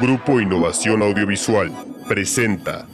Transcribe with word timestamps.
Grupo 0.00 0.40
Innovación 0.40 1.02
Audiovisual 1.02 1.72
presenta 2.08 2.86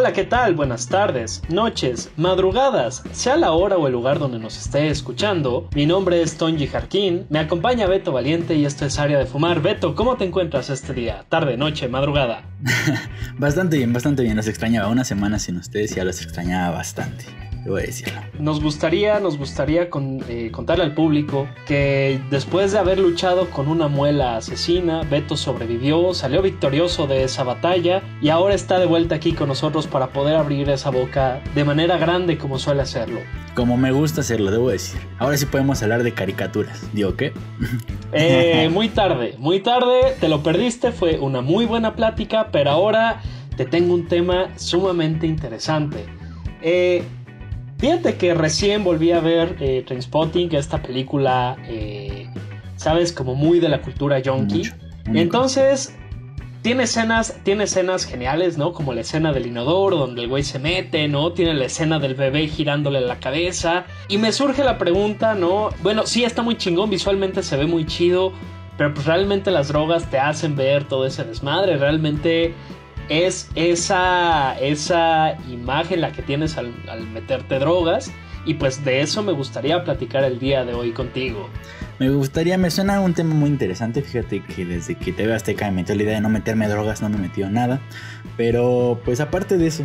Hola, 0.00 0.14
¿qué 0.14 0.24
tal? 0.24 0.54
Buenas 0.54 0.88
tardes, 0.88 1.42
noches, 1.50 2.10
madrugadas, 2.16 3.02
sea 3.12 3.36
la 3.36 3.52
hora 3.52 3.76
o 3.76 3.86
el 3.86 3.92
lugar 3.92 4.18
donde 4.18 4.38
nos 4.38 4.56
esté 4.56 4.88
escuchando. 4.88 5.68
Mi 5.74 5.84
nombre 5.84 6.22
es 6.22 6.38
Tonji 6.38 6.68
Jarquín, 6.68 7.26
me 7.28 7.38
acompaña 7.38 7.86
Beto 7.86 8.10
Valiente 8.10 8.54
y 8.54 8.64
esto 8.64 8.86
es 8.86 8.98
Área 8.98 9.18
de 9.18 9.26
Fumar. 9.26 9.60
Beto, 9.60 9.94
¿cómo 9.94 10.16
te 10.16 10.24
encuentras 10.24 10.70
este 10.70 10.94
día? 10.94 11.26
Tarde, 11.28 11.58
noche, 11.58 11.86
madrugada. 11.88 12.44
bastante 13.36 13.76
bien, 13.76 13.92
bastante 13.92 14.22
bien, 14.22 14.36
los 14.38 14.48
extrañaba. 14.48 14.88
Una 14.88 15.04
semana 15.04 15.38
sin 15.38 15.58
ustedes 15.58 15.94
ya 15.94 16.02
los 16.02 16.22
extrañaba 16.22 16.78
bastante 16.78 17.26
voy 17.68 17.82
a 17.82 17.86
decirlo. 17.86 18.20
Nos 18.38 18.62
gustaría, 18.62 19.20
nos 19.20 19.36
gustaría 19.36 19.88
eh, 20.28 20.50
contarle 20.50 20.84
al 20.84 20.94
público 20.94 21.48
que 21.66 22.20
después 22.30 22.72
de 22.72 22.78
haber 22.78 22.98
luchado 22.98 23.50
con 23.50 23.68
una 23.68 23.88
muela 23.88 24.36
asesina, 24.36 25.02
Beto 25.02 25.36
sobrevivió, 25.36 26.14
salió 26.14 26.42
victorioso 26.42 27.06
de 27.06 27.24
esa 27.24 27.44
batalla 27.44 28.02
y 28.20 28.28
ahora 28.28 28.54
está 28.54 28.78
de 28.78 28.86
vuelta 28.86 29.16
aquí 29.16 29.32
con 29.32 29.48
nosotros 29.48 29.86
para 29.86 30.08
poder 30.08 30.36
abrir 30.36 30.68
esa 30.70 30.90
boca 30.90 31.42
de 31.54 31.64
manera 31.64 31.98
grande 31.98 32.38
como 32.38 32.58
suele 32.58 32.82
hacerlo. 32.82 33.20
Como 33.54 33.76
me 33.76 33.92
gusta 33.92 34.20
hacerlo, 34.20 34.50
debo 34.50 34.70
decir. 34.70 35.00
Ahora 35.18 35.36
sí 35.36 35.46
podemos 35.46 35.82
hablar 35.82 36.02
de 36.02 36.12
caricaturas. 36.12 36.88
¿Digo 36.92 37.16
qué? 37.16 37.32
Eh, 38.12 38.68
muy 38.72 38.88
tarde, 38.88 39.36
muy 39.38 39.60
tarde, 39.60 40.16
te 40.18 40.28
lo 40.28 40.42
perdiste, 40.42 40.90
fue 40.90 41.20
una 41.20 41.42
muy 41.42 41.64
buena 41.64 41.94
plática, 41.94 42.48
pero 42.50 42.70
ahora 42.70 43.22
te 43.56 43.66
tengo 43.66 43.94
un 43.94 44.08
tema 44.08 44.48
sumamente 44.56 45.28
interesante. 45.28 46.06
Eh, 46.60 47.04
Fíjate 47.80 48.16
que 48.16 48.34
recién 48.34 48.84
volví 48.84 49.10
a 49.12 49.20
ver 49.20 49.56
eh, 49.58 49.82
Trainspotting, 49.86 50.54
esta 50.54 50.82
película, 50.82 51.56
eh, 51.66 52.28
sabes, 52.76 53.10
como 53.10 53.34
muy 53.34 53.58
de 53.58 53.70
la 53.70 53.80
cultura 53.80 54.18
yonki. 54.18 54.68
Entonces, 55.06 55.96
tiene 56.60 56.82
escenas, 56.82 57.40
tiene 57.42 57.64
escenas 57.64 58.04
geniales, 58.04 58.58
¿no? 58.58 58.74
Como 58.74 58.92
la 58.92 59.00
escena 59.00 59.32
del 59.32 59.46
inodoro, 59.46 59.96
donde 59.96 60.20
el 60.20 60.28
güey 60.28 60.42
se 60.42 60.58
mete, 60.58 61.08
¿no? 61.08 61.32
Tiene 61.32 61.54
la 61.54 61.64
escena 61.64 61.98
del 61.98 62.14
bebé 62.14 62.48
girándole 62.48 63.00
la 63.00 63.18
cabeza. 63.18 63.86
Y 64.08 64.18
me 64.18 64.30
surge 64.32 64.62
la 64.62 64.76
pregunta, 64.76 65.34
¿no? 65.34 65.70
Bueno, 65.82 66.06
sí, 66.06 66.22
está 66.22 66.42
muy 66.42 66.58
chingón, 66.58 66.90
visualmente 66.90 67.42
se 67.42 67.56
ve 67.56 67.64
muy 67.64 67.86
chido. 67.86 68.34
Pero 68.76 68.92
pues 68.92 69.06
realmente 69.06 69.50
las 69.50 69.68
drogas 69.68 70.10
te 70.10 70.18
hacen 70.18 70.54
ver 70.54 70.84
todo 70.84 71.06
ese 71.06 71.24
desmadre. 71.24 71.78
Realmente 71.78 72.54
es 73.10 73.50
esa, 73.56 74.58
esa 74.60 75.36
imagen 75.50 76.00
la 76.00 76.12
que 76.12 76.22
tienes 76.22 76.56
al, 76.56 76.72
meterte 77.12 77.58
drogas. 77.58 78.10
Y 78.46 78.54
pues 78.54 78.82
de 78.84 79.02
eso 79.02 79.22
me 79.22 79.32
gustaría 79.32 79.84
platicar 79.84 80.24
el 80.24 80.38
día 80.38 80.64
de 80.64 80.72
hoy 80.72 80.92
contigo. 80.92 81.50
Me 81.98 82.08
gustaría, 82.08 82.56
me 82.56 82.70
suena 82.70 82.98
un 83.00 83.12
tema 83.12 83.34
muy 83.34 83.50
interesante. 83.50 84.00
Fíjate 84.00 84.42
que 84.42 84.64
desde 84.64 84.94
que 84.94 85.12
te 85.12 85.26
veo 85.26 85.36
Azteca 85.36 85.66
me 85.66 85.72
metió 85.72 85.94
la 85.94 86.04
idea 86.04 86.14
de 86.14 86.20
no 86.22 86.30
meterme 86.30 86.66
drogas, 86.66 87.02
no 87.02 87.10
me 87.10 87.18
metió 87.18 87.50
nada. 87.50 87.82
Pero 88.38 88.98
pues 89.04 89.20
aparte 89.20 89.58
de 89.58 89.66
eso, 89.66 89.84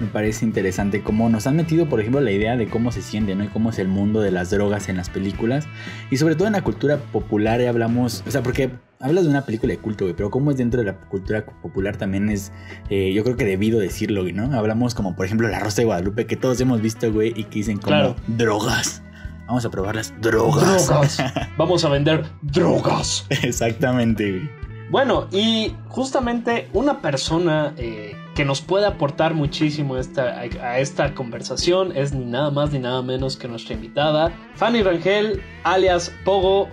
me 0.00 0.06
parece 0.06 0.44
interesante 0.44 1.02
cómo 1.02 1.28
nos 1.28 1.46
han 1.46 1.56
metido, 1.56 1.88
por 1.88 2.00
ejemplo, 2.00 2.20
la 2.20 2.32
idea 2.32 2.56
de 2.56 2.68
cómo 2.68 2.90
se 2.90 3.02
siente, 3.02 3.34
¿no? 3.34 3.44
Y 3.44 3.48
cómo 3.48 3.70
es 3.70 3.78
el 3.78 3.88
mundo 3.88 4.20
de 4.20 4.30
las 4.30 4.50
drogas 4.50 4.88
en 4.88 4.96
las 4.96 5.10
películas. 5.10 5.66
Y 6.10 6.16
sobre 6.16 6.34
todo 6.34 6.46
en 6.46 6.54
la 6.54 6.62
cultura 6.62 6.96
popular 6.96 7.60
hablamos, 7.60 8.24
o 8.26 8.30
sea, 8.30 8.42
porque 8.42 8.70
hablas 8.98 9.24
de 9.24 9.30
una 9.30 9.44
película 9.44 9.72
de 9.72 9.78
culto, 9.78 10.04
güey, 10.04 10.14
pero 10.14 10.30
cómo 10.30 10.50
es 10.50 10.56
dentro 10.56 10.80
de 10.80 10.86
la 10.86 10.96
cultura 11.00 11.44
popular 11.44 11.96
también 11.96 12.30
es, 12.30 12.52
eh, 12.88 13.12
yo 13.12 13.24
creo 13.24 13.36
que 13.36 13.44
debido 13.44 13.78
decirlo, 13.78 14.22
güey, 14.22 14.32
¿no? 14.32 14.56
Hablamos 14.56 14.94
como, 14.94 15.16
por 15.16 15.26
ejemplo, 15.26 15.48
La 15.48 15.60
Rosa 15.60 15.82
de 15.82 15.86
Guadalupe, 15.86 16.26
que 16.26 16.36
todos 16.36 16.60
hemos 16.60 16.80
visto, 16.80 17.12
güey, 17.12 17.32
y 17.36 17.44
que 17.44 17.60
dicen 17.60 17.78
como 17.78 18.16
drogas. 18.26 19.02
Vamos 19.46 19.64
a 19.64 19.70
probar 19.70 19.96
las 19.96 20.18
drogas. 20.20 20.86
Drogas. 20.86 21.18
Vamos 21.58 21.84
a 21.84 21.88
vender 21.88 22.24
drogas. 22.42 23.26
Exactamente, 23.42 24.30
güey. 24.30 24.60
Bueno, 24.90 25.28
y 25.30 25.74
justamente 25.88 26.68
una 26.72 27.00
persona 27.00 27.74
eh, 27.76 28.16
que 28.40 28.46
nos 28.46 28.62
puede 28.62 28.86
aportar 28.86 29.34
muchísimo 29.34 29.98
esta, 29.98 30.40
a 30.40 30.78
esta 30.78 31.14
conversación 31.14 31.94
es 31.94 32.14
ni 32.14 32.24
nada 32.24 32.50
más 32.50 32.72
ni 32.72 32.78
nada 32.78 33.02
menos 33.02 33.36
que 33.36 33.48
nuestra 33.48 33.74
invitada, 33.74 34.32
Fanny 34.54 34.82
Rangel, 34.82 35.42
alias 35.62 36.10
Pogo. 36.24 36.66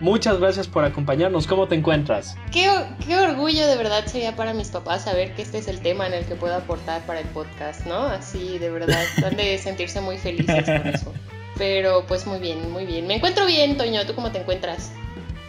Muchas 0.00 0.40
gracias 0.40 0.66
por 0.66 0.84
acompañarnos. 0.84 1.46
¿Cómo 1.46 1.68
te 1.68 1.76
encuentras? 1.76 2.36
Qué, 2.50 2.68
qué, 3.06 3.16
orgullo 3.16 3.68
de 3.68 3.76
verdad 3.76 4.04
sería 4.06 4.34
para 4.34 4.52
mis 4.52 4.70
papás 4.70 5.04
saber 5.04 5.32
que 5.36 5.42
este 5.42 5.58
es 5.58 5.68
el 5.68 5.80
tema 5.80 6.08
en 6.08 6.14
el 6.14 6.24
que 6.24 6.34
puedo 6.34 6.56
aportar 6.56 7.06
para 7.06 7.20
el 7.20 7.28
podcast, 7.28 7.86
¿no? 7.86 7.98
Así, 7.98 8.58
de 8.58 8.70
verdad, 8.70 9.04
han 9.24 9.36
de 9.36 9.58
sentirse 9.58 10.00
muy 10.00 10.18
felices 10.18 10.64
por 10.64 10.88
eso. 10.88 11.12
Pero 11.56 12.04
pues 12.08 12.26
muy 12.26 12.40
bien, 12.40 12.68
muy 12.72 12.84
bien. 12.84 13.06
Me 13.06 13.14
encuentro 13.14 13.46
bien, 13.46 13.76
Toño. 13.76 14.04
¿Tú 14.06 14.16
cómo 14.16 14.32
te 14.32 14.40
encuentras? 14.40 14.90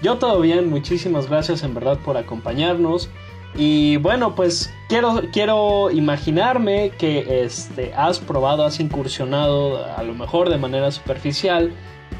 Yo 0.03 0.19
todo 0.19 0.41
bien, 0.41 0.69
muchísimas 0.69 1.29
gracias 1.29 1.63
en 1.63 1.73
verdad 1.73 1.97
por 1.97 2.17
acompañarnos. 2.17 3.09
Y 3.55 3.97
bueno, 3.97 4.33
pues 4.33 4.73
quiero, 4.89 5.21
quiero 5.31 5.91
imaginarme 5.91 6.91
que 6.97 7.43
este, 7.43 7.93
has 7.93 8.19
probado, 8.19 8.65
has 8.65 8.79
incursionado 8.79 9.85
a 9.85 10.01
lo 10.01 10.15
mejor 10.15 10.49
de 10.49 10.57
manera 10.57 10.89
superficial 10.91 11.71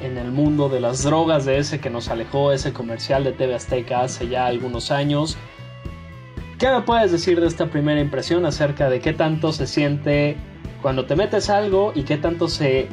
en 0.04 0.18
el 0.18 0.32
mundo 0.32 0.70
de 0.70 0.80
las 0.80 1.04
drogas, 1.04 1.46
de 1.46 1.58
ese 1.58 1.80
que 1.80 1.90
nos 1.90 2.10
alejó, 2.10 2.52
ese 2.52 2.72
comercial 2.72 3.24
de 3.24 3.32
TV 3.32 3.56
Azteca 3.56 4.02
hace 4.02 4.28
ya 4.28 4.46
algunos 4.46 4.92
años. 4.92 5.38
¿Qué 6.60 6.70
me 6.70 6.82
puedes 6.82 7.12
decir 7.12 7.42
de 7.42 7.48
esta 7.48 7.66
primera 7.68 8.00
impresión 8.00 8.46
acerca 8.46 8.90
de 8.90 9.00
qué 9.00 9.14
tanto 9.14 9.52
se 9.54 9.66
siente 9.66 10.38
cuando 10.82 11.06
te 11.06 11.16
metes 11.16 11.50
algo 11.50 11.94
y 11.96 12.04
qué 12.04 12.18
tanto 12.18 12.48
se 12.48 12.90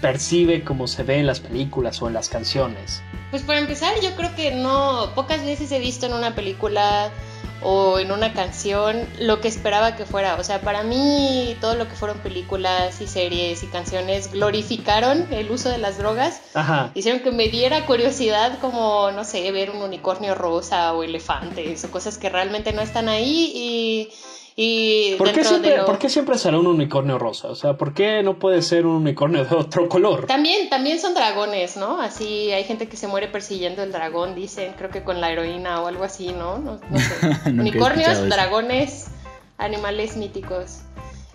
percibe 0.00 0.64
como 0.64 0.86
se 0.86 1.02
ve 1.02 1.18
en 1.18 1.26
las 1.26 1.40
películas 1.40 2.00
o 2.00 2.08
en 2.08 2.14
las 2.14 2.28
canciones? 2.28 3.02
Pues 3.32 3.44
para 3.44 3.60
empezar, 3.60 3.94
yo 4.02 4.14
creo 4.14 4.34
que 4.36 4.50
no, 4.50 5.10
pocas 5.14 5.42
veces 5.42 5.72
he 5.72 5.78
visto 5.78 6.04
en 6.04 6.12
una 6.12 6.34
película 6.34 7.10
o 7.62 7.98
en 7.98 8.12
una 8.12 8.34
canción 8.34 9.08
lo 9.20 9.40
que 9.40 9.48
esperaba 9.48 9.96
que 9.96 10.04
fuera. 10.04 10.34
O 10.34 10.44
sea, 10.44 10.60
para 10.60 10.82
mí 10.82 11.56
todo 11.58 11.74
lo 11.74 11.88
que 11.88 11.94
fueron 11.94 12.18
películas 12.18 13.00
y 13.00 13.06
series 13.06 13.62
y 13.62 13.68
canciones 13.68 14.30
glorificaron 14.30 15.26
el 15.32 15.50
uso 15.50 15.70
de 15.70 15.78
las 15.78 15.96
drogas. 15.96 16.42
Ajá. 16.52 16.90
Hicieron 16.94 17.22
que 17.22 17.30
me 17.30 17.48
diera 17.48 17.86
curiosidad 17.86 18.58
como, 18.60 19.10
no 19.12 19.24
sé, 19.24 19.50
ver 19.50 19.70
un 19.70 19.80
unicornio 19.80 20.34
rosa 20.34 20.92
o 20.92 21.02
elefantes 21.02 21.82
o 21.84 21.90
cosas 21.90 22.18
que 22.18 22.28
realmente 22.28 22.74
no 22.74 22.82
están 22.82 23.08
ahí 23.08 23.50
y 23.54 24.12
y 24.54 25.14
¿Por, 25.16 25.32
qué 25.32 25.44
siempre, 25.44 25.78
¿Por 25.84 25.98
qué 25.98 26.10
siempre 26.10 26.36
será 26.36 26.58
un 26.58 26.66
unicornio 26.66 27.18
rosa? 27.18 27.48
O 27.48 27.54
sea, 27.54 27.74
¿por 27.78 27.94
qué 27.94 28.22
no 28.22 28.38
puede 28.38 28.60
ser 28.60 28.84
un 28.84 28.96
unicornio 28.96 29.44
de 29.44 29.56
otro 29.56 29.88
color? 29.88 30.26
También, 30.26 30.68
también 30.68 31.00
son 31.00 31.14
dragones, 31.14 31.76
¿no? 31.76 32.00
Así 32.00 32.52
hay 32.52 32.64
gente 32.64 32.88
que 32.88 32.96
se 32.96 33.06
muere 33.06 33.28
persiguiendo 33.28 33.82
el 33.82 33.92
dragón, 33.92 34.34
dicen, 34.34 34.74
creo 34.76 34.90
que 34.90 35.02
con 35.02 35.20
la 35.20 35.30
heroína 35.32 35.80
o 35.80 35.86
algo 35.86 36.04
así, 36.04 36.32
¿no? 36.32 36.58
No, 36.58 36.78
sé. 36.78 37.50
Unicornios, 37.50 38.28
dragones, 38.28 39.06
animales 39.56 40.16
míticos. 40.16 40.80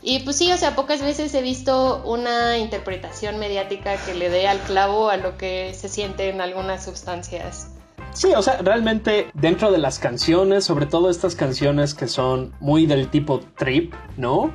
Y 0.04 0.20
pues 0.20 0.36
sí, 0.36 0.52
o 0.52 0.58
sea, 0.58 0.76
pocas 0.76 1.02
veces 1.02 1.34
he 1.34 1.42
visto 1.42 2.04
una 2.06 2.60
interpretación 2.60 3.40
mediática 3.40 3.98
que 3.98 4.14
le 4.14 4.30
dé 4.30 4.48
al 4.48 4.60
clavo 4.60 5.10
a 5.10 5.18
lo 5.18 5.38
que 5.38 5.74
se 5.74 5.90
siente 5.90 6.30
en 6.30 6.40
algunas 6.40 6.86
sustancias. 6.86 7.72
Sí, 8.18 8.34
o 8.36 8.42
sea, 8.42 8.58
realmente 8.64 9.30
dentro 9.36 9.72
de 9.72 9.78
las 9.78 10.00
canciones, 10.00 10.66
sobre 10.66 10.88
todo 10.88 11.12
estas 11.12 11.36
canciones 11.36 11.94
que 11.94 12.08
son 12.08 12.52
muy 12.60 12.88
del 12.88 13.10
tipo 13.10 13.42
trip, 13.56 13.94
¿no? 14.18 14.52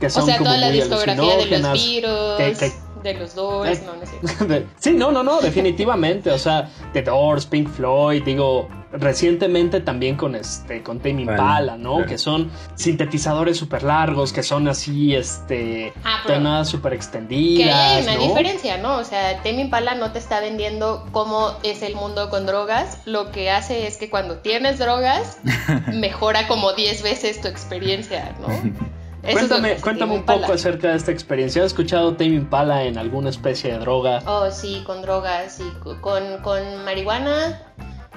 Que 0.00 0.10
son 0.10 0.24
o 0.24 0.26
sea, 0.26 0.38
toda 0.38 0.56
la 0.56 0.70
discografía 0.70 1.36
de 1.36 1.46
los 1.46 1.72
Beatles, 1.72 2.74
de 3.06 3.14
los 3.14 3.34
Doors, 3.34 3.82
no, 3.82 3.94
no 3.94 4.04
sé. 4.04 4.66
sí, 4.78 4.92
no, 4.92 5.12
no, 5.12 5.22
no, 5.22 5.40
definitivamente. 5.40 6.30
O 6.30 6.38
sea, 6.38 6.68
The 6.92 7.02
Doors, 7.02 7.46
Pink 7.46 7.68
Floyd, 7.68 8.22
digo, 8.24 8.68
recientemente 8.92 9.80
también 9.80 10.16
con 10.16 10.34
este 10.34 10.82
con 10.82 10.98
Tame 10.98 11.22
Impala, 11.22 11.76
¿no? 11.76 12.04
Que 12.04 12.18
son 12.18 12.50
sintetizadores 12.74 13.56
súper 13.56 13.82
largos, 13.82 14.32
que 14.32 14.42
son 14.42 14.68
así, 14.68 15.14
este, 15.14 15.92
ah, 16.04 16.22
tonadas 16.26 16.68
súper 16.68 16.94
extendidas. 16.94 17.66
Que 17.66 17.72
hay 17.72 18.02
una 18.02 18.16
diferencia, 18.16 18.78
¿no? 18.78 18.96
O 18.96 19.04
sea, 19.04 19.36
Tame 19.42 19.62
Impala 19.62 19.94
no 19.94 20.12
te 20.12 20.18
está 20.18 20.40
vendiendo 20.40 21.06
cómo 21.12 21.52
es 21.62 21.82
el 21.82 21.94
mundo 21.94 22.28
con 22.30 22.46
drogas. 22.46 22.98
Lo 23.04 23.30
que 23.30 23.50
hace 23.50 23.86
es 23.86 23.96
que 23.96 24.10
cuando 24.10 24.38
tienes 24.38 24.78
drogas, 24.78 25.38
mejora 25.92 26.48
como 26.48 26.72
10 26.72 27.02
veces 27.02 27.40
tu 27.40 27.48
experiencia, 27.48 28.34
¿no? 28.40 28.48
cuéntame, 29.32 29.76
cuéntame 29.76 30.14
un 30.14 30.24
poco 30.24 30.52
acerca 30.52 30.90
de 30.90 30.96
esta 30.96 31.12
experiencia. 31.12 31.62
¿Has 31.62 31.68
escuchado 31.68 32.16
Tame 32.16 32.34
Impala 32.34 32.84
en 32.84 32.98
alguna 32.98 33.30
especie 33.30 33.72
de 33.72 33.78
droga? 33.78 34.22
Oh, 34.26 34.50
sí, 34.50 34.82
con 34.86 35.02
drogas, 35.02 35.56
sí, 35.56 35.64
con, 36.00 36.38
con 36.42 36.84
marihuana, 36.84 37.62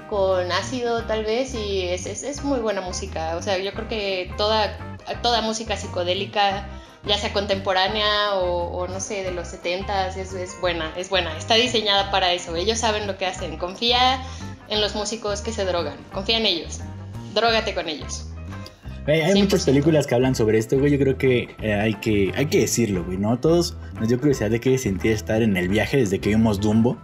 con 0.10 0.52
ácido 0.52 1.04
tal 1.04 1.24
vez, 1.24 1.54
y 1.54 1.84
es, 1.84 2.06
es, 2.06 2.44
muy 2.44 2.60
buena 2.60 2.82
música. 2.82 3.36
O 3.38 3.42
sea, 3.42 3.58
yo 3.58 3.72
creo 3.74 3.88
que 3.88 4.34
toda, 4.38 4.78
toda 5.22 5.42
música 5.42 5.78
psicodélica, 5.78 6.68
ya 7.06 7.18
sea 7.18 7.32
contemporánea 7.32 8.36
o, 8.36 8.88
no 8.88 9.00
sé, 9.00 9.24
de 9.24 9.32
los 9.32 9.48
70 9.48 10.08
es, 10.10 10.34
es 10.34 10.62
buena, 10.62 10.92
es 10.98 11.10
buena. 11.10 11.38
Está 11.38 11.56
diseñada 11.56 12.12
para 12.12 12.34
eso. 12.34 12.56
Ellos 12.56 12.80
saben 12.80 13.08
lo 13.08 13.18
que 13.18 13.26
hacen. 13.26 13.58
Confía 13.58 14.22
en 14.68 14.82
los 14.82 14.96
músicos 14.96 15.42
que 15.42 15.52
se 15.52 15.66
drogan. 15.66 15.98
Confía 16.14 16.38
en 16.38 16.46
ellos. 16.46 16.80
Drógate 17.34 17.74
con 17.74 17.88
ellos. 17.88 18.29
Hay 19.10 19.42
muchas 19.42 19.62
100%. 19.62 19.66
películas 19.66 20.08
que 20.08 20.16
hablan 20.16 20.36
sobre 20.36 20.58
esto, 20.58 20.78
güey. 20.80 20.92
Yo 20.92 21.00
creo 21.00 21.18
que, 21.18 21.56
eh, 21.62 21.74
hay 21.74 21.94
que 21.96 22.32
hay 22.36 22.46
que 22.48 22.60
decirlo, 22.60 23.04
güey, 23.04 23.18
¿no? 23.18 23.38
Todos 23.40 23.76
nos 24.00 24.08
dio 24.10 24.20
curiosidad 24.20 24.50
de 24.50 24.60
qué 24.60 24.78
sentir 24.78 25.12
estar 25.12 25.42
en 25.42 25.58
el 25.58 25.68
viaje 25.70 25.98
desde 25.98 26.20
que 26.20 26.30
vimos 26.30 26.60
Dumbo. 26.60 26.98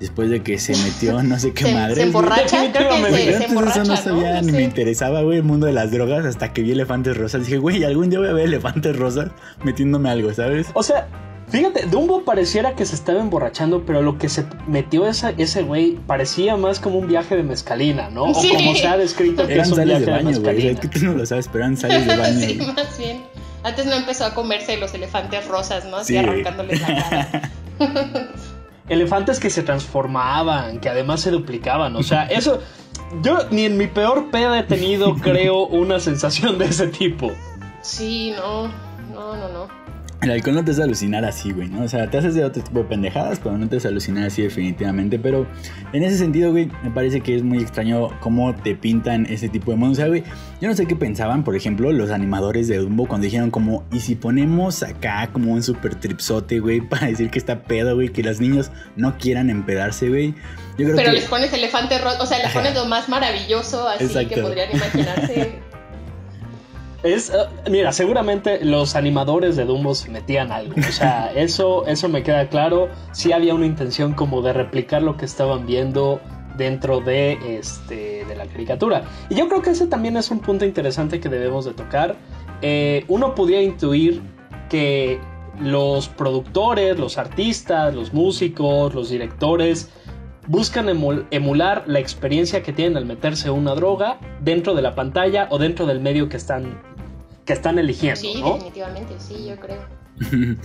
Después 0.00 0.28
de 0.28 0.42
que 0.42 0.58
se 0.58 0.76
metió 0.76 1.22
no 1.22 1.38
sé 1.38 1.52
qué 1.54 1.64
Se, 1.64 1.72
madre. 1.74 1.94
se 1.94 2.02
emborracha, 2.02 2.70
creo 2.70 2.90
que 3.06 3.12
se, 3.12 3.38
se 3.38 3.44
emborracha, 3.46 3.80
eso 3.82 3.90
no 3.92 3.96
sabía 3.96 4.34
¿no? 4.42 4.46
ni 4.46 4.52
me 4.52 4.62
interesaba, 4.62 5.22
güey, 5.22 5.38
el 5.38 5.42
mundo 5.44 5.66
de 5.66 5.72
las 5.72 5.90
drogas 5.90 6.26
hasta 6.26 6.52
que 6.52 6.60
vi 6.60 6.72
elefantes 6.72 7.16
rosas. 7.16 7.46
Dije, 7.46 7.56
güey, 7.56 7.82
algún 7.82 8.10
día 8.10 8.18
voy 8.18 8.28
a 8.28 8.32
ver 8.34 8.44
elefantes 8.44 8.94
rosas 8.94 9.30
metiéndome 9.64 10.10
algo, 10.10 10.34
¿sabes? 10.34 10.66
O 10.74 10.82
sea, 10.82 11.08
fíjate, 11.48 11.86
Dumbo 11.86 12.24
pareciera 12.24 12.74
que 12.74 12.84
se 12.86 12.94
estaba 12.94 13.20
emborrachando, 13.20 13.84
pero 13.84 14.02
lo 14.02 14.18
que 14.18 14.28
se 14.28 14.44
metió 14.66 15.06
esa, 15.06 15.30
ese 15.30 15.62
güey 15.62 15.98
parecía 16.06 16.56
más 16.56 16.80
como 16.80 16.98
un 16.98 17.06
viaje 17.08 17.36
de 17.36 17.42
mezcalina, 17.42 18.10
¿no? 18.10 18.34
Sí. 18.34 18.50
O 18.52 18.56
como 18.56 18.74
se 18.74 18.86
ha 18.86 18.96
descrito 18.96 19.46
que 19.46 19.54
Eran 19.54 19.66
es 19.66 19.72
un 19.72 19.84
viaje 19.84 20.00
de 20.00 20.06
de, 20.06 20.12
baño, 20.12 20.22
güey. 20.24 20.34
Sea, 20.34 20.52
mezcalina. 20.52 20.80
que 20.80 20.88
tú 20.88 21.04
no 21.04 21.12
lo 21.12 21.26
sabes, 21.26 21.48
pero 21.48 21.64
eran 21.64 21.76
sales 21.76 22.06
de 22.06 22.16
baño. 22.18 22.40
sí, 22.40 22.60
más 22.74 22.98
bien. 22.98 23.22
Antes 23.62 23.86
no 23.86 23.94
empezó 23.94 24.24
a 24.24 24.34
comerse 24.34 24.76
los 24.76 24.94
elefantes 24.94 25.46
rosas, 25.48 25.84
¿no? 25.86 25.96
Así 25.96 26.12
Sí, 26.12 26.18
arrancándoles 26.18 26.80
la 26.80 26.86
cara. 26.86 27.50
Elefantes 28.88 29.40
que 29.40 29.50
se 29.50 29.64
transformaban, 29.64 30.78
que 30.78 30.88
además 30.88 31.20
se 31.20 31.30
duplicaban. 31.32 31.96
O 31.96 32.02
sea, 32.02 32.26
eso. 32.26 32.60
Yo 33.22 33.38
ni 33.50 33.64
en 33.64 33.76
mi 33.76 33.86
peor 33.86 34.30
peda 34.30 34.58
he 34.58 34.62
tenido, 34.62 35.14
creo, 35.20 35.66
una 35.66 35.98
sensación 36.00 36.58
de 36.58 36.66
ese 36.66 36.88
tipo. 36.88 37.32
Sí, 37.82 38.32
no, 38.36 38.68
no, 39.12 39.36
no, 39.36 39.48
no. 39.48 39.68
El 40.26 40.32
alcohol 40.32 40.56
no 40.56 40.64
te 40.64 40.72
hace 40.72 40.82
alucinar 40.82 41.24
así, 41.24 41.52
güey, 41.52 41.68
¿no? 41.68 41.84
O 41.84 41.88
sea, 41.88 42.10
te 42.10 42.18
haces 42.18 42.34
de 42.34 42.44
otro 42.44 42.60
tipo 42.60 42.80
de 42.80 42.84
pendejadas, 42.86 43.38
pero 43.38 43.56
no 43.56 43.68
te 43.68 43.76
hace 43.76 43.86
alucinar 43.86 44.24
así 44.26 44.42
definitivamente. 44.42 45.20
Pero 45.20 45.46
en 45.92 46.02
ese 46.02 46.18
sentido, 46.18 46.50
güey, 46.50 46.68
me 46.82 46.90
parece 46.90 47.20
que 47.20 47.36
es 47.36 47.44
muy 47.44 47.58
extraño 47.58 48.08
cómo 48.18 48.52
te 48.52 48.74
pintan 48.74 49.26
ese 49.26 49.48
tipo 49.48 49.70
de 49.70 49.76
mundos. 49.76 49.98
O 49.98 50.00
sea, 50.00 50.08
güey, 50.08 50.24
yo 50.60 50.68
no 50.68 50.74
sé 50.74 50.86
qué 50.86 50.96
pensaban, 50.96 51.44
por 51.44 51.54
ejemplo, 51.54 51.92
los 51.92 52.10
animadores 52.10 52.66
de 52.66 52.78
Dumbo 52.78 53.06
cuando 53.06 53.26
dijeron 53.26 53.52
como, 53.52 53.84
¿y 53.92 54.00
si 54.00 54.16
ponemos 54.16 54.82
acá 54.82 55.30
como 55.32 55.52
un 55.52 55.62
super 55.62 55.94
tripsote, 55.94 56.58
güey, 56.58 56.80
para 56.88 57.06
decir 57.06 57.30
que 57.30 57.38
está 57.38 57.62
pedo, 57.62 57.94
güey, 57.94 58.08
que 58.08 58.24
los 58.24 58.40
niños 58.40 58.72
no 58.96 59.16
quieran 59.18 59.48
empedarse, 59.48 60.08
güey? 60.08 60.34
Yo 60.76 60.84
creo 60.86 60.96
Pero 60.96 61.10
que... 61.10 61.16
les 61.18 61.24
pones 61.26 61.52
elefante 61.52 61.98
rosa, 61.98 62.20
o 62.20 62.26
sea, 62.26 62.38
les 62.38 62.50
pones 62.50 62.74
lo 62.74 62.84
más 62.86 63.08
maravilloso, 63.08 63.88
así 63.88 64.04
Exacto. 64.04 64.34
que 64.34 64.42
podrían 64.42 64.74
imaginarse. 64.74 65.60
Es, 67.02 67.30
eh, 67.30 67.34
mira, 67.70 67.92
seguramente 67.92 68.64
los 68.64 68.96
animadores 68.96 69.56
de 69.56 69.64
Dumbo 69.64 69.94
se 69.94 70.10
metían 70.10 70.50
algo. 70.50 70.74
O 70.76 70.92
sea, 70.92 71.32
eso, 71.36 71.86
eso 71.86 72.08
me 72.08 72.22
queda 72.22 72.48
claro. 72.48 72.88
Sí 73.12 73.32
había 73.32 73.54
una 73.54 73.66
intención 73.66 74.12
como 74.14 74.42
de 74.42 74.52
replicar 74.52 75.02
lo 75.02 75.16
que 75.16 75.24
estaban 75.24 75.66
viendo 75.66 76.20
dentro 76.56 77.00
de, 77.00 77.58
este, 77.58 78.24
de 78.24 78.36
la 78.36 78.46
caricatura. 78.46 79.04
Y 79.28 79.34
yo 79.34 79.48
creo 79.48 79.62
que 79.62 79.70
ese 79.70 79.86
también 79.86 80.16
es 80.16 80.30
un 80.30 80.40
punto 80.40 80.64
interesante 80.64 81.20
que 81.20 81.28
debemos 81.28 81.64
de 81.64 81.74
tocar. 81.74 82.16
Eh, 82.62 83.04
uno 83.08 83.34
podía 83.34 83.60
intuir 83.62 84.22
que 84.68 85.20
los 85.60 86.08
productores, 86.08 86.98
los 86.98 87.18
artistas, 87.18 87.94
los 87.94 88.12
músicos, 88.12 88.94
los 88.94 89.10
directores 89.10 89.90
buscan 90.46 90.86
emu- 90.88 91.26
emular 91.30 91.84
la 91.86 91.98
experiencia 91.98 92.62
que 92.62 92.72
tienen 92.72 92.96
al 92.96 93.06
meterse 93.06 93.50
una 93.50 93.74
droga 93.74 94.18
dentro 94.42 94.74
de 94.74 94.82
la 94.82 94.94
pantalla 94.94 95.48
o 95.50 95.58
dentro 95.58 95.86
del 95.86 96.00
medio 96.00 96.28
que 96.28 96.36
están, 96.36 96.78
que 97.44 97.52
están 97.52 97.78
eligiendo, 97.78 98.20
Sí, 98.20 98.34
¿no? 98.40 98.54
definitivamente, 98.54 99.14
sí, 99.18 99.46
yo 99.48 99.56
creo. 99.56 99.80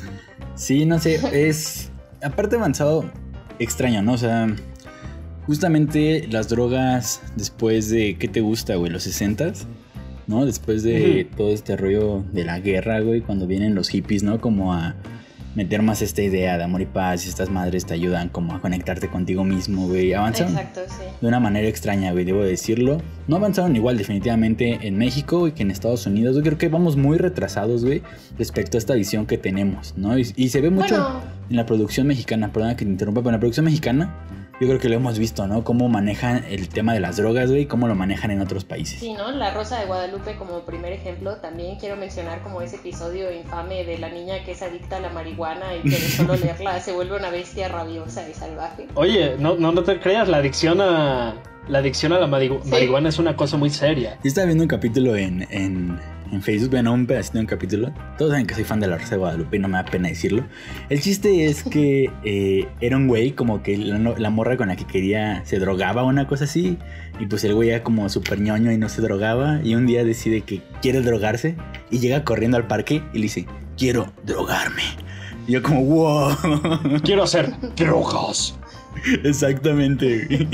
Sí, 0.56 0.86
no 0.86 1.00
sé, 1.00 1.20
es 1.50 1.92
aparte 2.24 2.56
avanzado 2.58 3.06
extraño, 3.60 4.02
¿no? 4.04 4.14
O 4.14 4.18
sea, 4.18 4.48
justamente 5.46 6.28
las 6.30 6.50
drogas 6.50 7.22
después 7.36 7.90
de 7.90 8.16
¿qué 8.18 8.28
te 8.28 8.42
gusta, 8.42 8.76
güey? 8.76 8.92
Los 8.92 9.08
60s, 9.08 9.66
¿no? 10.28 10.46
Después 10.46 10.84
de 10.84 11.28
todo 11.36 11.50
este 11.52 11.76
rollo 11.78 12.24
de 12.32 12.44
la 12.44 12.60
guerra, 12.60 13.00
güey, 13.00 13.22
cuando 13.22 13.48
vienen 13.48 13.76
los 13.76 13.90
hippies, 13.90 14.24
¿no? 14.24 14.40
Como 14.40 14.74
a 14.74 14.96
meter 15.56 15.82
más 15.82 16.02
esta 16.02 16.22
idea 16.22 16.58
de 16.58 16.64
amor 16.64 16.82
y 16.82 16.86
paz 16.86 17.26
y 17.26 17.30
estas 17.30 17.50
madres 17.50 17.86
te 17.86 17.94
ayudan 17.94 18.30
como 18.30 18.56
a 18.56 18.62
conectarte 18.62 19.10
contigo 19.10 19.44
mismo, 19.44 19.88
güey. 19.88 20.14
Avanzaron 20.14 20.54
Exacto, 20.54 20.82
sí. 20.88 21.04
de 21.20 21.28
una 21.28 21.40
manera 21.40 21.68
extraña, 21.68 22.12
güey, 22.12 22.26
debo 22.26 22.44
decirlo. 22.44 23.02
No 23.28 23.36
avanzaron 23.36 23.76
igual 23.76 23.98
definitivamente 23.98 24.80
en 24.88 24.98
México 24.98 25.48
y 25.48 25.52
que 25.52 25.64
en 25.64 25.72
Estados 25.72 26.06
Unidos. 26.06 26.36
Yo 26.36 26.42
creo 26.42 26.58
que 26.58 26.70
vamos 26.70 26.96
muy 26.96 27.18
retrasados, 27.18 27.84
güey, 27.84 28.02
respecto 28.38 28.78
a 28.78 28.80
esta 28.80 28.94
visión 28.94 29.26
que 29.26 29.38
tenemos, 29.38 29.94
¿no? 29.98 30.18
Y, 30.18 30.32
y 30.36 30.50
se 30.50 30.62
ve 30.62 30.70
mucho 30.70 30.96
Bueno, 30.96 31.22
en 31.50 31.56
la 31.56 31.66
producción 31.66 32.08
mexicana, 32.08 32.52
perdona 32.52 32.76
que 32.76 32.86
te 32.86 32.92
interrumpa, 32.92 33.22
pero 33.22 33.30
en 33.30 33.36
la 33.36 33.40
producción 33.40 33.66
mexicana 33.66 34.16
yo 34.62 34.68
creo 34.68 34.80
que 34.80 34.90
lo 34.90 34.96
hemos 34.96 35.18
visto, 35.18 35.48
¿no? 35.48 35.64
Cómo 35.64 35.90
manejan 35.90 36.46
el 36.48 36.70
tema 36.70 36.94
de 36.94 37.00
las 37.00 37.18
drogas, 37.18 37.50
güey, 37.50 37.64
y 37.64 37.66
cómo 37.66 37.88
lo 37.88 37.96
manejan 37.96 38.30
en 38.30 38.42
otros 38.42 38.64
países. 38.64 39.00
sí, 39.00 39.14
¿no? 39.14 39.32
La 39.32 39.52
Rosa 39.54 39.80
de 39.80 39.88
Guadalupe 39.88 40.36
como 40.36 40.60
primer 40.62 40.94
ejemplo. 40.94 41.38
También 41.38 41.80
quiero 41.80 41.96
mencionar 41.98 42.42
como 42.44 42.62
ese 42.62 42.76
episodio 42.76 43.32
infame 43.34 43.84
de 43.84 43.98
la 43.98 44.10
niña 44.10 44.44
que 44.46 44.52
es 44.52 44.62
adicta 44.62 44.98
a 44.98 45.00
la 45.00 45.10
marihuana 45.10 45.76
y 45.76 45.82
que 45.82 45.90
de 45.90 45.96
solo 46.16 46.36
leerla 46.36 46.80
se 46.80 46.92
vuelve 46.92 47.18
una 47.18 47.32
bestia 47.32 47.70
rabiosa 47.70 48.30
y 48.30 48.34
salvaje. 48.36 48.86
Oye, 48.94 49.36
no, 49.40 49.56
no, 49.56 49.72
no 49.72 49.82
te 49.84 50.00
creas, 50.00 50.30
la 50.30 50.38
adicción 50.38 50.80
a 50.80 51.34
la 51.68 51.80
adicción 51.80 52.14
a 52.14 52.20
la 52.20 52.28
Sí. 52.40 52.70
marihuana 52.70 53.10
es 53.10 53.18
una 53.18 53.36
cosa 53.36 53.58
muy 53.58 53.72
seria. 53.72 54.20
Yo 54.24 54.28
estaba 54.28 54.46
viendo 54.46 54.64
un 54.64 54.68
capítulo 54.68 55.16
en, 55.16 55.48
en, 55.50 56.00
en 56.32 56.42
Facebook, 56.42 56.72
bueno, 56.72 56.94
un 56.94 57.06
pedacito 57.06 57.38
de 57.38 57.42
un 57.42 57.48
capítulo. 57.48 57.94
Todos 58.18 58.32
saben 58.32 58.48
que 58.48 58.56
soy 58.56 58.64
fan 58.64 58.80
de 58.80 58.88
la 58.88 58.98
Rosa 58.98 59.12
de 59.12 59.18
Guadalupe 59.18 59.58
y 59.58 59.60
no 59.60 59.68
me 59.68 59.78
da 59.78 59.86
pena 59.86 60.10
decirlo. 60.10 60.44
El 60.90 61.02
chiste 61.02 61.46
es 61.46 61.64
que 61.72 62.12
eh, 62.24 62.68
era 62.80 62.98
un 62.98 63.08
güey 63.08 63.32
como 63.32 63.62
que 63.64 63.78
la, 63.78 63.98
la 63.98 64.30
morra 64.30 64.58
con 64.58 64.70
la 64.70 64.76
que 64.76 64.86
quería 64.86 65.44
se 65.46 65.60
drogaba 65.60 66.04
o 66.04 66.08
una 66.08 66.28
cosa 66.28 66.46
así. 66.46 66.78
Y 67.20 67.26
pues 67.26 67.44
el 67.44 67.54
güey 67.54 67.70
era 67.70 67.84
como 67.84 68.08
súper 68.10 68.40
ñoño 68.40 68.72
y 68.72 68.78
no 68.78 68.90
se 68.90 69.02
drogaba. 69.02 69.60
Y 69.64 69.76
un 69.76 69.86
día 69.86 70.04
decide 70.04 70.42
que 70.42 70.62
quiere 70.82 71.02
drogarse 71.02 71.56
y 71.90 72.00
llega 72.00 72.24
corriendo 72.24 72.58
al 72.58 72.68
parque 72.68 73.04
y 73.14 73.18
le 73.18 73.24
dice, 73.24 73.46
quiero 73.78 74.12
drogarme. 74.24 74.84
Y 75.48 75.54
yo 75.54 75.64
como, 75.64 75.84
wow. 75.84 76.32
Quiero 77.04 77.24
hacer 77.24 77.52
drogas. 77.76 78.56
Exactamente. 79.24 80.26
güey. 80.26 80.48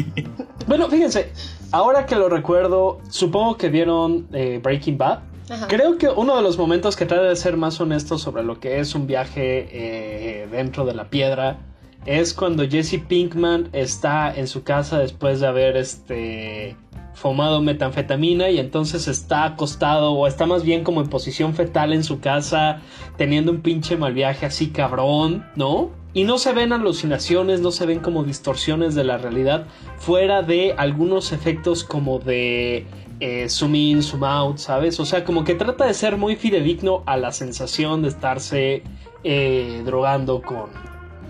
Bueno, 0.68 0.90
fíjense, 0.90 1.32
ahora 1.72 2.06
que 2.06 2.16
lo 2.16 2.30
recuerdo, 2.30 3.00
supongo 3.10 3.58
que 3.58 3.70
vieron 3.70 4.28
eh, 4.34 4.60
Breaking 4.62 4.98
Bad. 4.98 5.20
Creo 5.68 5.98
que 5.98 6.10
uno 6.10 6.36
de 6.36 6.42
los 6.42 6.58
momentos 6.58 6.96
que 6.96 7.06
trata 7.06 7.24
de 7.24 7.36
ser 7.36 7.58
más 7.58 7.80
honesto 7.80 8.18
sobre 8.18 8.44
lo 8.44 8.60
que 8.60 8.80
es 8.80 8.96
un 8.96 9.08
viaje 9.08 9.68
eh, 9.72 10.48
dentro 10.52 10.86
de 10.86 10.94
la 10.94 11.10
piedra 11.10 11.60
es 12.06 12.34
cuando 12.34 12.68
Jesse 12.68 13.00
Pinkman 13.08 13.70
está 13.74 14.34
en 14.34 14.48
su 14.48 14.64
casa 14.64 15.00
después 15.00 15.40
de 15.40 15.48
haber 15.48 15.78
este 15.78 16.76
fumado 17.14 17.62
metanfetamina 17.62 18.50
y 18.50 18.60
entonces 18.60 19.08
está 19.08 19.46
acostado 19.46 20.12
o 20.12 20.28
está 20.28 20.46
más 20.46 20.64
bien 20.64 20.84
como 20.84 21.02
en 21.02 21.10
posición 21.10 21.56
fetal 21.56 21.92
en 21.92 22.04
su 22.04 22.20
casa 22.20 22.82
teniendo 23.18 23.52
un 23.52 23.62
pinche 23.62 23.98
mal 23.98 24.14
viaje 24.14 24.46
así 24.46 24.68
cabrón, 24.70 25.46
¿no? 25.56 25.90
Y 26.14 26.24
no 26.24 26.38
se 26.38 26.54
ven 26.54 26.74
alucinaciones, 26.74 27.62
no 27.62 27.72
se 27.72 27.86
ven 27.86 28.00
como 28.00 28.24
distorsiones 28.24 28.96
de 28.96 29.04
la 29.04 29.18
realidad 29.18 29.66
fuera 29.98 30.44
de 30.44 30.76
algunos 30.78 31.32
efectos 31.32 31.84
como 31.84 32.20
de 32.20 32.86
eh, 33.20 33.50
zoom 33.50 33.76
in, 33.76 34.04
zoom 34.04 34.24
out, 34.24 34.58
¿sabes? 34.58 35.00
O 35.00 35.06
sea, 35.06 35.24
como 35.24 35.44
que 35.44 35.56
trata 35.56 35.86
de 35.86 35.94
ser 35.94 36.18
muy 36.18 36.36
fidedigno 36.36 37.04
a 37.06 37.18
la 37.18 37.32
sensación 37.32 38.02
de 38.02 38.10
estarse 38.10 38.84
eh, 39.24 39.82
drogando 39.86 40.42
con, 40.42 40.70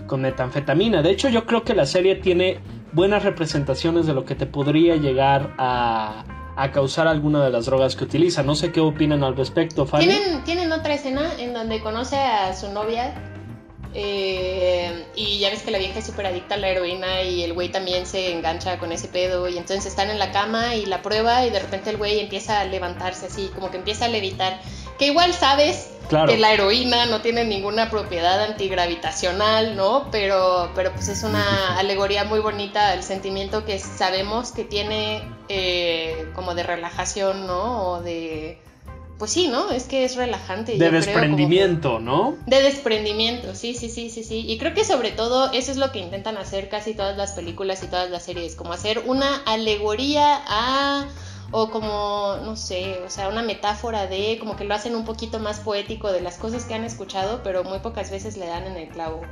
con 0.06 0.22
metanfetamina. 0.22 1.02
De 1.02 1.10
hecho, 1.10 1.28
yo 1.28 1.46
creo 1.46 1.64
que 1.64 1.74
la 1.74 1.86
serie 1.86 2.16
tiene 2.16 2.58
buenas 2.92 3.22
representaciones 3.24 4.06
de 4.06 4.14
lo 4.14 4.24
que 4.24 4.34
te 4.34 4.46
podría 4.46 4.96
llegar 4.96 5.54
a, 5.58 6.24
a 6.56 6.72
causar 6.72 7.06
alguna 7.06 7.44
de 7.44 7.50
las 7.50 7.66
drogas 7.66 7.96
que 7.96 8.04
utiliza. 8.04 8.42
No 8.42 8.54
sé 8.54 8.72
qué 8.72 8.80
opinan 8.80 9.22
al 9.22 9.36
respecto, 9.36 9.86
Fanny. 9.86 10.06
¿Tienen, 10.06 10.44
tienen 10.44 10.72
otra 10.72 10.94
escena 10.94 11.30
en 11.38 11.54
donde 11.54 11.80
conoce 11.80 12.16
a 12.16 12.52
su 12.54 12.70
novia 12.72 13.14
eh, 13.94 15.06
y 15.14 15.38
ya 15.38 15.50
ves 15.50 15.62
que 15.62 15.70
la 15.70 15.78
vieja 15.78 15.98
es 15.98 16.06
súper 16.06 16.26
adicta 16.26 16.54
a 16.54 16.58
la 16.58 16.68
heroína 16.68 17.22
y 17.22 17.42
el 17.42 17.54
güey 17.54 17.70
también 17.70 18.06
se 18.06 18.32
engancha 18.32 18.78
con 18.78 18.92
ese 18.92 19.08
pedo 19.08 19.48
y 19.48 19.56
entonces 19.56 19.86
están 19.86 20.10
en 20.10 20.18
la 20.18 20.30
cama 20.30 20.74
y 20.74 20.86
la 20.86 21.02
prueba 21.02 21.46
y 21.46 21.50
de 21.50 21.58
repente 21.58 21.90
el 21.90 21.96
güey 21.96 22.20
empieza 22.20 22.60
a 22.60 22.64
levantarse 22.64 23.26
así, 23.26 23.50
como 23.54 23.70
que 23.70 23.78
empieza 23.78 24.04
a 24.06 24.08
levitar. 24.08 24.60
Que 24.98 25.06
igual 25.06 25.32
sabes 25.32 25.90
Claro. 26.08 26.32
que 26.32 26.38
la 26.38 26.52
heroína 26.52 27.04
no 27.06 27.20
tiene 27.20 27.44
ninguna 27.44 27.90
propiedad 27.90 28.42
antigravitacional, 28.42 29.76
¿no? 29.76 30.08
Pero, 30.10 30.70
pero 30.74 30.92
pues 30.92 31.08
es 31.08 31.22
una 31.22 31.78
alegoría 31.78 32.24
muy 32.24 32.40
bonita 32.40 32.92
al 32.92 33.02
sentimiento 33.02 33.64
que 33.66 33.78
sabemos 33.78 34.52
que 34.52 34.64
tiene 34.64 35.22
eh, 35.50 36.30
como 36.34 36.54
de 36.54 36.62
relajación, 36.62 37.46
¿no? 37.46 37.90
O 37.92 38.00
de... 38.00 38.58
Pues 39.18 39.32
sí, 39.32 39.48
¿no? 39.48 39.70
Es 39.70 39.84
que 39.84 40.04
es 40.04 40.14
relajante. 40.16 40.72
yo 40.74 40.78
de 40.78 40.88
creo, 40.90 41.00
como- 41.00 41.12
desprendimiento, 41.12 41.98
¿no? 41.98 42.36
de 42.46 42.62
desprendimiento, 42.62 43.54
sí, 43.54 43.74
sí, 43.74 43.90
sí, 43.90 44.10
sí, 44.10 44.22
sí. 44.22 44.44
Y 44.48 44.58
creo 44.58 44.74
que 44.74 44.84
sobre 44.84 45.10
todo 45.10 45.50
eso 45.52 45.72
es 45.72 45.76
lo 45.76 45.90
que 45.90 45.98
intentan 45.98 46.36
hacer 46.38 46.68
casi 46.68 46.94
todas 46.94 47.16
las 47.16 47.32
películas 47.32 47.82
y 47.82 47.88
todas 47.88 48.10
las 48.10 48.22
series, 48.24 48.54
como 48.54 48.72
hacer 48.72 49.02
una 49.06 49.36
alegoría 49.44 50.40
a 50.46 51.06
o 51.50 51.70
como, 51.70 52.36
no 52.44 52.56
sé, 52.56 53.00
o 53.06 53.10
sea, 53.10 53.28
una 53.28 53.42
metáfora 53.42 54.06
de, 54.06 54.36
como 54.38 54.54
que 54.54 54.64
lo 54.64 54.74
hacen 54.74 54.94
un 54.94 55.04
poquito 55.06 55.38
más 55.40 55.60
poético 55.60 56.12
de 56.12 56.20
las 56.20 56.36
cosas 56.36 56.64
que 56.66 56.74
han 56.74 56.84
escuchado, 56.84 57.40
pero 57.42 57.64
muy 57.64 57.78
pocas 57.80 58.10
veces 58.10 58.36
le 58.36 58.46
dan 58.46 58.66
en 58.66 58.76
el 58.76 58.88
clavo. 58.88 59.22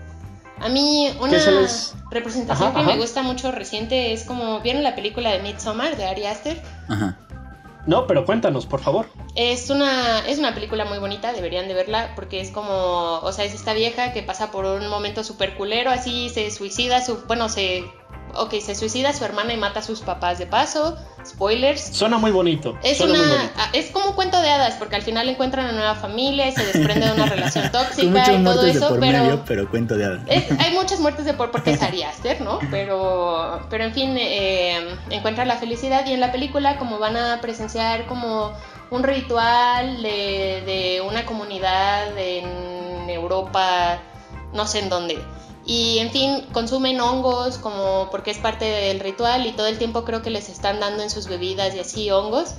A 0.59 0.71
mí 0.71 1.11
una 1.21 1.33
¿Qué 1.33 1.41
se 1.41 1.53
les- 1.53 1.93
representación 2.11 2.69
Ajá, 2.71 2.77
que 2.79 2.83
ajá. 2.85 2.95
me 2.95 2.99
gusta 3.01 3.23
mucho 3.23 3.53
reciente 3.53 4.15
es 4.15 4.25
como, 4.25 4.61
¿vieron 4.61 4.83
la 4.83 4.95
película 4.95 5.31
de 5.31 5.41
Midsommar 5.41 5.97
de 5.99 6.07
Ari 6.07 6.25
Aster? 6.25 6.63
Ajá. 6.89 7.19
No, 7.87 8.07
pero 8.07 8.25
cuéntanos, 8.25 8.67
por 8.67 8.81
favor. 8.81 9.07
Es 9.37 9.71
una, 9.71 10.27
es 10.27 10.39
una 10.39 10.55
película 10.55 10.85
muy 10.85 10.99
bonita, 10.99 11.33
deberían 11.33 11.69
de 11.69 11.75
verla, 11.75 12.13
porque 12.17 12.41
es 12.41 12.51
como, 12.51 13.21
o 13.21 13.33
sea, 13.33 13.45
es 13.45 13.55
esta 13.55 13.75
vieja 13.75 14.13
que 14.13 14.23
pasa 14.23 14.51
por 14.51 14.65
un 14.65 14.89
momento 14.89 15.23
súper 15.23 15.57
culero, 15.57 15.91
así 15.91 16.29
se 16.29 16.51
suicida, 16.51 17.01
su, 17.05 17.19
bueno, 17.27 17.49
se 17.49 17.85
ok, 18.43 18.55
se 18.61 18.75
suicida 18.75 19.13
su 19.13 19.25
hermana 19.25 19.53
y 19.53 19.57
mata 19.57 19.81
a 19.81 19.83
sus 19.83 20.01
papás 20.01 20.39
de 20.39 20.47
paso. 20.47 20.97
Spoilers. 21.27 21.81
Suena 21.97 22.19
muy 22.19 22.31
bonito. 22.31 22.79
Es, 22.83 22.99
suena 22.99 23.15
una, 23.15 23.23
muy 23.27 23.37
bonito. 23.37 23.55
es 23.73 23.91
como 23.91 24.07
un 24.07 24.13
cuento 24.15 24.41
de 24.41 24.49
hadas, 24.51 24.75
porque 24.75 24.97
al 24.97 25.03
final 25.03 25.29
encuentran 25.29 25.65
una 25.67 25.75
nueva 25.75 25.95
familia 25.97 26.49
y 26.49 26.53
se 26.53 26.65
desprende 26.65 27.07
de 27.07 27.13
una 27.13 27.27
relación 27.35 27.71
tóxica 27.73 28.33
y 28.33 28.45
todo 28.45 28.63
de 28.63 28.71
eso, 28.71 28.89
por 28.91 29.01
pero. 29.01 29.19
medio, 29.23 29.45
pero 29.45 29.69
cuento 29.71 29.97
de 29.97 30.05
hadas. 30.05 30.21
es- 30.29 30.51
hay 30.61 30.73
muchas 30.75 31.01
muertes 31.01 31.25
de 31.25 31.35
por 31.35 31.51
porque 31.51 31.73
es 31.73 31.83
Ari 31.83 32.03
Aster, 32.05 32.41
¿no? 32.41 32.59
Pero, 32.71 33.61
pero 33.71 33.85
en 33.85 33.93
fin, 33.93 34.17
eh, 34.19 34.97
encuentra 35.11 35.45
la 35.45 35.57
felicidad 35.57 36.07
y 36.07 36.13
en 36.13 36.21
la 36.21 36.31
película 36.33 36.79
como 36.79 36.99
van 36.99 37.17
a 37.17 37.41
presenciar 37.41 38.07
como 38.07 38.53
un 38.91 39.03
ritual 39.03 40.01
de, 40.03 40.63
de 40.65 41.03
una 41.07 41.27
comunidad 41.27 42.17
en 42.17 43.11
Europa, 43.11 43.99
no 44.53 44.67
sé 44.67 44.79
en 44.81 44.89
dónde. 44.89 45.19
Y 45.67 45.99
en 45.99 46.11
fin, 46.11 46.47
consumen 46.53 47.01
hongos 47.01 47.59
como 47.59 48.09
porque 48.11 48.31
es 48.31 48.39
parte 48.39 48.65
del 48.65 49.01
ritual 49.01 49.47
y 49.47 49.53
todo 49.53 49.67
el 49.67 49.79
tiempo 49.79 50.05
creo 50.05 50.23
que 50.23 50.31
les 50.31 50.49
están 50.49 50.79
dando 50.79 51.03
en 51.03 51.11
sus 51.11 51.27
bebidas 51.27 51.75
y 51.75 51.81
así 51.81 52.11
hongos. 52.11 52.55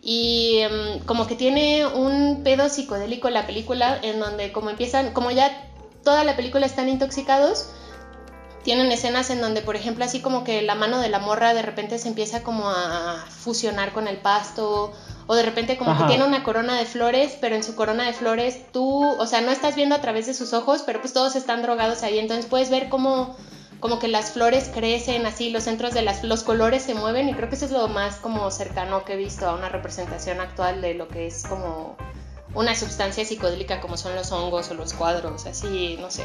Y 0.00 0.58
em, 0.58 1.00
como 1.00 1.26
que 1.26 1.34
tiene 1.34 1.86
un 1.86 2.42
pedo 2.44 2.68
psicodélico 2.68 3.28
la 3.30 3.46
película 3.46 3.98
en 4.02 4.20
donde 4.20 4.52
como 4.52 4.70
empiezan, 4.70 5.12
como 5.12 5.32
ya 5.32 5.68
toda 6.04 6.22
la 6.22 6.36
película 6.36 6.66
están 6.66 6.88
intoxicados, 6.88 7.66
tienen 8.64 8.90
escenas 8.90 9.30
en 9.30 9.40
donde, 9.40 9.60
por 9.62 9.76
ejemplo, 9.76 10.04
así 10.04 10.20
como 10.20 10.42
que 10.42 10.62
la 10.62 10.74
mano 10.74 10.98
de 10.98 11.10
la 11.10 11.18
morra 11.20 11.54
de 11.54 11.62
repente 11.62 11.98
se 11.98 12.08
empieza 12.08 12.42
como 12.42 12.68
a 12.68 13.24
fusionar 13.28 13.92
con 13.92 14.08
el 14.08 14.16
pasto, 14.16 14.92
o 15.26 15.34
de 15.34 15.42
repente 15.42 15.76
como 15.76 15.92
Ajá. 15.92 16.00
que 16.02 16.08
tiene 16.08 16.24
una 16.24 16.42
corona 16.42 16.76
de 16.76 16.86
flores, 16.86 17.36
pero 17.40 17.54
en 17.54 17.62
su 17.62 17.74
corona 17.74 18.04
de 18.04 18.14
flores 18.14 18.60
tú, 18.72 19.06
o 19.18 19.26
sea, 19.26 19.42
no 19.42 19.52
estás 19.52 19.76
viendo 19.76 19.94
a 19.94 20.00
través 20.00 20.26
de 20.26 20.34
sus 20.34 20.52
ojos, 20.54 20.82
pero 20.84 21.00
pues 21.00 21.12
todos 21.12 21.36
están 21.36 21.62
drogados 21.62 22.02
ahí, 22.02 22.18
entonces 22.18 22.46
puedes 22.46 22.70
ver 22.70 22.88
cómo 22.88 23.36
como 23.80 23.98
que 23.98 24.08
las 24.08 24.30
flores 24.30 24.70
crecen 24.72 25.26
así, 25.26 25.50
los 25.50 25.64
centros 25.64 25.92
de 25.92 26.00
las, 26.00 26.24
los 26.24 26.42
colores 26.42 26.82
se 26.82 26.94
mueven 26.94 27.28
y 27.28 27.34
creo 27.34 27.50
que 27.50 27.56
eso 27.56 27.66
es 27.66 27.70
lo 27.70 27.86
más 27.88 28.16
como 28.16 28.50
cercano 28.50 29.04
que 29.04 29.12
he 29.12 29.16
visto 29.16 29.46
a 29.46 29.54
una 29.54 29.68
representación 29.68 30.40
actual 30.40 30.80
de 30.80 30.94
lo 30.94 31.06
que 31.06 31.26
es 31.26 31.42
como 31.42 31.94
una 32.54 32.74
sustancia 32.74 33.26
psicodélica 33.26 33.82
como 33.82 33.98
son 33.98 34.14
los 34.14 34.32
hongos 34.32 34.70
o 34.70 34.74
los 34.74 34.94
cuadros, 34.94 35.44
así, 35.44 35.98
no 36.00 36.10
sé. 36.10 36.24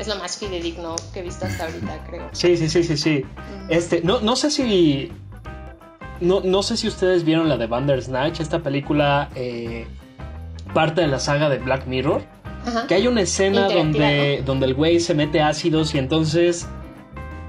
Es 0.00 0.08
lo 0.08 0.16
más 0.16 0.38
fidedigno 0.38 0.96
que 1.12 1.20
he 1.20 1.22
visto 1.22 1.44
hasta 1.44 1.66
ahorita, 1.66 2.04
creo. 2.08 2.30
Sí, 2.32 2.56
sí, 2.56 2.70
sí, 2.70 2.82
sí, 2.82 2.96
sí. 2.96 3.22
Mm. 3.26 3.70
Este, 3.70 4.00
no, 4.00 4.20
no 4.20 4.34
sé 4.34 4.50
si. 4.50 5.12
No, 6.22 6.40
no 6.40 6.62
sé 6.62 6.78
si 6.78 6.88
ustedes 6.88 7.22
vieron 7.24 7.50
la 7.50 7.58
de 7.58 7.66
Bandersnatch, 7.66 8.40
esta 8.40 8.60
película 8.60 9.28
eh, 9.34 9.86
parte 10.72 11.02
de 11.02 11.06
la 11.06 11.18
saga 11.18 11.50
de 11.50 11.58
Black 11.58 11.86
Mirror. 11.86 12.22
Ajá. 12.66 12.86
Que 12.86 12.94
hay 12.94 13.08
una 13.08 13.20
escena 13.20 13.68
donde, 13.68 14.42
donde 14.44 14.66
el 14.66 14.74
güey 14.74 15.00
se 15.00 15.14
mete 15.14 15.42
ácidos 15.42 15.94
y 15.94 15.98
entonces. 15.98 16.66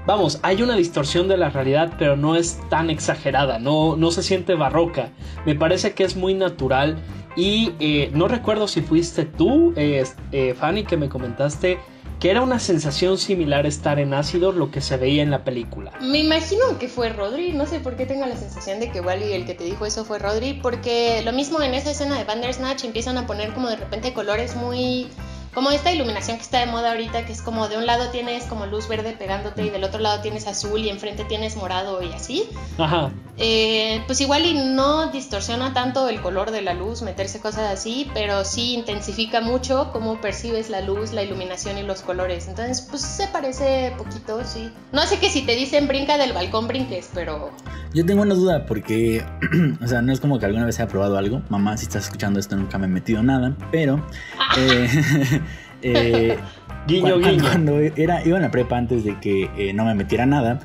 Vamos, 0.04 0.40
hay 0.42 0.60
una 0.62 0.76
distorsión 0.76 1.28
de 1.28 1.38
la 1.38 1.48
realidad, 1.48 1.94
pero 1.96 2.16
no 2.16 2.34
es 2.34 2.58
tan 2.68 2.90
exagerada, 2.90 3.60
no, 3.60 3.96
no 3.96 4.10
se 4.10 4.22
siente 4.22 4.54
barroca. 4.56 5.10
Me 5.46 5.54
parece 5.54 5.94
que 5.94 6.04
es 6.04 6.16
muy 6.16 6.34
natural. 6.34 6.98
Y 7.34 7.72
eh, 7.80 8.10
no 8.12 8.28
recuerdo 8.28 8.68
si 8.68 8.82
fuiste 8.82 9.24
tú, 9.24 9.72
eh, 9.76 10.04
eh, 10.32 10.54
Fanny, 10.54 10.84
que 10.84 10.96
me 10.96 11.08
comentaste 11.08 11.78
que 12.22 12.30
era 12.30 12.40
una 12.40 12.60
sensación 12.60 13.18
similar 13.18 13.66
estar 13.66 13.98
en 13.98 14.14
ácido 14.14 14.52
lo 14.52 14.70
que 14.70 14.80
se 14.80 14.96
veía 14.96 15.24
en 15.24 15.32
la 15.32 15.42
película. 15.42 15.90
Me 16.00 16.20
imagino 16.20 16.78
que 16.78 16.86
fue 16.86 17.08
Rodri, 17.08 17.52
no 17.52 17.66
sé 17.66 17.80
por 17.80 17.96
qué 17.96 18.06
tengo 18.06 18.26
la 18.26 18.36
sensación 18.36 18.78
de 18.78 18.92
que 18.92 18.98
igual 18.98 19.24
y 19.24 19.32
el 19.32 19.44
que 19.44 19.54
te 19.54 19.64
dijo 19.64 19.86
eso 19.86 20.04
fue 20.04 20.20
Rodri, 20.20 20.52
porque 20.54 21.20
lo 21.24 21.32
mismo 21.32 21.60
en 21.60 21.74
esa 21.74 21.90
escena 21.90 22.16
de 22.16 22.22
Bandersnatch 22.22 22.84
empiezan 22.84 23.18
a 23.18 23.26
poner 23.26 23.52
como 23.54 23.68
de 23.68 23.74
repente 23.74 24.14
colores 24.14 24.54
muy... 24.54 25.08
como 25.54 25.70
esta 25.70 25.92
iluminación 25.92 26.38
que 26.38 26.42
está 26.42 26.60
de 26.60 26.66
moda 26.66 26.92
ahorita, 26.92 27.26
que 27.26 27.32
es 27.32 27.42
como 27.42 27.68
de 27.68 27.76
un 27.76 27.86
lado 27.86 28.08
tienes 28.08 28.44
como 28.44 28.66
luz 28.66 28.88
verde 28.88 29.14
pegándote 29.18 29.64
y 29.64 29.70
del 29.70 29.84
otro 29.84 30.00
lado 30.00 30.20
tienes 30.22 30.46
azul 30.46 30.80
y 30.80 30.88
enfrente 30.88 31.24
tienes 31.24 31.56
morado 31.56 32.02
y 32.02 32.12
así. 32.12 32.44
Ajá. 32.78 33.10
Eh, 33.38 34.02
pues 34.06 34.20
igual 34.20 34.44
y 34.44 34.54
no 34.54 35.10
distorsiona 35.10 35.72
tanto 35.72 36.08
el 36.08 36.20
color 36.20 36.50
de 36.50 36.62
la 36.62 36.74
luz, 36.74 37.02
meterse 37.02 37.40
cosas 37.40 37.72
así, 37.72 38.10
pero 38.14 38.44
sí 38.44 38.74
intensifica 38.74 39.40
mucho 39.40 39.90
cómo 39.92 40.20
percibes 40.20 40.70
la 40.70 40.80
luz, 40.80 41.12
la 41.12 41.22
iluminación 41.22 41.78
y 41.78 41.82
los 41.82 42.02
colores. 42.02 42.48
Entonces, 42.48 42.86
pues 42.88 43.02
se 43.02 43.26
parece 43.28 43.94
poquito, 43.96 44.44
sí. 44.44 44.70
No 44.92 45.02
sé 45.02 45.18
que 45.18 45.28
si 45.28 45.42
te 45.42 45.54
dicen 45.54 45.88
brinca 45.88 46.18
del 46.18 46.32
balcón 46.32 46.68
brinques, 46.68 47.10
pero 47.12 47.50
Yo 47.94 48.06
tengo 48.06 48.22
una 48.22 48.34
duda 48.34 48.66
porque, 48.66 49.24
o 49.82 49.86
sea, 49.86 50.02
no 50.02 50.12
es 50.12 50.20
como 50.20 50.38
que 50.38 50.46
alguna 50.46 50.64
vez 50.64 50.78
haya 50.78 50.88
probado 50.88 51.18
algo. 51.18 51.42
Mamá, 51.48 51.76
si 51.76 51.84
estás 51.84 52.04
escuchando 52.04 52.38
esto, 52.38 52.56
nunca 52.56 52.78
me 52.78 52.86
he 52.86 52.90
metido 52.90 53.22
nada, 53.22 53.56
pero... 53.70 54.06
eh, 54.58 55.40
eh, 55.82 56.36
Guiño, 56.86 57.20
cuan- 57.20 57.22
guiño. 57.36 57.42
Cuando 57.44 57.78
era, 57.78 58.26
iba 58.26 58.36
en 58.36 58.42
la 58.42 58.50
prepa 58.50 58.76
antes 58.76 59.04
de 59.04 59.18
que 59.20 59.48
eh, 59.56 59.72
no 59.72 59.84
me 59.84 59.94
metiera 59.94 60.26
nada, 60.26 60.58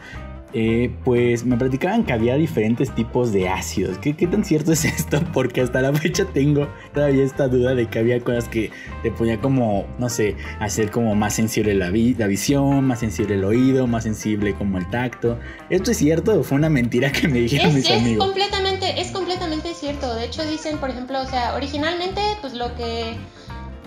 eh, 0.53 0.89
pues 1.03 1.45
me 1.45 1.57
platicaban 1.57 2.05
que 2.05 2.13
había 2.13 2.35
diferentes 2.35 2.89
tipos 2.95 3.31
de 3.33 3.49
ácidos. 3.49 3.97
¿Qué, 3.99 4.15
¿Qué 4.15 4.25
tan 4.25 4.43
cierto 4.43 4.71
es 4.71 4.85
esto? 4.85 5.21
Porque 5.33 5.61
hasta 5.61 5.81
la 5.81 5.93
fecha 5.93 6.25
tengo 6.33 6.67
todavía 6.93 7.23
esta 7.23 7.47
duda 7.47 7.75
de 7.75 7.85
que 7.87 7.99
había 7.99 8.19
cosas 8.21 8.47
que 8.49 8.71
te 9.03 9.11
ponía 9.11 9.39
como, 9.39 9.85
no 9.99 10.09
sé, 10.09 10.35
hacer 10.59 10.89
como 10.89 11.13
más 11.13 11.35
sensible 11.35 11.75
la, 11.75 11.89
vi- 11.91 12.15
la 12.15 12.25
visión, 12.27 12.85
más 12.85 12.99
sensible 13.01 13.35
el 13.35 13.43
oído, 13.43 13.85
más 13.85 14.03
sensible 14.03 14.53
como 14.55 14.79
el 14.79 14.89
tacto. 14.89 15.37
¿Esto 15.69 15.91
es 15.91 15.97
cierto 15.97 16.39
o 16.39 16.43
fue 16.43 16.57
una 16.57 16.69
mentira 16.69 17.11
que 17.11 17.27
me 17.27 17.39
dijeron 17.41 17.67
es, 17.67 17.73
mis 17.75 17.89
es 17.91 18.01
amigos? 18.01 18.25
completamente, 18.25 18.99
es 19.01 19.11
completamente 19.11 19.73
cierto. 19.75 20.15
De 20.15 20.25
hecho 20.25 20.49
dicen, 20.49 20.77
por 20.79 20.89
ejemplo, 20.89 21.21
o 21.21 21.25
sea, 21.27 21.53
originalmente, 21.55 22.21
pues 22.41 22.53
lo 22.53 22.73
que, 22.75 23.15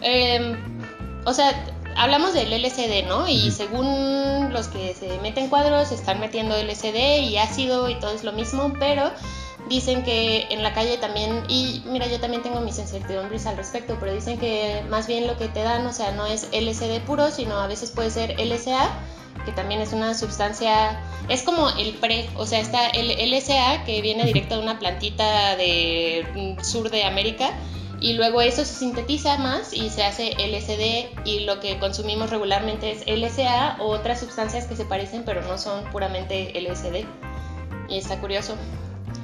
eh, 0.03 0.55
o 1.25 1.33
sea, 1.35 1.65
hablamos 1.97 2.35
del 2.35 2.53
LCD, 2.53 3.07
¿no? 3.07 3.29
Y 3.29 3.50
según 3.50 4.53
los 4.53 4.69
que 4.69 4.95
se 4.95 5.19
meten 5.19 5.49
cuadros, 5.49 5.93
están 5.93 6.21
metiendo 6.21 6.57
LCD 6.57 7.23
y 7.29 7.37
ácido 7.39 7.89
y 7.89 7.95
todo 7.97 8.12
es 8.12 8.25
lo 8.25 8.33
mismo, 8.33 8.73
pero 8.79 9.11
dicen 9.69 10.03
que 10.03 10.47
en 10.50 10.62
la 10.62 10.73
calle 10.73 10.99
también, 10.99 11.45
y 11.49 11.83
mira, 11.87 12.07
yo 12.09 12.19
también 12.21 12.43
tengo 12.43 12.61
mis 12.61 12.79
incertidumbres 12.79 13.47
al 13.47 13.57
respecto, 13.57 13.97
pero 14.00 14.12
dicen 14.12 14.39
que 14.39 14.83
más 14.89 15.07
bien 15.07 15.27
lo 15.27 15.37
que 15.37 15.49
te 15.49 15.62
dan, 15.62 15.87
o 15.87 15.93
sea, 15.93 16.12
no 16.12 16.27
es 16.27 16.49
LCD 16.53 17.00
puro, 17.07 17.31
sino 17.31 17.57
a 17.57 17.67
veces 17.67 17.91
puede 17.91 18.11
ser 18.11 18.37
LSA, 18.41 18.91
que 19.45 19.53
también 19.53 19.81
es 19.81 19.93
una 19.93 20.15
sustancia, 20.15 21.00
es 21.29 21.43
como 21.43 21.69
el 21.71 21.95
pre, 21.95 22.29
o 22.37 22.47
sea, 22.47 22.59
está 22.59 22.89
el 22.89 23.31
LSA 23.31 23.85
que 23.85 24.00
viene 24.03 24.25
directo 24.25 24.57
de 24.57 24.62
una 24.62 24.79
plantita 24.79 25.57
de 25.57 26.57
mm, 26.59 26.65
sur 26.65 26.91
de 26.91 27.05
América 27.05 27.53
y 28.00 28.14
luego 28.14 28.40
eso 28.40 28.64
se 28.64 28.75
sintetiza 28.75 29.37
más 29.38 29.73
y 29.73 29.90
se 29.90 30.02
hace 30.02 30.33
LSD 30.38 31.26
y 31.26 31.40
lo 31.40 31.61
que 31.61 31.78
consumimos 31.78 32.30
regularmente 32.30 32.90
es 32.90 33.04
LSA 33.07 33.76
o 33.78 33.88
otras 33.88 34.21
sustancias 34.21 34.66
que 34.66 34.75
se 34.75 34.85
parecen 34.85 35.25
pero 35.25 35.42
no 35.42 35.59
son 35.59 35.85
puramente 35.90 36.52
LSD 36.59 37.07
y 37.88 37.99
está 37.99 38.19
curioso. 38.21 38.57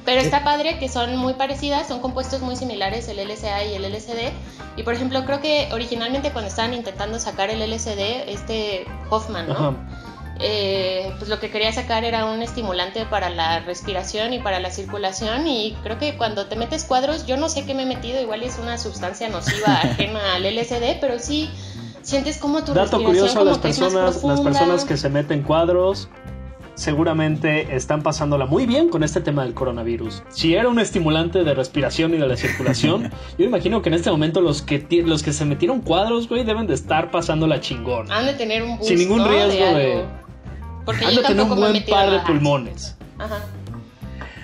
Pero 0.04 0.20
está 0.20 0.44
padre 0.44 0.78
que 0.78 0.88
son 0.88 1.16
muy 1.16 1.34
parecidas, 1.34 1.88
son 1.88 2.00
compuestos 2.00 2.40
muy 2.40 2.54
similares 2.54 3.08
el 3.08 3.16
LSA 3.26 3.64
y 3.64 3.74
el 3.74 3.82
LSD. 3.92 4.30
Y 4.76 4.84
por 4.84 4.94
ejemplo, 4.94 5.24
creo 5.24 5.40
que 5.40 5.68
originalmente 5.72 6.30
cuando 6.30 6.48
estaban 6.48 6.74
intentando 6.74 7.18
sacar 7.18 7.50
el 7.50 7.60
LSD, 7.60 8.28
este 8.28 8.86
Hoffman, 9.10 9.48
¿no? 9.48 9.54
Ajá. 9.54 9.74
Eh, 10.40 11.12
pues 11.18 11.30
lo 11.30 11.40
que 11.40 11.50
quería 11.50 11.72
sacar 11.72 12.04
era 12.04 12.26
un 12.26 12.42
estimulante 12.42 13.06
para 13.06 13.30
la 13.30 13.60
respiración 13.60 14.32
y 14.32 14.38
para 14.38 14.60
la 14.60 14.70
circulación 14.70 15.46
y 15.46 15.76
creo 15.82 15.98
que 15.98 16.16
cuando 16.16 16.46
te 16.46 16.56
metes 16.56 16.84
cuadros, 16.84 17.26
yo 17.26 17.36
no 17.36 17.48
sé 17.48 17.64
qué 17.64 17.74
me 17.74 17.84
he 17.84 17.86
metido, 17.86 18.20
igual 18.20 18.42
es 18.42 18.58
una 18.58 18.78
sustancia 18.78 19.28
nociva 19.28 19.74
ajena 19.82 20.34
al 20.34 20.42
LSD, 20.44 21.00
pero 21.00 21.18
sí 21.18 21.50
sientes 22.02 22.38
como 22.38 22.62
tu 22.64 22.72
Dato 22.74 22.98
respiración 22.98 23.04
curioso, 23.04 23.38
como 23.38 23.50
las 23.50 23.58
que 23.58 23.68
es 23.68 23.80
más 23.80 23.92
personas, 23.92 24.24
las 24.24 24.40
personas 24.40 24.84
que 24.84 24.96
se 24.96 25.08
meten 25.08 25.42
cuadros 25.42 26.08
seguramente 26.76 27.74
están 27.74 28.02
pasándola 28.02 28.44
muy 28.46 28.66
bien 28.66 28.90
con 28.90 29.02
este 29.02 29.20
tema 29.20 29.42
del 29.44 29.54
coronavirus. 29.54 30.22
Si 30.28 30.54
era 30.54 30.68
un 30.68 30.78
estimulante 30.78 31.42
de 31.42 31.54
respiración 31.54 32.14
y 32.14 32.18
de 32.18 32.28
la 32.28 32.36
circulación, 32.36 33.10
yo 33.38 33.44
imagino 33.46 33.80
que 33.82 33.88
en 33.88 33.94
este 33.94 34.10
momento 34.10 34.40
los 34.42 34.60
que, 34.62 34.86
los 35.04 35.22
que 35.22 35.32
se 35.32 35.46
metieron 35.46 35.80
cuadros, 35.80 36.28
güey, 36.28 36.44
deben 36.44 36.66
de 36.66 36.74
estar 36.74 37.10
pasándola 37.10 37.60
chingón. 37.60 38.12
Han 38.12 38.26
de 38.26 38.34
tener 38.34 38.62
un 38.62 38.76
boost, 38.76 38.88
Sin 38.90 38.98
ningún 38.98 39.18
¿no? 39.18 39.28
riesgo 39.28 39.64
de- 39.64 39.92
algo. 39.94 40.25
Porque 40.86 41.04
Han 41.04 41.12
yo 41.12 41.20
un 41.20 41.26
tampoco 41.26 41.48
me 41.48 41.54
he 41.54 41.60
buen 41.60 41.72
metido 41.72 41.96
par 41.96 42.10
de 42.10 42.20
pulmones. 42.20 42.96
Ajá. 43.18 43.44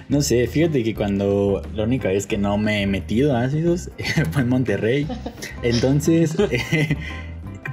No 0.08 0.20
sé, 0.20 0.46
fíjate 0.46 0.84
que 0.84 0.94
cuando 0.94 1.62
la 1.74 1.84
única 1.84 2.08
vez 2.08 2.26
que 2.26 2.36
no 2.36 2.58
me 2.58 2.82
he 2.82 2.86
metido 2.86 3.34
a 3.34 3.44
ácidos 3.44 3.90
fue 4.32 4.42
en 4.42 4.48
Monterrey. 4.50 5.06
Entonces, 5.62 6.36
eh, 6.50 6.96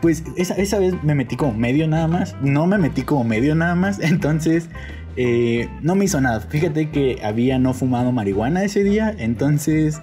pues 0.01 0.23
esa, 0.38 0.55
esa 0.55 0.79
vez 0.79 0.93
me 1.03 1.15
metí 1.15 1.35
como 1.35 1.53
medio 1.53 1.85
nada 1.88 2.07
más. 2.07 2.38
No 2.41 2.65
me 2.65 2.77
metí 2.77 3.01
como 3.01 3.25
medio 3.25 3.55
nada 3.55 3.75
más. 3.75 3.99
Entonces, 4.01 4.69
eh, 5.17 5.67
no 5.81 5.95
me 5.95 6.05
hizo 6.05 6.21
nada. 6.21 6.39
Fíjate 6.39 6.91
que 6.91 7.19
había 7.23 7.59
no 7.59 7.73
fumado 7.73 8.13
marihuana 8.13 8.63
ese 8.63 8.83
día. 8.83 9.13
Entonces, 9.17 9.99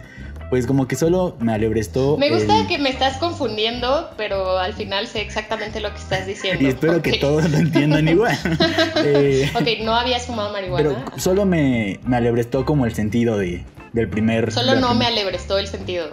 pues 0.50 0.66
como 0.66 0.86
que 0.86 0.96
solo 0.96 1.36
me 1.40 1.52
alebrestó. 1.52 2.16
Me 2.16 2.30
gusta 2.30 2.60
el- 2.60 2.66
que 2.66 2.78
me 2.78 2.88
estás 2.90 3.16
confundiendo, 3.18 4.10
pero 4.16 4.58
al 4.58 4.74
final 4.74 5.06
sé 5.06 5.20
exactamente 5.20 5.80
lo 5.80 5.90
que 5.92 5.98
estás 5.98 6.26
diciendo. 6.26 6.62
Y 6.64 6.68
espero 6.68 7.02
que 7.02 7.18
todos 7.18 7.48
lo 7.50 7.58
entiendan 7.58 8.08
igual. 8.08 8.36
Eh, 9.04 9.50
Ok, 9.54 9.84
no 9.84 9.94
habías 9.94 10.26
fumado 10.26 10.52
marihuana. 10.52 11.04
Pero 11.06 11.20
solo 11.20 11.44
me, 11.44 11.98
me 12.04 12.16
alebrestó 12.16 12.64
como 12.64 12.86
el 12.86 12.94
sentido 12.94 13.38
de, 13.38 13.64
del 13.92 14.08
primer... 14.08 14.52
Solo 14.52 14.74
de 14.74 14.80
no 14.80 14.94
me 14.94 15.06
alebrestó 15.06 15.58
el 15.58 15.66
sentido. 15.66 16.08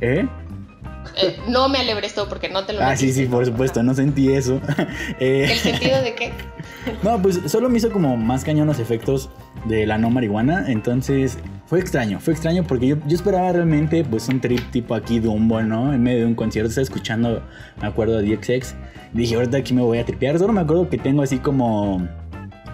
¿Eh? 0.00 0.26
Eh, 1.16 1.36
no 1.48 1.68
me 1.68 1.78
alebrestó 1.78 2.28
porque 2.28 2.48
no 2.48 2.64
te 2.64 2.72
lo 2.72 2.80
Ah, 2.82 2.96
sí, 2.96 3.06
metiste. 3.06 3.24
sí, 3.24 3.28
por 3.28 3.44
supuesto, 3.44 3.82
no 3.82 3.94
sentí 3.94 4.32
eso. 4.32 4.60
Eh, 5.20 5.48
¿El 5.50 5.58
sentido 5.58 6.00
de 6.02 6.14
qué? 6.14 6.32
No, 7.02 7.20
pues 7.20 7.40
solo 7.46 7.68
me 7.68 7.78
hizo 7.78 7.90
como 7.90 8.16
más 8.16 8.44
cañón 8.44 8.66
los 8.66 8.78
efectos 8.78 9.28
de 9.66 9.86
la 9.86 9.98
no 9.98 10.10
marihuana. 10.10 10.64
Entonces 10.68 11.38
fue 11.66 11.80
extraño, 11.80 12.18
fue 12.20 12.32
extraño 12.32 12.64
porque 12.64 12.86
yo, 12.86 12.96
yo 13.06 13.14
esperaba 13.16 13.52
realmente 13.52 14.04
pues 14.04 14.28
un 14.28 14.40
trip 14.40 14.60
tipo 14.70 14.94
aquí 14.94 15.18
Dumbo, 15.18 15.60
¿no? 15.62 15.92
En 15.92 16.02
medio 16.02 16.20
de 16.20 16.26
un 16.26 16.34
concierto, 16.34 16.68
estaba 16.68 16.84
escuchando, 16.84 17.42
me 17.82 17.88
acuerdo, 17.88 18.16
a 18.18 18.22
DXX. 18.22 18.74
Dije, 19.12 19.34
ahorita 19.34 19.58
aquí 19.58 19.74
me 19.74 19.82
voy 19.82 19.98
a 19.98 20.04
tripear. 20.04 20.38
Solo 20.38 20.52
me 20.52 20.60
acuerdo 20.60 20.88
que 20.88 20.98
tengo 20.98 21.22
así 21.22 21.38
como 21.38 22.06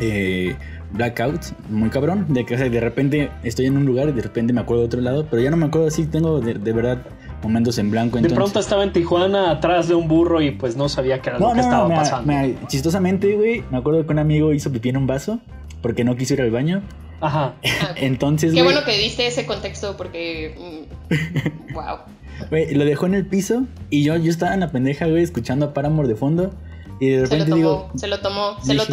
eh, 0.00 0.54
blackouts, 0.92 1.54
muy 1.70 1.90
cabrón. 1.90 2.26
De 2.28 2.44
que 2.44 2.54
o 2.54 2.58
sea, 2.58 2.68
de 2.68 2.80
repente 2.80 3.30
estoy 3.42 3.66
en 3.66 3.76
un 3.76 3.84
lugar 3.86 4.08
y 4.08 4.12
de 4.12 4.22
repente 4.22 4.52
me 4.52 4.60
acuerdo 4.60 4.82
de 4.82 4.86
otro 4.86 5.00
lado. 5.00 5.26
Pero 5.30 5.42
ya 5.42 5.50
no 5.50 5.56
me 5.56 5.66
acuerdo 5.66 5.88
así, 5.88 6.06
tengo 6.06 6.40
de, 6.40 6.54
de 6.54 6.72
verdad 6.72 6.98
momentos 7.44 7.78
en 7.78 7.90
blanco. 7.90 8.18
De 8.18 8.28
pronto 8.30 8.58
estaba 8.58 8.82
en 8.82 8.92
Tijuana 8.92 9.50
atrás 9.50 9.88
de 9.88 9.94
un 9.94 10.08
burro 10.08 10.40
y 10.42 10.50
pues 10.50 10.76
no 10.76 10.88
sabía 10.88 11.20
qué 11.22 11.30
era 11.30 11.38
lo 11.38 11.52
que 11.52 11.60
estaba 11.60 11.88
me- 11.88 11.94
pasando. 11.96 12.26
me- 12.26 12.56
chistosamente, 12.68 13.34
güey, 13.34 13.62
me 13.70 13.78
acuerdo 13.78 14.04
que 14.04 14.12
un 14.12 14.18
amigo 14.18 14.52
hizo 14.52 14.70
pipí 14.72 14.88
en 14.88 14.96
un 14.96 15.06
vaso 15.06 15.38
porque 15.82 16.02
no 16.04 16.16
quiso 16.16 16.34
ir 16.34 16.42
al 16.42 16.50
baño. 16.50 16.82
Ajá. 17.20 17.54
Entonces, 17.96 18.52
Qué 18.52 18.62
bueno 18.62 18.84
que 18.84 18.96
diste 18.98 19.26
ese 19.26 19.46
contexto 19.46 19.96
porque. 19.96 20.54
mm, 21.10 21.74
wow. 21.74 21.98
güey, 22.50 22.74
lo 22.74 22.84
dejó 22.84 23.06
en 23.06 23.14
el 23.14 23.26
piso 23.26 23.64
y 23.90 24.02
yo, 24.02 24.16
yo 24.16 24.30
estaba 24.30 24.54
en 24.54 24.60
la 24.60 24.70
pendeja, 24.72 25.06
güey, 25.06 25.22
escuchando 25.22 25.66
a 25.66 25.74
Paramore 25.74 26.08
de 26.08 26.16
fondo. 26.16 26.50
Y 27.00 27.08
de 27.10 27.14
Se 27.14 27.20
lo 27.38 27.44
repente 27.44 27.44
tomó, 27.50 27.56
digo, 27.56 27.90
se 27.96 28.06
lo 28.08 28.20
tomó, 28.20 28.60
se 28.62 28.74
lo 28.74 28.82
dije- 28.84 28.92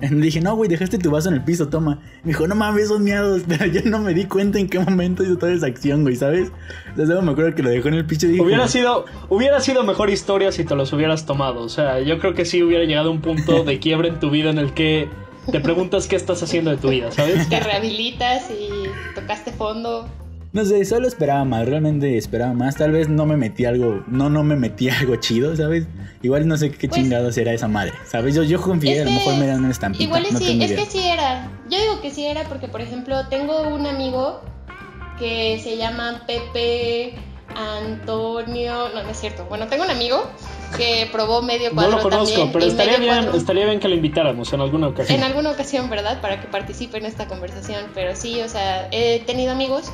tomó. 0.00 0.20
dije, 0.20 0.40
no, 0.40 0.56
güey, 0.56 0.68
dejaste 0.68 0.98
tu 0.98 1.10
vaso 1.10 1.28
en 1.28 1.34
el 1.34 1.44
piso, 1.44 1.68
toma. 1.68 2.00
Me 2.22 2.28
dijo, 2.28 2.46
no 2.46 2.54
mames, 2.54 2.84
esos 2.84 3.00
miados. 3.00 3.42
Pero 3.48 3.66
yo 3.66 3.82
no 3.84 3.98
me 3.98 4.14
di 4.14 4.24
cuenta 4.24 4.58
en 4.58 4.68
qué 4.68 4.78
momento 4.78 5.22
hizo 5.22 5.36
toda 5.36 5.52
esa 5.52 5.66
acción, 5.66 6.02
güey, 6.02 6.16
¿sabes? 6.16 6.50
Entonces 6.80 7.08
luego 7.08 7.22
me 7.22 7.32
acuerdo 7.32 7.54
que 7.54 7.62
lo 7.62 7.70
dejó 7.70 7.88
en 7.88 7.94
el 7.94 8.06
piso 8.06 8.26
y 8.26 8.30
dije, 8.30 8.42
Hubiera 8.42 8.68
sido, 8.68 9.04
hubiera 9.28 9.60
sido 9.60 9.84
mejor 9.84 10.10
historia 10.10 10.52
si 10.52 10.64
te 10.64 10.74
los 10.74 10.92
hubieras 10.92 11.26
tomado. 11.26 11.62
O 11.62 11.68
sea, 11.68 12.00
yo 12.00 12.18
creo 12.18 12.34
que 12.34 12.44
sí 12.44 12.62
hubiera 12.62 12.84
llegado 12.84 13.08
a 13.08 13.12
un 13.12 13.20
punto 13.20 13.64
de 13.64 13.78
quiebre 13.78 14.08
en 14.08 14.20
tu 14.20 14.30
vida 14.30 14.50
en 14.50 14.58
el 14.58 14.74
que 14.74 15.08
te 15.50 15.60
preguntas 15.60 16.06
qué 16.06 16.16
estás 16.16 16.42
haciendo 16.42 16.70
de 16.70 16.78
tu 16.78 16.88
vida, 16.88 17.10
¿sabes? 17.12 17.48
Te 17.48 17.60
rehabilitas 17.60 18.50
y 18.50 18.68
tocaste 19.14 19.52
fondo. 19.52 20.08
No 20.54 20.64
sé, 20.64 20.84
solo 20.84 21.08
esperaba 21.08 21.44
más, 21.44 21.66
realmente 21.66 22.16
esperaba 22.16 22.52
más. 22.52 22.76
Tal 22.76 22.92
vez 22.92 23.08
no 23.08 23.26
me 23.26 23.36
metí 23.36 23.64
algo, 23.64 24.04
no, 24.06 24.30
no 24.30 24.44
me 24.44 24.54
metí 24.54 24.88
algo 25.00 25.16
chido, 25.16 25.56
¿sabes? 25.56 25.86
Igual 26.22 26.46
no 26.46 26.56
sé 26.56 26.70
qué 26.70 26.88
Pues- 26.88 27.00
chingados 27.00 27.36
era 27.36 27.52
esa 27.52 27.66
madre, 27.66 27.92
¿sabes? 28.06 28.36
Yo, 28.36 28.44
yo 28.44 28.60
confié, 28.62 28.94
Es 28.94 29.02
a 29.02 29.04
lo 29.06 29.10
mejor 29.10 29.34
me 29.34 29.46
dan 29.48 29.58
una 29.58 29.72
estampita. 29.72 30.04
Igual 30.04 30.22
no 30.32 30.38
sí, 30.38 30.62
es 30.62 30.70
idea. 30.70 30.84
que 30.84 30.90
sí 30.90 31.06
era. 31.06 31.50
Yo 31.68 31.78
digo 31.80 32.00
que 32.00 32.10
sí 32.12 32.24
era 32.24 32.44
porque, 32.44 32.68
por 32.68 32.80
ejemplo, 32.80 33.26
tengo 33.28 33.68
un 33.68 33.84
amigo 33.86 34.42
que 35.18 35.58
se 35.60 35.76
llama 35.76 36.22
Pepe 36.26 37.14
Antonio. 37.56 38.90
No, 38.94 39.02
no 39.02 39.08
es 39.10 39.18
cierto. 39.18 39.46
Bueno, 39.48 39.66
tengo 39.66 39.82
un 39.82 39.90
amigo 39.90 40.22
que 40.76 41.08
probó 41.10 41.42
medio 41.42 41.70
No 41.70 41.74
cuadro 41.74 41.96
lo 41.96 42.02
conozco, 42.04 42.26
también, 42.28 42.52
pero 42.52 42.64
estaría 42.66 42.98
bien, 42.98 43.14
cuadro 43.24 43.36
estaría 43.38 43.64
bien 43.66 43.80
que 43.80 43.88
lo 43.88 43.94
invitáramos 43.96 44.52
en 44.52 44.60
alguna 44.60 44.86
ocasión. 44.86 45.18
En 45.18 45.24
alguna 45.24 45.50
ocasión, 45.50 45.90
¿verdad? 45.90 46.20
Para 46.20 46.40
que 46.40 46.46
participe 46.46 46.98
en 46.98 47.06
esta 47.06 47.26
conversación. 47.26 47.86
Pero 47.92 48.14
sí, 48.14 48.40
o 48.40 48.48
sea, 48.48 48.88
he 48.92 49.20
tenido 49.26 49.50
amigos 49.52 49.90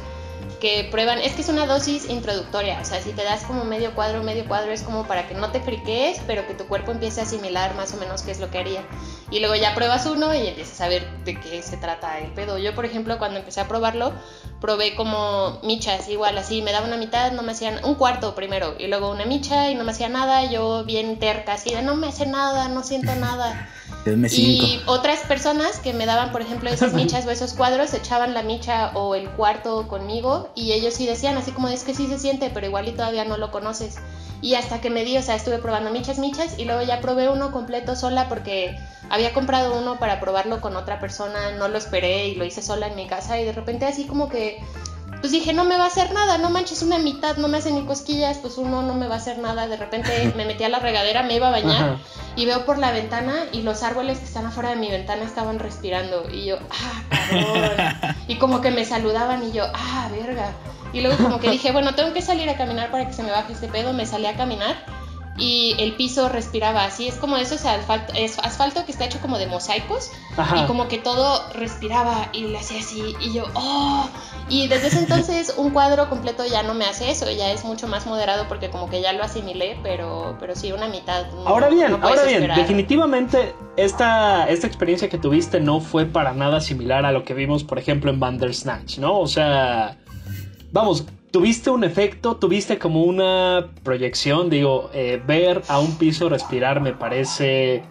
que 0.61 0.87
prueban, 0.91 1.19
es 1.19 1.33
que 1.33 1.43
es 1.43 1.49
una 1.49 1.67
dosis 1.67 2.09
introductoria, 2.09 2.79
o 2.81 2.85
sea, 2.85 3.03
si 3.03 3.13
te 3.13 3.25
das 3.25 3.43
como 3.45 3.65
medio 3.65 3.95
cuadro, 3.95 4.23
medio 4.23 4.47
cuadro 4.47 4.71
es 4.71 4.83
como 4.83 5.07
para 5.07 5.27
que 5.27 5.35
no 5.35 5.51
te 5.51 5.61
friquees, 5.61 6.21
pero 6.27 6.47
que 6.47 6.55
tu 6.55 6.67
cuerpo 6.67 6.93
empiece 6.93 7.21
a 7.21 7.25
asimilar 7.25 7.75
más 7.75 7.93
o 7.95 7.97
menos 7.97 8.23
qué 8.23 8.31
es 8.31 8.39
lo 8.39 8.51
que 8.51 8.59
haría. 8.59 8.83
Y 9.31 9.41
luego 9.41 9.55
ya 9.57 9.75
pruebas 9.75 10.07
uno 10.07 10.35
y 10.35 10.47
empiezas 10.47 10.81
a 10.81 10.89
ver 10.89 11.05
de 11.25 11.41
qué 11.41 11.63
se 11.63 11.77
trata 11.77 12.19
el 12.21 12.33
pedo. 12.33 12.59
Yo, 12.59 12.75
por 12.75 12.85
ejemplo, 12.85 13.19
cuando 13.19 13.39
empecé 13.39 13.61
a 13.61 13.69
probarlo, 13.69 14.13
probé 14.61 14.95
como 14.95 15.59
michas, 15.63 16.09
igual 16.09 16.39
así, 16.39 16.63
me 16.63 16.73
daba 16.73 16.87
una 16.87 16.97
mitad, 16.97 17.33
no 17.33 17.43
me 17.43 17.53
hacían 17.53 17.85
un 17.85 17.95
cuarto 17.95 18.35
primero, 18.35 18.77
y 18.79 18.87
luego 18.87 19.11
una 19.11 19.25
micha 19.25 19.71
y 19.71 19.75
no 19.75 19.85
me 19.85 19.93
hacía 19.93 20.09
nada, 20.09 20.45
yo 20.45 20.85
bien 20.85 21.19
terca, 21.19 21.55
así 21.55 21.75
de 21.75 21.83
no 21.83 21.97
me 21.97 22.09
hace 22.09 22.27
nada, 22.27 22.69
no 22.69 22.85
siento 22.85 23.15
nada. 23.15 23.69
Y 24.31 24.81
otras 24.87 25.21
personas 25.21 25.79
que 25.79 25.93
me 25.93 26.07
daban, 26.07 26.33
por 26.33 26.41
ejemplo, 26.41 26.71
esas 26.71 26.95
michas 26.95 27.27
o 27.27 27.31
esos 27.31 27.53
cuadros, 27.53 27.93
echaban 27.93 28.33
la 28.33 28.43
micha 28.43 28.93
o 28.95 29.15
el 29.15 29.29
cuarto 29.31 29.89
conmigo 29.89 30.51
y 30.55 30.73
ellos 30.73 30.95
sí 30.95 31.07
decían 31.07 31.37
así 31.37 31.53
como 31.53 31.69
es 31.69 31.85
que 31.85 31.95
sí 31.95 32.07
se 32.07 32.19
siente, 32.19 32.51
pero 32.53 32.67
igual 32.67 32.89
y 32.89 32.93
todavía 32.93 33.25
no 33.25 33.37
lo 33.37 33.51
conoces. 33.51 33.97
Y 34.43 34.55
hasta 34.55 34.81
que 34.81 34.89
me 34.89 35.05
di, 35.05 35.19
o 35.19 35.23
sea, 35.23 35.35
estuve 35.35 35.59
probando 35.59 35.91
michas, 35.91 36.19
michas 36.19 36.59
y 36.59 36.65
luego 36.65 36.81
ya 36.83 37.01
probé 37.01 37.29
uno 37.29 37.53
completo 37.53 37.95
sola 37.95 38.29
porque 38.29 38.79
había 39.11 39.35
comprado 39.35 39.79
uno 39.79 39.99
para 39.99 40.19
probarlo 40.19 40.63
con 40.63 40.77
otra 40.77 40.99
persona, 40.99 41.53
no 41.59 41.69
lo 41.69 41.77
esperé 41.77 42.29
y 42.29 42.37
lo 42.37 42.45
hice 42.45 42.63
sola 42.63 42.87
en 42.87 42.97
mi 42.97 43.07
casa 43.07 43.39
y 43.39 43.45
de 43.45 43.53
repente 43.53 43.85
así 43.85 44.07
como 44.07 44.31
que 44.31 44.63
pues 45.21 45.33
dije, 45.33 45.53
no 45.53 45.65
me 45.65 45.77
va 45.77 45.85
a 45.85 45.89
hacer 45.89 46.13
nada, 46.13 46.39
no 46.39 46.51
manches 46.51 46.83
una 46.83 46.99
mitad, 46.99 47.37
no 47.37 47.49
me 47.49 47.59
hace 47.59 47.71
ni 47.71 47.85
cosquillas, 47.85 48.39
pues 48.39 48.57
uno 48.57 48.83
no 48.83 48.95
me 48.95 49.07
va 49.07 49.17
a 49.17 49.19
hacer 49.19 49.39
nada. 49.39 49.67
De 49.67 49.77
repente 49.77 50.33
me 50.37 50.45
metí 50.45 50.65
a 50.65 50.69
la 50.69 50.79
regadera, 50.79 51.23
me 51.23 51.37
iba 51.37 51.49
a 51.49 51.51
bañar 51.51 51.83
Ajá. 51.83 51.99
y 52.37 52.47
veo 52.47 52.65
por 52.65 52.79
la 52.79 52.91
ventana 52.91 53.45
y 53.53 53.63
los 53.63 53.83
árboles 53.83 54.19
que 54.19 54.25
están 54.25 54.47
afuera 54.47 54.71
de 54.71 54.77
mi 54.77 54.91
ventana 54.91 55.25
estaban 55.25 55.59
respirando 55.59 56.29
y 56.31 56.47
yo, 56.47 56.59
ah, 56.71 57.03
cabrón. 57.11 58.17
Y 58.29 58.37
como 58.37 58.61
que 58.61 58.71
me 58.71 58.85
saludaban 58.85 59.43
y 59.43 59.53
yo, 59.53 59.65
ah, 59.75 60.09
verga. 60.13 60.53
Y 60.93 61.01
luego 61.01 61.23
como 61.23 61.39
que 61.39 61.51
dije, 61.51 61.73
bueno, 61.73 61.95
tengo 61.95 62.13
que 62.13 62.23
salir 62.23 62.49
a 62.49 62.57
caminar 62.57 62.91
para 62.91 63.07
que 63.07 63.13
se 63.13 63.23
me 63.23 63.31
baje 63.31 63.53
este 63.53 63.69
pedo. 63.69 63.93
Me 63.93 64.07
salí 64.07 64.27
a 64.27 64.37
caminar 64.37 64.77
y 65.41 65.75
el 65.79 65.95
piso 65.97 66.29
respiraba 66.29 66.85
así. 66.85 67.09
Es 67.09 67.17
como 67.17 67.37
eso, 67.37 67.55
es 67.57 67.65
asfalto, 67.65 68.13
es 68.15 68.39
asfalto 68.39 68.85
que 68.85 68.93
está 68.93 69.07
hecho 69.07 69.19
como 69.21 69.39
de 69.39 69.47
mosaicos 69.47 70.13
Ajá. 70.37 70.59
y 70.59 70.67
como 70.67 70.87
que 70.87 70.99
todo 70.99 71.51
respiraba 71.55 72.29
y 72.33 72.43
le 72.45 72.59
hacía 72.59 72.79
así 72.81 73.17
y 73.21 73.33
yo, 73.33 73.45
oh, 73.55 74.09
y 74.49 74.69
desde 74.69 74.89
ese 74.89 74.99
entonces 74.99 75.55
un 75.57 75.71
cuadro 75.71 76.09
completo 76.09 76.45
ya 76.47 76.63
no 76.63 76.75
me 76.75 76.85
hace 76.85 77.11
eso, 77.11 77.31
ya 77.31 77.51
es 77.51 77.65
mucho 77.65 77.89
más 77.89 78.07
moderado 78.07 78.47
porque 78.49 78.69
como 78.71 78.89
que 78.91 79.01
ya 79.01 79.13
lo 79.13 79.25
asimilé, 79.25 79.79
pero, 79.83 80.37
pero 80.39 80.55
sí 80.55 80.71
una 80.73 80.89
mitad. 80.89 81.27
no- 81.33 81.47
Ahora 81.49 81.69
bien, 81.71 81.91
no 81.93 81.97
ahora 82.07 82.23
bien, 82.25 82.43
esperar. 82.43 82.59
definitivamente 82.59 83.55
esta, 83.77 84.49
esta 84.51 84.67
experiencia 84.67 85.09
que 85.09 85.17
tuviste 85.19 85.59
no 85.61 85.81
fue 85.81 86.05
para 86.05 86.35
nada 86.35 86.61
similar 86.61 87.07
a 87.07 87.13
lo 87.13 87.25
que 87.25 87.33
vimos, 87.35 87.65
por 87.65 87.79
ejemplo, 87.79 88.11
en 88.11 88.21
Bandersnatch, 88.21 88.99
¿no? 88.99 89.19
O 89.19 89.27
sea, 89.27 89.97
vamos, 90.73 91.05
tuviste 91.31 91.71
un 91.71 91.85
efecto, 91.85 92.37
tuviste 92.37 92.79
como 92.79 93.05
una 93.05 93.69
proyección, 93.83 94.51
digo, 94.51 94.91
eh, 94.95 95.21
ver 95.27 95.63
a 95.69 95.79
un 95.79 95.97
piso 95.99 96.29
respirar 96.29 96.81
me 96.81 96.93
parece 96.93 97.83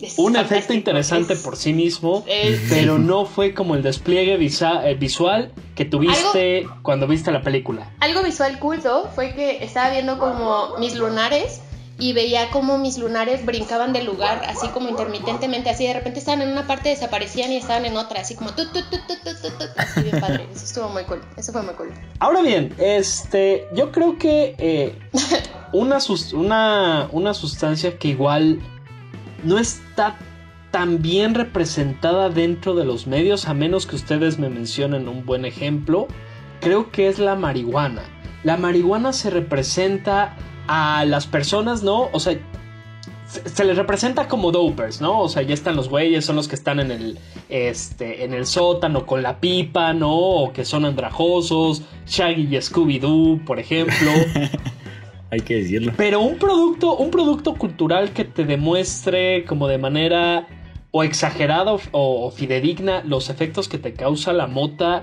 Es 0.00 0.16
un 0.18 0.36
efecto 0.36 0.72
interesante 0.72 1.32
es- 1.32 1.42
por 1.42 1.56
sí 1.56 1.72
mismo, 1.72 2.24
es- 2.28 2.60
pero 2.70 2.98
no 2.98 3.24
fue 3.24 3.52
como 3.52 3.74
el 3.74 3.82
despliegue 3.82 4.36
visa- 4.36 4.88
eh, 4.88 4.94
visual 4.94 5.50
que 5.74 5.84
tuviste 5.84 6.66
cuando 6.82 7.06
viste 7.08 7.32
la 7.32 7.42
película. 7.42 7.90
Algo 8.00 8.22
visual 8.22 8.58
culto 8.60 9.08
fue 9.14 9.34
que 9.34 9.62
estaba 9.64 9.90
viendo 9.90 10.18
como 10.18 10.76
mis 10.78 10.94
lunares 10.94 11.62
y 11.98 12.12
veía 12.12 12.50
como 12.50 12.78
mis 12.78 12.96
lunares 12.96 13.44
brincaban 13.44 13.92
del 13.92 14.06
lugar, 14.06 14.42
así 14.46 14.68
como 14.68 14.88
intermitentemente, 14.88 15.68
así 15.68 15.86
de 15.86 15.94
repente 15.94 16.20
estaban 16.20 16.42
en 16.42 16.50
una 16.50 16.66
parte, 16.66 16.90
desaparecían 16.90 17.50
y 17.50 17.56
estaban 17.56 17.84
en 17.84 17.96
otra, 17.96 18.20
así 18.20 18.36
como 18.36 18.50
así 18.50 20.02
bien 20.02 20.20
padre. 20.20 20.46
Eso 20.54 20.64
estuvo 20.64 20.88
muy 20.90 21.02
cool, 21.04 21.20
eso 21.36 21.52
fue 21.52 21.62
muy 21.62 21.74
cool. 21.74 21.92
Ahora 22.20 22.40
bien, 22.42 22.72
este, 22.78 23.66
yo 23.74 23.90
creo 23.90 24.16
que 24.16 24.54
eh, 24.58 24.96
una, 25.72 25.98
una, 26.34 27.08
una 27.10 27.34
sustancia 27.34 27.98
que 27.98 28.08
igual 28.08 28.60
no 29.42 29.58
está 29.58 30.16
tan 30.70 31.02
bien 31.02 31.34
representada 31.34 32.28
dentro 32.28 32.76
de 32.76 32.84
los 32.84 33.08
medios, 33.08 33.48
a 33.48 33.54
menos 33.54 33.86
que 33.86 33.96
ustedes 33.96 34.38
me 34.38 34.50
mencionen 34.50 35.08
un 35.08 35.26
buen 35.26 35.44
ejemplo, 35.44 36.06
creo 36.60 36.92
que 36.92 37.08
es 37.08 37.18
la 37.18 37.34
marihuana. 37.34 38.02
La 38.44 38.56
marihuana 38.56 39.12
se 39.12 39.30
representa 39.30 40.36
a 40.68 41.04
las 41.06 41.26
personas, 41.26 41.82
¿no? 41.82 42.08
O 42.12 42.20
sea, 42.20 42.38
se, 43.26 43.64
les 43.64 43.76
representa 43.76 44.28
como 44.28 44.52
dopers, 44.52 45.00
¿no? 45.00 45.20
O 45.20 45.28
sea, 45.28 45.42
ya 45.42 45.54
están 45.54 45.76
los 45.76 45.88
güeyes, 45.88 46.24
son 46.24 46.36
los 46.36 46.48
que 46.48 46.54
están 46.54 46.80
en 46.80 46.90
el, 46.90 47.18
este, 47.48 48.24
en 48.24 48.32
el 48.32 48.46
sótano 48.46 49.06
con 49.06 49.22
la 49.22 49.40
pipa, 49.40 49.92
¿no? 49.92 50.14
O 50.14 50.52
que 50.52 50.64
son 50.64 50.84
andrajosos, 50.84 51.82
Shaggy 52.06 52.54
y 52.54 52.58
Scooby-Doo, 52.58 53.44
por 53.44 53.58
ejemplo. 53.58 54.12
Hay 55.30 55.40
que 55.40 55.56
decirlo. 55.56 55.92
Pero 55.96 56.20
un 56.20 56.38
producto, 56.38 56.96
un 56.96 57.10
producto 57.10 57.54
cultural 57.54 58.12
que 58.12 58.24
te 58.24 58.44
demuestre 58.44 59.44
como 59.44 59.68
de 59.68 59.76
manera 59.76 60.46
o 60.90 61.02
exagerada 61.02 61.74
o, 61.74 61.80
o 61.92 62.30
fidedigna 62.30 63.02
los 63.04 63.28
efectos 63.28 63.68
que 63.68 63.76
te 63.76 63.92
causa 63.92 64.32
la 64.32 64.46
mota, 64.46 65.02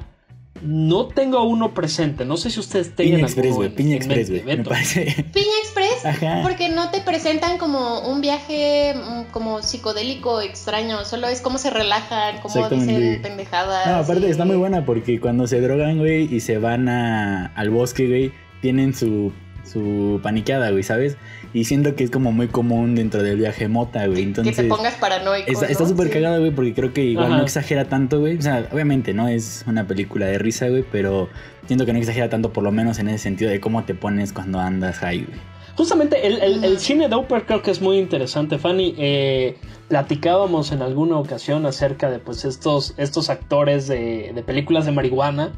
no 0.61 1.07
tengo 1.07 1.43
uno 1.43 1.73
presente. 1.73 2.25
No 2.25 2.37
sé 2.37 2.49
si 2.49 2.59
ustedes 2.59 2.95
tengan 2.95 3.15
Piña 3.17 3.25
Express, 3.27 3.55
güey. 3.55 3.69
Piña 3.69 3.95
Express, 3.97 4.29
güey. 4.31 4.43
Me 4.43 4.57
parece. 4.63 5.01
Piña 5.33 5.45
Express, 5.63 6.05
Ajá. 6.05 6.39
porque 6.43 6.69
no 6.69 6.89
te 6.91 7.01
presentan 7.01 7.57
como 7.57 7.99
un 8.09 8.21
viaje 8.21 8.93
mm, 8.95 9.31
como 9.31 9.61
psicodélico 9.61 10.41
extraño, 10.41 11.03
solo 11.05 11.27
es 11.27 11.41
cómo 11.41 11.57
se 11.57 11.69
relajan, 11.69 12.39
cómo 12.41 12.69
dicen 12.69 13.21
pendejadas. 13.21 13.87
No, 13.87 13.95
aparte 13.95 14.27
y- 14.27 14.31
está 14.31 14.45
muy 14.45 14.55
buena 14.55 14.85
porque 14.85 15.19
cuando 15.19 15.45
se 15.47 15.59
drogan, 15.61 15.97
güey, 15.99 16.33
y 16.33 16.39
se 16.39 16.57
van 16.57 16.87
a, 16.89 17.47
al 17.47 17.69
bosque, 17.69 18.07
güey, 18.07 18.31
tienen 18.61 18.93
su 18.95 19.33
su 19.65 20.19
paniqueada, 20.23 20.69
güey, 20.71 20.83
¿sabes? 20.83 21.17
Y 21.53 21.65
siento 21.65 21.95
que 21.95 22.03
es 22.03 22.11
como 22.11 22.31
muy 22.31 22.47
común 22.47 22.95
dentro 22.95 23.23
del 23.23 23.37
viaje 23.37 23.67
mota, 23.67 24.05
güey. 24.07 24.23
Entonces, 24.23 24.55
que 24.55 24.63
te 24.63 24.67
pongas 24.69 24.93
paranoico. 24.95 25.49
Está 25.51 25.85
súper 25.87 26.07
¿no? 26.07 26.13
cagada, 26.13 26.37
güey, 26.39 26.51
porque 26.51 26.73
creo 26.73 26.93
que 26.93 27.03
igual 27.03 27.27
Ajá. 27.27 27.37
no 27.37 27.43
exagera 27.43 27.85
tanto, 27.85 28.19
güey. 28.19 28.37
O 28.37 28.41
sea, 28.41 28.67
obviamente, 28.71 29.13
¿no? 29.13 29.27
Es 29.27 29.63
una 29.67 29.87
película 29.87 30.25
de 30.27 30.37
risa, 30.37 30.67
güey, 30.69 30.83
pero 30.91 31.29
siento 31.67 31.85
que 31.85 31.93
no 31.93 31.99
exagera 31.99 32.29
tanto, 32.29 32.53
por 32.53 32.63
lo 32.63 32.71
menos 32.71 32.99
en 32.99 33.09
ese 33.09 33.19
sentido 33.19 33.49
de 33.51 33.59
cómo 33.59 33.83
te 33.85 33.95
pones 33.95 34.33
cuando 34.33 34.59
andas 34.59 35.01
ahí, 35.03 35.23
güey. 35.27 35.39
Justamente 35.77 36.25
el, 36.25 36.41
el- 36.41 36.63
el 36.63 36.71
Ujú. 36.73 36.79
cine 36.79 37.09
Doper 37.09 37.43
creo 37.45 37.61
que 37.61 37.71
es 37.71 37.81
muy 37.81 37.97
interesante, 37.97 38.57
Fanny. 38.57 38.95
Eh, 38.97 39.57
platicábamos 39.89 40.71
en 40.71 40.81
alguna 40.81 41.17
ocasión 41.17 41.65
acerca 41.65 42.09
de 42.09 42.19
pues 42.19 42.43
estos, 42.45 42.93
estos 42.97 43.29
actores 43.29 43.87
de, 43.87 44.31
de 44.35 44.43
películas 44.43 44.85
de 44.85 44.91
marihuana. 44.91 45.51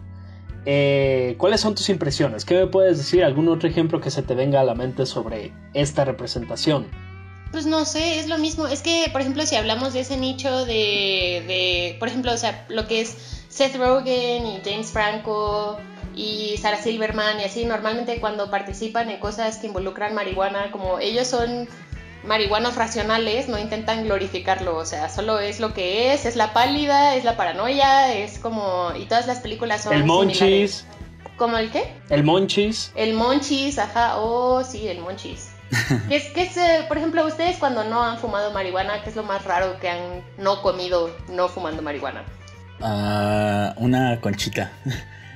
Eh, 0.70 1.36
¿Cuáles 1.38 1.62
son 1.62 1.76
tus 1.76 1.88
impresiones? 1.88 2.44
¿Qué 2.44 2.54
me 2.54 2.68
puedes 2.68 2.98
decir? 2.98 3.24
¿Algún 3.24 3.48
otro 3.48 3.70
ejemplo 3.70 4.02
que 4.02 4.12
se 4.12 4.22
te 4.22 4.36
venga 4.36 4.60
a 4.60 4.66
la 4.66 4.76
mente 4.76 5.06
sobre 5.06 5.54
esta 5.74 6.04
representación? 6.04 6.88
Pues 7.54 7.66
no 7.66 7.86
sé, 7.86 8.20
es 8.20 8.28
lo 8.28 8.38
mismo. 8.38 8.68
Es 8.68 8.82
que, 8.82 9.08
por 9.14 9.22
ejemplo, 9.22 9.46
si 9.46 9.56
hablamos 9.56 9.94
de 9.94 10.02
ese 10.02 10.18
nicho 10.18 10.66
de, 10.66 11.46
de, 11.48 11.96
por 12.00 12.10
ejemplo, 12.10 12.34
o 12.34 12.38
sea, 12.38 12.66
lo 12.68 12.86
que 12.86 13.00
es 13.00 13.46
Seth 13.48 13.78
Rogen 13.78 14.46
y 14.46 14.60
James 14.62 14.92
Franco 14.92 15.80
y 16.14 16.58
Sarah 16.58 16.82
Silverman 16.82 17.40
y 17.40 17.46
así, 17.46 17.64
normalmente 17.64 18.20
cuando 18.20 18.52
participan 18.52 19.10
en 19.10 19.22
cosas 19.22 19.60
que 19.60 19.68
involucran 19.68 20.14
marihuana, 20.16 20.70
como 20.74 21.00
ellos 21.00 21.28
son 21.28 21.70
marihuanos 22.28 22.76
racionales, 22.76 23.48
no 23.48 23.58
intentan 23.58 24.04
glorificarlo, 24.04 24.78
o 24.78 24.86
sea, 24.86 25.10
solo 25.10 25.40
es 25.40 25.60
lo 25.60 25.74
que 25.74 26.14
es, 26.14 26.26
es 26.26 26.36
la 26.36 26.54
pálida, 26.54 27.16
es 27.16 27.24
la 27.24 27.38
paranoia, 27.38 28.14
es 28.14 28.38
como, 28.40 28.92
y 28.96 29.06
todas 29.06 29.28
las 29.28 29.40
películas 29.40 29.84
son 29.84 29.94
El 29.94 30.02
similares. 30.02 30.40
Monchis. 30.42 30.86
¿Como 31.38 31.58
el 31.58 31.72
qué? 31.72 31.94
El 32.10 32.24
Monchis. 32.24 32.92
El 32.96 33.14
monchis, 33.14 33.78
ajá, 33.78 34.18
oh, 34.18 34.64
sí, 34.64 34.88
el 34.88 35.00
monchis. 35.00 35.52
¿Qué 36.10 36.16
es, 36.16 36.26
qué 36.32 36.44
es, 36.44 36.58
eh, 36.58 36.86
por 36.88 36.98
ejemplo, 36.98 37.26
ustedes 37.26 37.58
cuando 37.58 37.84
no 37.84 38.02
han 38.02 38.18
fumado 38.18 38.52
marihuana, 38.52 39.04
qué 39.04 39.10
es 39.10 39.16
lo 39.16 39.24
más 39.24 39.44
raro 39.46 39.80
que 39.80 39.90
han 39.90 40.24
no 40.38 40.62
comido 40.62 41.16
no 41.30 41.48
fumando 41.48 41.82
marihuana? 41.82 42.24
Ah, 42.82 43.74
una 43.78 44.20
conchita. 44.22 44.72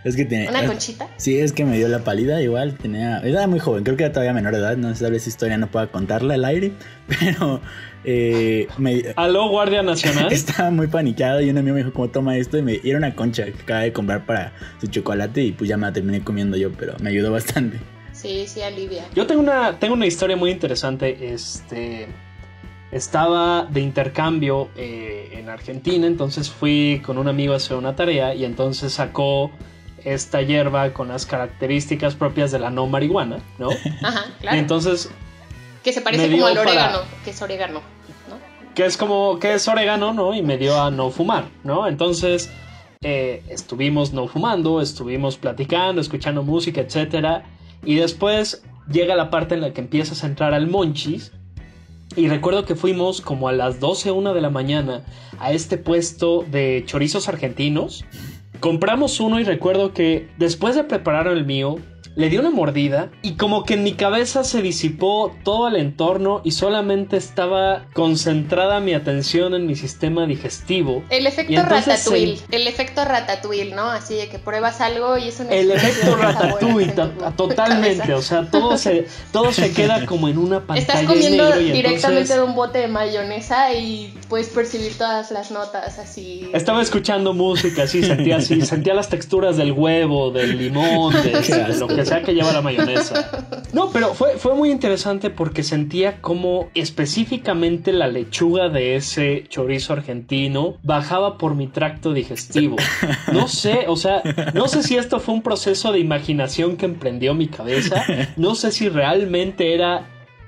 Es 0.04 0.16
que 0.16 0.26
tiene. 0.26 0.50
¿Una 0.50 0.62
es- 0.62 0.68
conchita? 0.70 1.08
Sí, 1.18 1.40
es 1.40 1.54
que 1.54 1.66
me 1.66 1.78
dio 1.78 1.88
la 1.88 2.00
pálida, 2.00 2.42
igual 2.42 2.76
tenía. 2.78 3.20
Era 3.20 3.48
muy 3.48 3.60
joven, 3.60 3.84
creo 3.84 3.98
que 3.98 4.04
era 4.04 4.12
todavía 4.12 4.34
menor 4.34 4.54
de 4.54 4.60
edad, 4.60 4.78
no 4.78 4.94
sé, 4.96 5.04
tal 5.04 5.12
vez 5.14 5.22
esa 5.24 5.30
historia 5.30 5.58
no 5.58 5.68
pueda 5.70 5.88
contarla 5.88 6.34
al 6.36 6.46
aire, 6.46 6.72
pero 7.08 7.62
eh, 8.04 8.68
me, 8.78 9.04
Aló, 9.16 9.50
Guardia 9.50 9.84
Nacional. 9.84 10.28
estaba 10.32 10.72
muy 10.72 10.88
paniquado 10.88 11.42
y 11.42 11.50
un 11.50 11.58
amigo 11.58 11.76
me 11.76 11.82
dijo, 11.82 11.94
¿cómo 11.94 12.10
toma 12.10 12.38
esto? 12.38 12.58
Y 12.58 12.62
me 12.62 12.80
y 12.84 12.90
era 12.90 12.98
una 12.98 13.16
concha 13.16 13.46
que 13.46 13.62
acaba 13.62 13.82
de 13.82 13.94
comprar 13.94 14.26
para 14.26 14.54
su 14.80 14.88
chocolate 14.88 15.44
y 15.44 15.52
pues 15.52 15.70
ya 15.70 15.78
me 15.78 15.88
la 15.88 15.94
terminé 15.94 16.24
comiendo 16.24 16.58
yo, 16.58 16.72
pero 16.72 16.96
me 17.00 17.10
ayudó 17.10 17.32
bastante. 17.32 17.80
Sí, 18.14 18.46
sí, 18.48 18.62
alivia. 18.62 19.06
Yo 19.16 19.26
tengo 19.26 19.42
una, 19.42 19.80
tengo 19.80 19.94
una 19.94 20.06
historia 20.06 20.36
muy 20.36 20.52
interesante. 20.52 21.34
Este. 21.34 22.08
Estaba 22.92 23.66
de 23.72 23.80
intercambio 23.80 24.68
eh, 24.76 25.30
en 25.32 25.48
Argentina, 25.48 26.06
entonces 26.06 26.50
fui 26.50 27.02
con 27.06 27.18
un 27.18 27.30
amigo 27.30 27.54
a 27.54 27.56
hacer 27.56 27.78
una 27.78 27.96
tarea 27.96 28.36
y 28.36 28.44
entonces 28.44 28.92
sacó 28.92 29.50
esta 30.06 30.42
hierba 30.42 30.94
con 30.94 31.08
las 31.10 31.26
características 31.26 32.16
propias 32.16 32.52
de 32.52 32.60
la 32.60 32.70
no 32.70 32.88
marihuana, 32.88 33.40
¿no? 33.60 33.70
Ajá, 34.02 34.26
Y 34.38 34.42
claro. 34.42 34.58
entonces, 34.58 35.10
que 35.84 35.94
se 35.94 36.02
parece 36.02 36.30
como 36.32 36.46
al 36.48 36.56
para- 36.56 36.70
orégano, 36.70 37.00
que 37.24 37.30
es 37.32 37.42
orégano, 37.42 37.82
¿no? 38.30 38.52
que 38.76 38.86
es 38.86 38.98
como, 38.98 39.38
que 39.40 39.54
es 39.54 39.68
orégano, 39.68 40.14
¿no? 40.14 40.34
Y 40.34 40.42
me 40.42 40.58
dio 40.58 40.82
a 40.82 40.92
no 40.92 41.10
fumar, 41.12 41.46
¿no? 41.64 41.88
Entonces, 41.88 42.50
eh, 43.04 43.44
estuvimos 43.50 44.14
no 44.14 44.28
fumando, 44.28 44.80
estuvimos 44.82 45.38
platicando, 45.38 46.00
escuchando 46.02 46.44
música, 46.44 46.82
etcétera. 46.82 47.44
Y 47.84 47.96
después 47.96 48.64
llega 48.92 49.16
la 49.16 49.30
parte 49.30 49.56
en 49.56 49.62
la 49.62 49.74
que 49.74 49.82
empiezas 49.82 50.24
a 50.24 50.28
entrar 50.28 50.54
al 50.54 50.68
Monchis. 50.68 51.32
Y 52.16 52.28
recuerdo 52.28 52.66
que 52.66 52.76
fuimos 52.76 53.22
como 53.22 53.48
a 53.48 53.54
las 53.54 53.80
12, 53.80 54.12
1 54.12 54.34
de 54.34 54.42
la 54.42 54.50
mañana 54.50 55.04
a 55.40 55.52
este 55.54 55.78
puesto 55.78 56.46
de 56.50 56.84
chorizos 56.86 57.28
argentinos. 57.28 58.06
Compramos 58.62 59.20
uno 59.20 59.40
y 59.40 59.44
recuerdo 59.44 59.92
que 59.92 60.30
después 60.38 60.76
de 60.76 60.84
preparar 60.84 61.26
el 61.26 61.46
mío, 61.46 61.80
le 62.16 62.30
di 62.30 62.38
una 62.38 62.50
mordida 62.50 63.10
y 63.22 63.34
como 63.34 63.64
que 63.64 63.76
en 63.76 63.84
mi 63.84 63.94
cabeza 63.94 64.44
se 64.44 64.62
disipó 64.62 65.34
todo 65.44 65.70
el 65.70 65.78
entorno 65.78 66.42
y 66.44 66.52
solamente 66.52 67.16
estaba 67.16 67.86
concentrada 67.94 68.80
mi 68.82 68.94
atención 68.94 69.54
en 69.54 69.66
mi 69.66 69.76
sistema 69.76 70.26
digestivo. 70.26 71.04
El 71.10 71.26
efecto 71.26 71.62
ratatouille, 71.64 72.38
se- 72.38 72.56
el 72.56 72.68
efecto 72.68 73.06
ratatouille, 73.06 73.74
¿no? 73.74 73.84
Así 73.90 74.16
de 74.16 74.28
que 74.28 74.40
pruebas 74.40 74.82
algo 74.82 75.18
y 75.18 75.30
es 75.30 75.40
una 75.40 75.52
El 75.52 75.72
efecto 75.72 76.16
ratatouille, 76.18 76.94
totalmente, 77.38 78.00
cabeza. 78.00 78.18
o 78.18 78.22
sea, 78.22 78.52
todo 78.52 78.78
se, 78.78 79.08
todo 79.32 79.52
se 79.54 79.72
queda 79.72 80.06
como 80.06 80.28
en 80.28 80.38
una 80.38 80.60
pantalla 80.68 80.80
Estás 80.82 81.04
comiendo 81.06 81.46
negro 81.46 81.62
y 81.62 81.72
directamente 81.72 82.08
entonces 82.08 82.36
de 82.36 82.44
un 82.44 82.56
bote 82.56 82.80
de 82.80 82.88
mayonesa 82.90 83.74
y 83.74 84.14
puedes 84.28 84.50
percibir 84.50 84.98
todas 84.98 85.32
las 85.32 85.52
notas 85.52 85.98
así. 86.00 86.50
estaba 86.54 86.82
escuchando 86.82 87.34
música, 87.34 87.88
sí, 87.88 88.04
sentía 88.04 88.38
así, 88.38 88.62
sentía 88.62 88.94
las 88.94 89.10
texturas 89.10 89.56
del 89.58 89.72
huevo, 89.72 90.32
del 90.32 90.58
limón, 90.58 91.14
de, 91.24 91.32
de 91.42 91.78
lo 91.78 91.88
que 91.96 92.06
sea 92.06 92.22
que 92.22 92.34
lleva 92.34 92.52
la 92.52 92.62
mayonesa. 92.62 93.48
No, 93.74 93.90
pero 93.92 94.14
fue, 94.14 94.38
fue 94.38 94.54
muy 94.54 94.70
interesante 94.70 95.30
porque 95.30 95.64
sentía 95.64 96.22
como 96.22 96.70
específicamente 96.74 97.94
la 97.94 98.08
lechuga 98.08 98.70
de 98.70 98.96
ese 98.96 99.46
chorizo 99.48 99.94
argentino 99.94 100.78
bajaba 100.84 101.38
por 101.38 101.56
mi 101.56 101.68
tracto 101.68 102.14
digestivo. 102.14 102.76
No 103.32 103.48
sé, 103.48 103.86
o 103.88 103.96
sea, 103.96 104.22
no 104.54 104.68
sé 104.68 104.84
si 104.84 104.98
esto 104.98 105.20
fue 105.20 105.36
un 105.36 105.42
proceso 105.42 105.92
de 105.92 106.00
imaginación 106.00 106.78
que 106.78 106.86
emprendió 106.86 107.34
mi 107.34 107.48
cabeza, 107.48 108.04
no 108.36 108.56
sé 108.56 108.72
si 108.72 108.90
realmente 108.90 109.74
era 109.74 110.08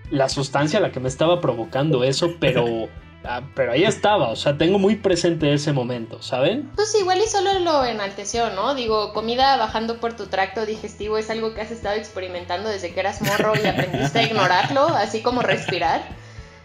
la 0.09 0.29
sustancia 0.29 0.79
la 0.79 0.91
que 0.91 0.99
me 0.99 1.09
estaba 1.09 1.41
provocando 1.41 2.03
eso, 2.03 2.35
pero, 2.39 2.87
ah, 3.23 3.41
pero 3.55 3.71
ahí 3.71 3.83
estaba, 3.83 4.29
o 4.29 4.35
sea, 4.35 4.57
tengo 4.57 4.79
muy 4.79 4.95
presente 4.95 5.53
ese 5.53 5.73
momento, 5.73 6.21
¿saben? 6.21 6.69
Pues 6.75 6.95
igual 6.99 7.19
y 7.21 7.27
solo 7.27 7.59
lo 7.59 7.85
enalteció, 7.85 8.49
¿no? 8.51 8.75
Digo, 8.75 9.13
comida 9.13 9.57
bajando 9.57 9.99
por 9.99 10.15
tu 10.15 10.27
tracto 10.27 10.65
digestivo 10.65 11.17
es 11.17 11.29
algo 11.29 11.53
que 11.53 11.61
has 11.61 11.71
estado 11.71 11.95
experimentando 11.95 12.69
desde 12.69 12.93
que 12.93 12.99
eras 12.99 13.21
morro 13.21 13.53
y 13.61 13.67
aprendiste 13.67 14.19
a 14.19 14.23
ignorarlo, 14.23 14.87
así 14.87 15.21
como 15.21 15.41
respirar. 15.41 16.03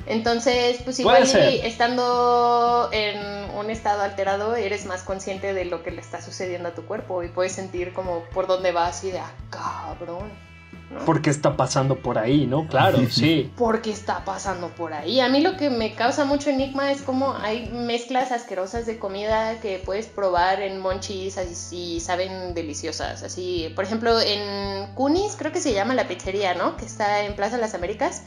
Entonces, 0.07 0.79
pues 0.85 0.99
igual 1.01 1.25
y 1.27 1.67
estando 1.67 2.89
en 2.93 3.51
un 3.51 3.71
estado 3.71 4.03
alterado, 4.03 4.57
eres 4.57 4.87
más 4.87 5.03
consciente 5.03 5.53
de 5.53 5.67
lo 5.67 5.83
que 5.83 5.91
le 5.91 6.01
está 6.01 6.23
sucediendo 6.23 6.71
a 6.71 6.75
tu 6.75 6.87
cuerpo 6.87 7.23
y 7.23 7.29
puedes 7.29 7.53
sentir 7.53 7.93
como 7.93 8.23
por 8.33 8.47
dónde 8.47 8.73
vas 8.73 9.05
y 9.05 9.11
de, 9.11 9.19
ah, 9.19 9.31
cabrón. 9.51 10.48
¿No? 10.91 11.05
¿Por 11.05 11.21
qué 11.21 11.31
está 11.31 11.57
pasando 11.57 11.97
por 11.97 12.19
ahí, 12.19 12.47
no? 12.47 12.67
Claro, 12.67 12.99
sí. 13.11 13.51
porque 13.57 13.91
está 13.91 14.25
pasando 14.25 14.69
por 14.69 14.93
ahí. 14.93 15.21
A 15.21 15.29
mí 15.29 15.41
lo 15.41 15.57
que 15.57 15.71
me 15.71 15.95
causa 15.95 16.25
mucho 16.25 16.51
enigma 16.51 16.91
es 16.91 17.03
como 17.03 17.35
hay 17.35 17.69
mezclas 17.71 18.33
asquerosas 18.33 18.87
de 18.87 18.99
comida 18.99 19.61
que 19.61 19.83
puedes 19.85 20.07
probar 20.07 20.63
en 20.63 20.81
monchis 20.81 21.37
así 21.39 21.97
y 21.97 22.01
saben 22.01 22.55
deliciosas. 22.55 23.23
Así, 23.23 23.71
por 23.75 23.85
ejemplo, 23.85 24.19
en 24.21 24.87
Cunis, 24.95 25.37
creo 25.39 25.53
que 25.53 25.61
se 25.61 25.75
llama 25.75 25.95
la 25.95 26.09
pizzería, 26.09 26.55
¿no? 26.55 26.77
Que 26.77 26.87
está 26.87 27.25
en 27.25 27.35
Plaza 27.35 27.59
Las 27.59 27.75
Américas. 27.75 28.23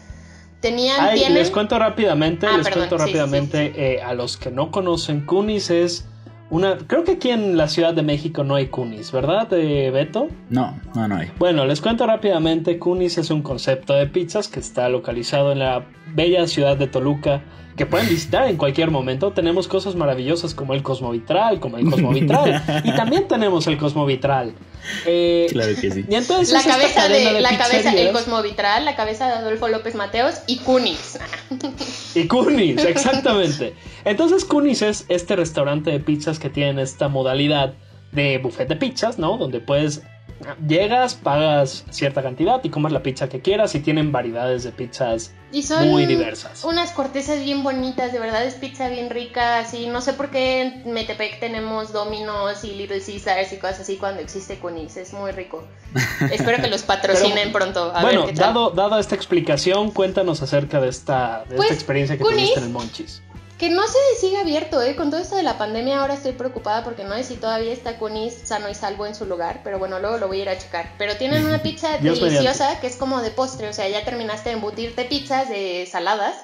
Tenían, 0.60 1.00
Ay, 1.00 1.18
tienen... 1.18 1.40
les 1.40 1.50
cuento 1.50 1.80
rápidamente, 1.80 2.46
Ah, 2.46 2.58
les 2.58 2.68
perdón, 2.68 2.88
cuento 2.88 3.00
sí, 3.00 3.04
sí, 3.04 3.18
rápidamente 3.18 3.74
eh, 3.96 4.04
a 4.04 4.14
los 4.14 4.38
que 4.38 4.52
no 4.52 4.70
conocen, 4.70 5.26
Kunis 5.26 5.72
es 5.72 6.06
una... 6.52 6.78
Creo 6.78 7.04
que 7.04 7.14
aquí 7.14 7.32
en 7.32 7.58
la 7.58 7.68
Ciudad 7.68 7.94
de 7.94 8.04
México 8.04 8.44
no 8.44 8.56
hay 8.56 8.68
Kunis, 8.68 9.12
¿verdad, 9.12 9.48
eh, 9.54 9.90
Beto? 9.90 10.28
No, 10.50 10.80
no, 10.94 11.08
no 11.08 11.16
hay. 11.16 11.32
Bueno, 11.40 11.66
les 11.66 11.82
cuento 11.82 12.06
rápidamente, 12.06 12.78
Kunis 12.78 13.18
es 13.18 13.32
un 13.32 13.42
concepto 13.42 13.94
de 13.94 14.06
pizzas 14.06 14.48
que 14.48 14.60
está 14.60 14.90
localizado 14.90 15.52
en 15.54 15.60
la 15.60 15.86
bella 16.14 16.46
ciudad 16.48 16.78
de 16.78 16.88
Toluca, 16.88 17.42
que 17.78 17.86
pueden 17.86 18.10
visitar 18.10 18.48
en 18.50 18.58
cualquier 18.58 18.92
momento. 18.92 19.32
Tenemos 19.32 19.68
cosas 19.68 19.96
maravillosas 19.96 20.54
como 20.54 20.74
el 20.74 20.84
Cosmovitral, 20.84 21.60
como 21.60 21.78
el 21.78 21.90
Cosmovitral, 21.90 22.62
y 22.84 22.92
también 22.96 23.28
tenemos 23.28 23.66
el 23.68 23.78
Cosmovitral. 23.78 24.54
Eh, 25.06 25.48
Claro 25.52 25.74
que 25.80 25.90
sí. 25.90 26.06
y 26.08 26.16
entonces 26.16 26.52
La 26.52 26.70
cabeza 26.70 27.08
de, 27.08 27.40
la 27.40 27.58
cabeza, 27.58 27.94
el 27.94 28.12
Cosmovitral, 28.12 28.84
la 28.86 28.96
cabeza 28.96 29.28
de 29.28 29.34
Adolfo 29.34 29.68
López 29.68 29.96
Mateos 29.96 30.42
y 30.48 30.58
Cunis. 30.58 31.18
Y 32.16 32.28
Kunis, 32.28 32.84
exactamente. 32.84 33.74
Entonces 34.06 34.46
Kunis 34.46 34.82
es 34.82 35.06
este 35.10 35.36
restaurante 35.36 35.92
de 35.92 36.00
pizzas 36.00 36.40
que 36.40 36.50
tiene 36.50 36.82
esta 36.82 37.08
modalidad 37.08 37.74
de 38.12 38.38
buffet 38.38 38.68
de 38.68 38.76
pizzas, 38.76 39.18
¿no? 39.18 39.38
Donde 39.38 39.62
puedes 39.62 40.04
llegas, 40.68 41.16
pagas 41.16 41.86
cierta 41.90 42.22
cantidad 42.22 42.62
y 42.64 42.70
comes 42.70 42.92
la 42.92 43.04
pizza 43.04 43.30
que 43.30 43.42
quieras 43.42 43.74
y 43.76 43.80
tienen 43.80 44.12
variedades 44.12 44.64
de 44.64 44.72
pizzas 44.72 45.32
Y 45.52 45.64
son 45.64 45.90
muy 45.90 46.06
diversas. 46.06 46.64
unas 46.64 46.92
cortezas 46.92 47.44
bien 47.44 47.64
bonitas, 47.64 48.12
de 48.14 48.20
verdad 48.20 48.44
es 48.46 48.56
pizza 48.56 48.90
bien 48.90 49.10
rica, 49.10 49.60
así, 49.60 49.88
no 49.88 50.02
sé 50.02 50.14
por 50.14 50.30
qué 50.30 50.62
en 50.62 50.94
Metepec 50.94 51.40
tenemos 51.40 51.94
Domino's 51.94 52.64
y 52.64 52.72
Little 52.76 53.00
Caesars 53.02 53.52
y 53.54 53.58
cosas 53.58 53.82
así 53.82 53.98
cuando 53.98 54.22
existe 54.22 54.58
Cunis, 54.60 54.98
es 54.98 55.14
muy 55.14 55.32
rico. 55.32 55.64
Espero 56.32 56.62
que 56.62 56.70
los 56.70 56.84
patrocinen 56.84 57.52
pronto. 57.52 57.92
A 57.96 58.02
bueno, 58.02 58.22
ver 58.26 58.30
qué 58.34 58.40
tal. 58.40 58.54
dado, 58.54 58.70
dado 58.72 58.98
esta 59.00 59.16
explicación, 59.16 59.92
cuéntanos 59.92 60.42
acerca 60.42 60.80
de 60.80 60.90
esta, 60.90 61.44
de 61.50 61.56
Pues, 61.58 61.62
esta 61.70 61.74
experiencia 61.74 62.18
que 62.18 62.24
Kunis- 62.24 62.34
tuviste 62.36 62.60
en 62.60 62.66
el 62.66 62.72
Monchis. 62.72 63.22
Que 63.62 63.70
no 63.70 63.84
si 63.88 64.20
sigue 64.20 64.38
abierto, 64.38 64.82
¿eh? 64.82 64.96
Con 64.96 65.12
todo 65.12 65.22
esto 65.22 65.36
de 65.36 65.44
la 65.44 65.60
pandemia 65.60 66.02
ahora 66.02 66.16
estoy 66.16 66.32
preocupada 66.32 66.84
porque 66.84 67.04
no 67.04 67.14
sé 67.14 67.24
si 67.24 67.36
todavía 67.36 67.72
está 67.72 68.00
Kunis 68.00 68.34
sano 68.44 68.68
y 68.68 68.74
salvo 68.74 69.06
en 69.06 69.14
su 69.14 69.28
lugar, 69.28 69.62
pero 69.64 69.78
bueno, 69.78 70.00
luego 70.00 70.18
lo 70.18 70.28
voy 70.28 70.40
a 70.40 70.42
ir 70.42 70.50
a 70.50 70.58
checar. 70.58 70.96
Pero 70.98 71.16
tienen 71.16 71.46
una 71.46 71.60
pizza 71.62 72.00
deliciosa 72.00 72.80
que 72.80 72.88
es 72.88 72.96
como 72.96 73.22
de 73.22 73.30
postre, 73.30 73.70
o 73.70 73.74
sea, 73.74 73.88
ya 73.88 74.04
terminaste 74.04 74.50
de 74.50 74.56
embutirte 74.56 75.06
pizzas 75.06 75.48
de 75.48 75.88
saladas 75.90 76.38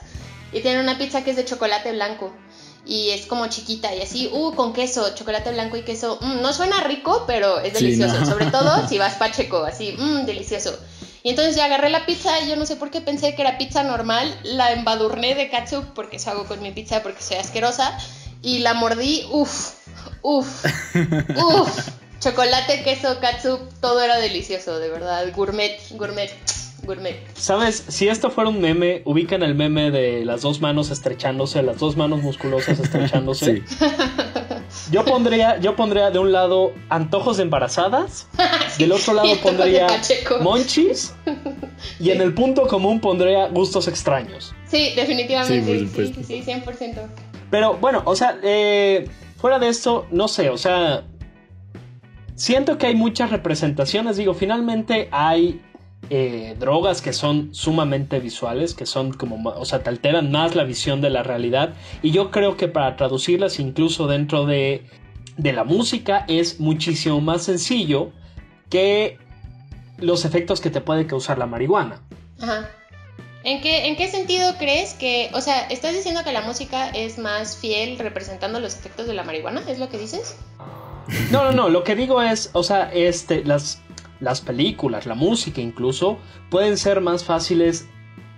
y 0.53 0.61
tienen 0.61 0.81
una 0.81 0.99
pizza 0.99 1.23
que 1.23 1.31
es 1.31 1.37
de 1.37 1.45
chocolate 1.45 1.91
blanco 1.91 2.31
y 2.85 3.09
es 3.09 3.25
como 3.25 3.47
chiquita 3.47 3.95
y 3.95 4.03
así, 4.03 4.29
uh, 4.31 4.53
con 4.53 4.73
queso, 4.73 5.15
chocolate 5.15 5.51
blanco 5.53 5.75
y 5.75 5.81
queso. 5.81 6.19
Mm, 6.21 6.43
no 6.43 6.53
suena 6.53 6.81
rico, 6.81 7.23
pero 7.25 7.61
es 7.61 7.75
Sí, 7.75 7.83
delicioso, 7.83 8.19
no. 8.19 8.25
sobre 8.27 8.45
todo 8.51 8.87
si 8.89 8.99
vas 8.99 9.15
pacheco, 9.15 9.63
así, 9.63 9.95
mmm, 9.97 10.23
delicioso. 10.27 10.77
Y 11.27 11.31
entonces 11.31 11.57
ya 11.57 11.65
agarré 11.65 11.89
la 11.89 12.05
pizza 12.05 12.39
y 12.39 12.47
yo 12.47 12.55
no 12.55 12.65
sé 12.65 12.77
por 12.77 12.89
qué 12.89 13.01
pensé 13.01 13.35
que 13.35 13.41
era 13.41 13.57
pizza 13.57 13.83
normal, 13.83 14.33
la 14.45 14.71
embadurné 14.71 15.35
de 15.35 15.49
ketchup 15.49 15.83
porque 15.93 16.15
eso 16.15 16.31
hago 16.31 16.45
con 16.45 16.61
mi 16.61 16.71
pizza 16.71 17.03
porque 17.03 17.21
soy 17.21 17.35
asquerosa 17.35 17.97
y 18.41 18.59
la 18.59 18.73
mordí, 18.73 19.25
uff, 19.29 19.73
uff, 20.21 20.63
uff. 21.35 21.89
Chocolate, 22.21 22.81
queso, 22.81 23.19
ketchup, 23.19 23.59
todo 23.81 24.01
era 24.01 24.17
delicioso, 24.19 24.79
de 24.79 24.87
verdad, 24.87 25.29
gourmet, 25.35 25.77
gourmet, 25.97 26.31
gourmet. 26.83 27.17
¿Sabes? 27.33 27.83
Si 27.89 28.07
esto 28.07 28.31
fuera 28.31 28.49
un 28.49 28.61
meme, 28.61 29.01
ubican 29.03 29.43
el 29.43 29.53
meme 29.53 29.91
de 29.91 30.23
las 30.23 30.43
dos 30.43 30.61
manos 30.61 30.91
estrechándose, 30.91 31.61
las 31.61 31.77
dos 31.77 31.97
manos 31.97 32.21
musculosas 32.21 32.79
estrechándose. 32.79 33.63
Sí. 33.67 33.75
Yo 34.91 35.03
pondría, 35.05 35.59
yo 35.59 35.75
pondría 35.75 36.11
de 36.11 36.19
un 36.19 36.31
lado 36.31 36.73
antojos 36.89 37.37
de 37.37 37.43
embarazadas, 37.43 38.27
del 38.79 38.91
otro 38.91 39.13
lado 39.13 39.35
pondría 39.41 39.87
monchis 40.41 41.13
y 41.99 42.11
en 42.11 42.21
el 42.21 42.33
punto 42.33 42.67
común 42.67 42.99
pondría 42.99 43.47
gustos 43.47 43.87
extraños. 43.87 44.53
Sí, 44.67 44.93
definitivamente, 44.95 45.87
Sí, 45.87 46.13
sí, 46.13 46.23
sí, 46.23 46.43
100%. 46.45 46.95
Pero 47.49 47.75
bueno, 47.75 48.01
o 48.05 48.15
sea, 48.15 48.37
eh, 48.43 49.07
fuera 49.37 49.59
de 49.59 49.69
esto, 49.69 50.05
no 50.11 50.27
sé, 50.27 50.49
o 50.49 50.57
sea, 50.57 51.03
siento 52.35 52.77
que 52.77 52.87
hay 52.87 52.95
muchas 52.95 53.31
representaciones. 53.31 54.15
Digo, 54.15 54.33
finalmente 54.33 55.09
hay 55.11 55.61
eh, 56.09 56.55
drogas 56.59 57.01
que 57.01 57.13
son 57.13 57.53
sumamente 57.53 58.19
visuales, 58.19 58.73
que 58.73 58.85
son 58.85 59.13
como, 59.13 59.49
o 59.49 59.65
sea, 59.65 59.83
te 59.83 59.89
alteran 59.89 60.31
más 60.31 60.55
la 60.55 60.63
visión 60.63 61.01
de 61.01 61.09
la 61.09 61.23
realidad. 61.23 61.73
Y 62.01 62.11
yo 62.11 62.31
creo 62.31 62.57
que 62.57 62.67
para 62.67 62.95
traducirlas 62.95 63.59
incluso 63.59 64.07
dentro 64.07 64.45
de, 64.45 64.85
de 65.37 65.53
la 65.53 65.63
música 65.63 66.25
es 66.27 66.59
muchísimo 66.59 67.21
más 67.21 67.43
sencillo 67.43 68.11
que 68.69 69.17
los 69.97 70.25
efectos 70.25 70.61
que 70.61 70.69
te 70.69 70.81
puede 70.81 71.07
causar 71.07 71.37
la 71.37 71.45
marihuana. 71.45 72.01
Ajá. 72.39 72.69
¿En 73.43 73.61
qué, 73.61 73.87
¿En 73.87 73.95
qué 73.95 74.09
sentido 74.09 74.55
crees 74.57 74.93
que, 74.93 75.29
o 75.33 75.39
sea, 75.39 75.67
estás 75.67 75.93
diciendo 75.93 76.21
que 76.23 76.33
la 76.33 76.41
música 76.41 76.89
es 76.89 77.17
más 77.17 77.55
fiel 77.55 77.97
representando 77.97 78.59
los 78.59 78.75
efectos 78.75 79.07
de 79.07 79.13
la 79.13 79.23
marihuana? 79.23 79.63
¿Es 79.67 79.79
lo 79.79 79.87
que 79.87 79.97
dices? 79.97 80.35
No, 81.31 81.43
no, 81.45 81.51
no, 81.53 81.69
lo 81.69 81.83
que 81.85 81.95
digo 81.95 82.21
es, 82.21 82.49
o 82.51 82.63
sea, 82.63 82.91
este, 82.93 83.45
las, 83.45 83.81
las 84.19 84.41
películas, 84.41 85.05
la 85.05 85.15
música 85.15 85.61
incluso, 85.61 86.17
pueden 86.49 86.77
ser 86.77 87.01
más 87.01 87.23
fáciles 87.23 87.87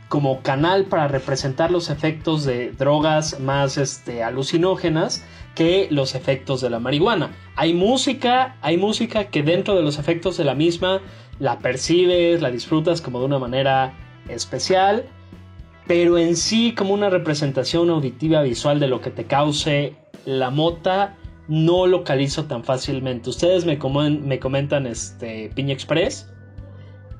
como 0.09 0.41
canal 0.41 0.85
para 0.85 1.07
representar 1.07 1.69
los 1.71 1.89
efectos 1.89 2.43
de 2.43 2.71
drogas 2.71 3.39
más 3.39 3.77
este, 3.77 4.23
alucinógenas 4.23 5.23
que 5.55 5.87
los 5.91 6.15
efectos 6.15 6.61
de 6.61 6.69
la 6.69 6.79
marihuana. 6.79 7.31
Hay 7.55 7.73
música, 7.73 8.57
hay 8.61 8.77
música 8.77 9.25
que 9.25 9.43
dentro 9.43 9.75
de 9.75 9.83
los 9.83 9.99
efectos 9.99 10.35
de 10.37 10.45
la 10.45 10.55
misma 10.55 11.01
la 11.37 11.59
percibes, 11.59 12.41
la 12.41 12.49
disfrutas 12.49 13.01
como 13.01 13.19
de 13.19 13.25
una 13.25 13.39
manera 13.39 13.93
especial, 14.27 15.05
pero 15.85 16.17
en 16.17 16.35
sí 16.35 16.73
como 16.73 16.93
una 16.93 17.09
representación 17.09 17.89
auditiva 17.89 18.41
visual 18.41 18.79
de 18.79 18.87
lo 18.87 19.01
que 19.01 19.11
te 19.11 19.25
cause 19.25 19.95
la 20.25 20.49
mota 20.49 21.17
no 21.49 21.85
localizo 21.87 22.45
tan 22.45 22.63
fácilmente. 22.63 23.29
Ustedes 23.29 23.65
me, 23.65 23.77
me 24.21 24.39
comentan 24.39 24.85
este 24.87 25.49
Piña 25.55 25.73
Express. 25.73 26.27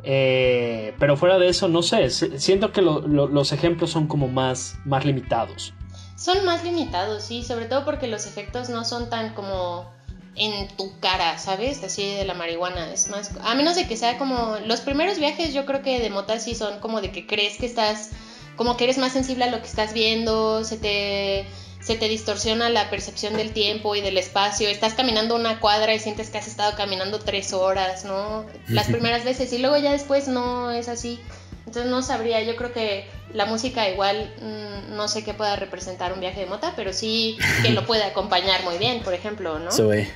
eh, 0.04 0.94
pero 0.98 1.18
fuera 1.18 1.38
de 1.40 1.50
eso, 1.50 1.68
no 1.68 1.82
sé. 1.82 2.10
Siento 2.10 2.72
que 2.72 2.82
lo- 2.82 3.02
lo- 3.02 3.28
los 3.28 3.52
ejemplos 3.52 3.92
son 3.92 4.08
como 4.08 4.28
más, 4.30 4.76
más 4.86 5.04
limitados. 5.04 5.74
Son 6.16 6.46
más 6.46 6.64
limitados, 6.64 7.24
sí, 7.24 7.44
sobre 7.44 7.66
todo 7.66 7.84
porque 7.86 8.08
los 8.08 8.26
efectos 8.26 8.70
no 8.70 8.86
son 8.86 9.10
tan 9.10 9.34
como 9.34 9.92
en 10.36 10.70
tu 10.78 10.98
cara, 11.02 11.38
¿sabes? 11.38 11.84
Así 11.84 12.06
de 12.14 12.24
la 12.24 12.34
marihuana, 12.34 12.94
es 12.94 13.10
más, 13.10 13.32
a 13.44 13.56
menos 13.56 13.76
de 13.76 13.88
que 13.88 13.98
sea 13.98 14.18
como 14.18 14.56
los 14.66 14.80
primeros 14.82 15.18
viajes, 15.20 15.54
yo 15.54 15.66
creo 15.66 15.82
que 15.82 16.00
de 16.00 16.10
mota 16.10 16.40
sí 16.40 16.56
son 16.56 16.80
como 16.80 17.02
de 17.02 17.12
que 17.12 17.28
crees 17.28 17.58
que 17.58 17.66
estás, 17.66 18.12
como 18.56 18.78
que 18.78 18.86
eres 18.86 18.98
más 19.00 19.12
sensible 19.12 19.44
a 19.46 19.52
lo 19.52 19.60
que 19.60 19.68
estás 19.68 19.94
viendo, 19.94 20.64
se 20.64 20.78
te 20.78 21.46
se 21.80 21.96
te 21.96 22.10
distorsiona 22.10 22.70
la 22.70 22.90
percepción 22.90 23.36
del 23.36 23.52
tiempo 23.52 23.96
y 23.96 24.02
del 24.02 24.18
espacio. 24.18 24.68
Estás 24.68 24.94
caminando 24.94 25.36
una 25.36 25.60
cuadra 25.60 25.94
y 25.94 26.00
sientes 26.00 26.30
que 26.30 26.38
has 26.38 26.48
estado 26.48 26.76
caminando 26.76 27.20
tres 27.20 27.54
horas, 27.54 28.06
¿no? 28.06 28.46
Las 28.68 28.88
primeras 28.88 29.24
veces 29.24 29.52
y 29.54 29.60
luego 29.60 29.78
ya 29.78 29.92
después 29.92 30.28
no 30.28 30.72
es 30.72 30.90
así. 30.90 31.20
Entonces 31.66 31.92
no 31.92 32.02
sabría, 32.02 32.42
yo 32.44 32.56
creo 32.56 32.74
que 32.74 33.06
la 33.34 33.46
música 33.46 33.90
igual 33.90 34.34
mm, 34.42 34.96
no 34.96 35.08
sé 35.08 35.24
qué 35.24 35.34
pueda 35.34 35.56
representar 35.56 36.14
un 36.14 36.20
viaje 36.20 36.42
de 36.42 36.46
mota, 36.48 36.74
pero 36.76 36.94
sí 36.94 37.38
que 37.62 37.70
lo 37.70 37.86
puede 37.86 38.04
acompañar 38.04 38.64
muy 38.64 38.78
bien, 38.78 39.02
por 39.04 39.14
ejemplo, 39.14 39.60
¿no? 39.60 39.72
Zoe. 39.72 40.08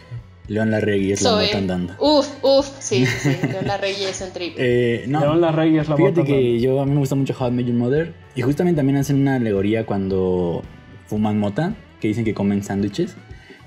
León 0.47 0.71
Larregui 0.71 1.13
es 1.13 1.21
la 1.21 1.29
Zoe. 1.29 1.45
nota 1.45 1.57
andando. 1.57 1.93
Uf, 1.99 2.27
uf, 2.41 2.67
sí, 2.79 3.05
sí, 3.05 3.17
sí. 3.21 3.47
León 3.47 3.67
Larregui 3.67 4.03
es 4.03 4.19
un 4.19 4.31
trip. 4.33 4.55
Eh, 4.57 5.05
no, 5.07 5.21
León 5.21 5.41
Larregui 5.41 5.79
es 5.79 5.87
la 5.87 5.95
Fíjate 5.95 6.23
que 6.25 6.59
yo 6.59 6.81
a 6.81 6.85
mí 6.85 6.91
me 6.91 6.99
gusta 6.99 7.15
mucho 7.15 7.33
How 7.39 7.47
I 7.47 7.51
Met 7.51 7.67
Your 7.67 7.75
Mother 7.75 8.13
y 8.35 8.41
justamente 8.41 8.77
también 8.77 8.97
hacen 8.97 9.21
una 9.21 9.35
alegoría 9.35 9.85
cuando 9.85 10.63
fuman 11.13 11.39
mota, 11.39 11.75
que 12.01 12.07
dicen 12.07 12.25
que 12.25 12.33
comen 12.33 12.63
sándwiches. 12.63 13.15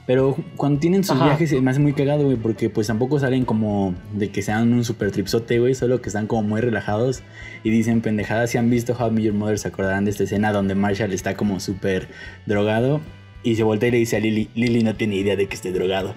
Pero 0.07 0.37
cuando 0.57 0.79
tienen 0.79 1.03
sus 1.03 1.17
Ajá. 1.17 1.25
viajes 1.27 1.51
se 1.51 1.61
me 1.61 1.71
hace 1.71 1.81
muy 1.81 1.93
cagado, 1.93 2.25
güey, 2.25 2.37
porque 2.37 2.71
pues 2.71 2.87
tampoco 2.87 3.19
salen 3.19 3.45
como 3.45 3.95
de 4.13 4.31
que 4.31 4.41
sean 4.43 4.73
un 4.73 4.85
super 4.85 5.11
tripsote, 5.11 5.59
güey, 5.59 5.75
solo 5.75 6.01
que 6.01 6.09
están 6.09 6.29
como 6.29 6.43
muy 6.43 6.61
relajados 6.61 7.23
y 7.65 7.71
dicen 7.71 8.01
pendejadas. 8.03 8.51
Si 8.51 8.59
han 8.59 8.71
visto 8.71 8.97
How 8.97 9.09
I 9.09 9.11
Met 9.11 9.25
Your 9.25 9.35
Mother, 9.35 9.59
se 9.59 9.67
acordarán 9.69 10.05
de 10.05 10.13
esta 10.13 10.23
escena 10.25 10.53
donde 10.53 10.77
Marshall 10.77 11.13
está 11.13 11.35
como 11.37 11.59
súper 11.59 12.07
drogado 12.47 13.01
y 13.43 13.57
se 13.57 13.65
voltea 13.65 13.89
y 13.89 13.93
le 13.93 13.99
dice 13.99 14.17
a 14.17 14.21
Lily, 14.21 14.49
Lily 14.55 14.85
no 14.85 14.95
tiene 14.95 15.17
idea 15.17 15.35
de 15.35 15.47
que 15.49 15.55
esté 15.57 15.73
drogado. 15.73 16.15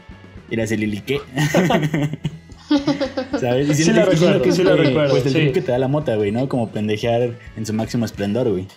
Y 0.52 0.56
le 0.56 0.63
hace 0.63 0.78
Lily, 0.78 1.02
¿qué? 1.02 1.20
¿Sabes? 3.39 3.70
Y 3.70 3.74
Sí 3.74 3.84
siento 3.86 4.06
recuerdo, 4.06 4.42
que 4.44 4.52
sí 4.52 4.62
eh, 4.62 4.65
recuerdo, 4.76 5.10
Pues 5.12 5.26
el 5.26 5.34
sí. 5.34 5.52
que 5.52 5.62
te 5.62 5.72
da 5.72 5.80
la 5.80 5.88
mota, 5.88 6.15
güey, 6.15 6.32
¿no? 6.32 6.48
Como 6.48 6.70
pendejear 6.70 7.32
en 7.58 7.65
su 7.65 7.74
máximo 7.74 8.06
esplendor, 8.06 8.52
güey. 8.52 8.68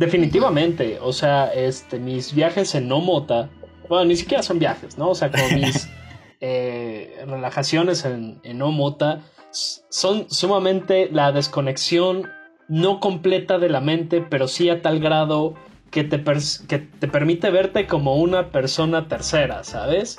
Definitivamente, 0.00 0.98
o 0.98 1.12
sea, 1.12 1.52
este, 1.52 1.98
mis 1.98 2.34
viajes 2.34 2.74
en 2.74 2.88
no 2.88 3.00
mota, 3.00 3.50
bueno, 3.86 4.06
ni 4.06 4.16
siquiera 4.16 4.42
son 4.42 4.58
viajes, 4.58 4.96
¿no? 4.96 5.10
O 5.10 5.14
sea, 5.14 5.30
como 5.30 5.46
mis 5.50 5.90
eh, 6.40 7.22
relajaciones 7.26 8.06
en, 8.06 8.40
en 8.42 8.56
no 8.56 8.72
mota 8.72 9.20
son 9.50 10.30
sumamente 10.30 11.10
la 11.12 11.32
desconexión 11.32 12.30
no 12.66 12.98
completa 12.98 13.58
de 13.58 13.68
la 13.68 13.82
mente, 13.82 14.22
pero 14.22 14.48
sí 14.48 14.70
a 14.70 14.80
tal 14.80 15.00
grado 15.00 15.52
que 15.90 16.02
te, 16.02 16.24
que 16.66 16.78
te 16.78 17.06
permite 17.06 17.50
verte 17.50 17.86
como 17.86 18.16
una 18.16 18.52
persona 18.52 19.06
tercera, 19.06 19.64
¿sabes? 19.64 20.16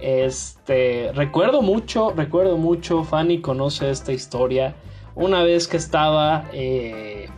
Este, 0.00 1.12
recuerdo 1.14 1.62
mucho, 1.62 2.10
recuerdo 2.10 2.56
mucho, 2.56 3.04
Fanny 3.04 3.40
conoce 3.40 3.90
esta 3.90 4.10
historia, 4.10 4.74
una 5.14 5.44
vez 5.44 5.68
que 5.68 5.76
estaba... 5.76 6.50
eh, 6.52 7.28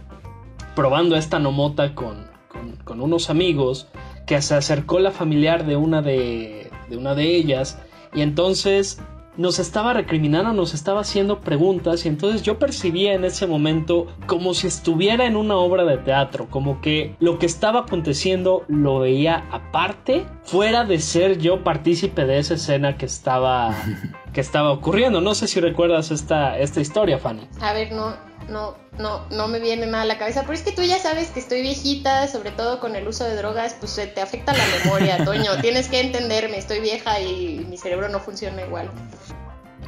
probando 0.77 1.17
esta 1.17 1.41
nomota 1.41 1.97
con, 1.97 2.31
con, 2.49 2.77
con 2.85 3.01
unos 3.01 3.31
amigos 3.31 3.89
que 4.27 4.41
se 4.43 4.55
acercó 4.55 5.01
la 5.01 5.11
familiar 5.11 5.67
de 5.67 5.75
una 5.75 6.03
de, 6.03 6.71
de 6.89 6.97
una 6.97 7.17
de 7.17 7.35
ellas 7.35 7.81
y 8.15 8.21
entonces 8.21 9.01
nos 9.37 9.59
estaba 9.59 9.93
recriminando, 9.93 10.53
nos 10.53 10.75
estaba 10.75 11.01
haciendo 11.01 11.41
preguntas 11.41 12.05
y 12.07 12.09
entonces 12.09 12.43
yo 12.43 12.59
percibía 12.59 13.15
en 13.15 13.25
ese 13.25 13.47
momento 13.47 14.07
como 14.27 14.55
si 14.55 14.67
estuviera 14.67 15.27
en 15.27 15.37
una 15.37 15.57
obra 15.57 15.85
de 15.85 15.99
teatro, 15.99 16.49
como 16.49 16.81
que 16.81 17.15
lo 17.21 17.39
que 17.39 17.47
estaba 17.47 17.81
aconteciendo 17.81 18.65
lo 18.69 19.01
veía 19.01 19.47
aparte, 19.51 20.27
fuera 20.43 20.85
de 20.85 20.99
ser 20.99 21.39
yo 21.39 21.63
partícipe 21.65 22.25
de 22.25 22.39
esa 22.39 22.55
escena 22.55 22.97
que 22.97 23.07
estaba, 23.07 23.75
que 24.33 24.41
estaba 24.41 24.73
ocurriendo. 24.73 25.21
No 25.21 25.35
sé 25.35 25.49
si 25.49 25.61
recuerdas 25.61 26.11
esta, 26.11 26.59
esta 26.59 26.81
historia, 26.81 27.19
Fanny. 27.19 27.47
A 27.61 27.73
ver, 27.73 27.93
no, 27.93 28.15
no, 28.49 28.77
no, 28.99 29.27
no 29.31 29.49
me 29.49 29.59
viene 29.61 29.87
nada 29.87 30.03
a 30.03 30.07
la 30.07 30.19
cabeza, 30.19 30.43
pero 30.43 30.55
es 30.55 30.63
que 30.63 30.73
tú 30.73 30.83
ya 30.83 30.99
sabes 30.99 31.31
que 31.31 31.41
estoy 31.41 31.63
viejita, 31.63 32.29
sobre 32.29 32.51
todo 32.51 32.81
con 32.81 32.97
el 32.97 33.07
uso 33.07 33.25
de 33.25 33.37
drogas, 33.37 33.77
pues 33.79 33.95
te 33.95 34.21
afecta 34.21 34.53
la 34.53 34.65
memoria, 34.85 35.19
Toño. 35.25 35.61
Tienes 35.61 35.89
que 35.89 36.01
entenderme, 36.01 36.59
estoy 36.59 36.81
vieja 36.81 37.21
y 37.21 37.67
mi 37.69 37.77
cerebro 37.77 38.09
no 38.09 38.21
funciona 38.21 38.63
igual. 38.63 38.91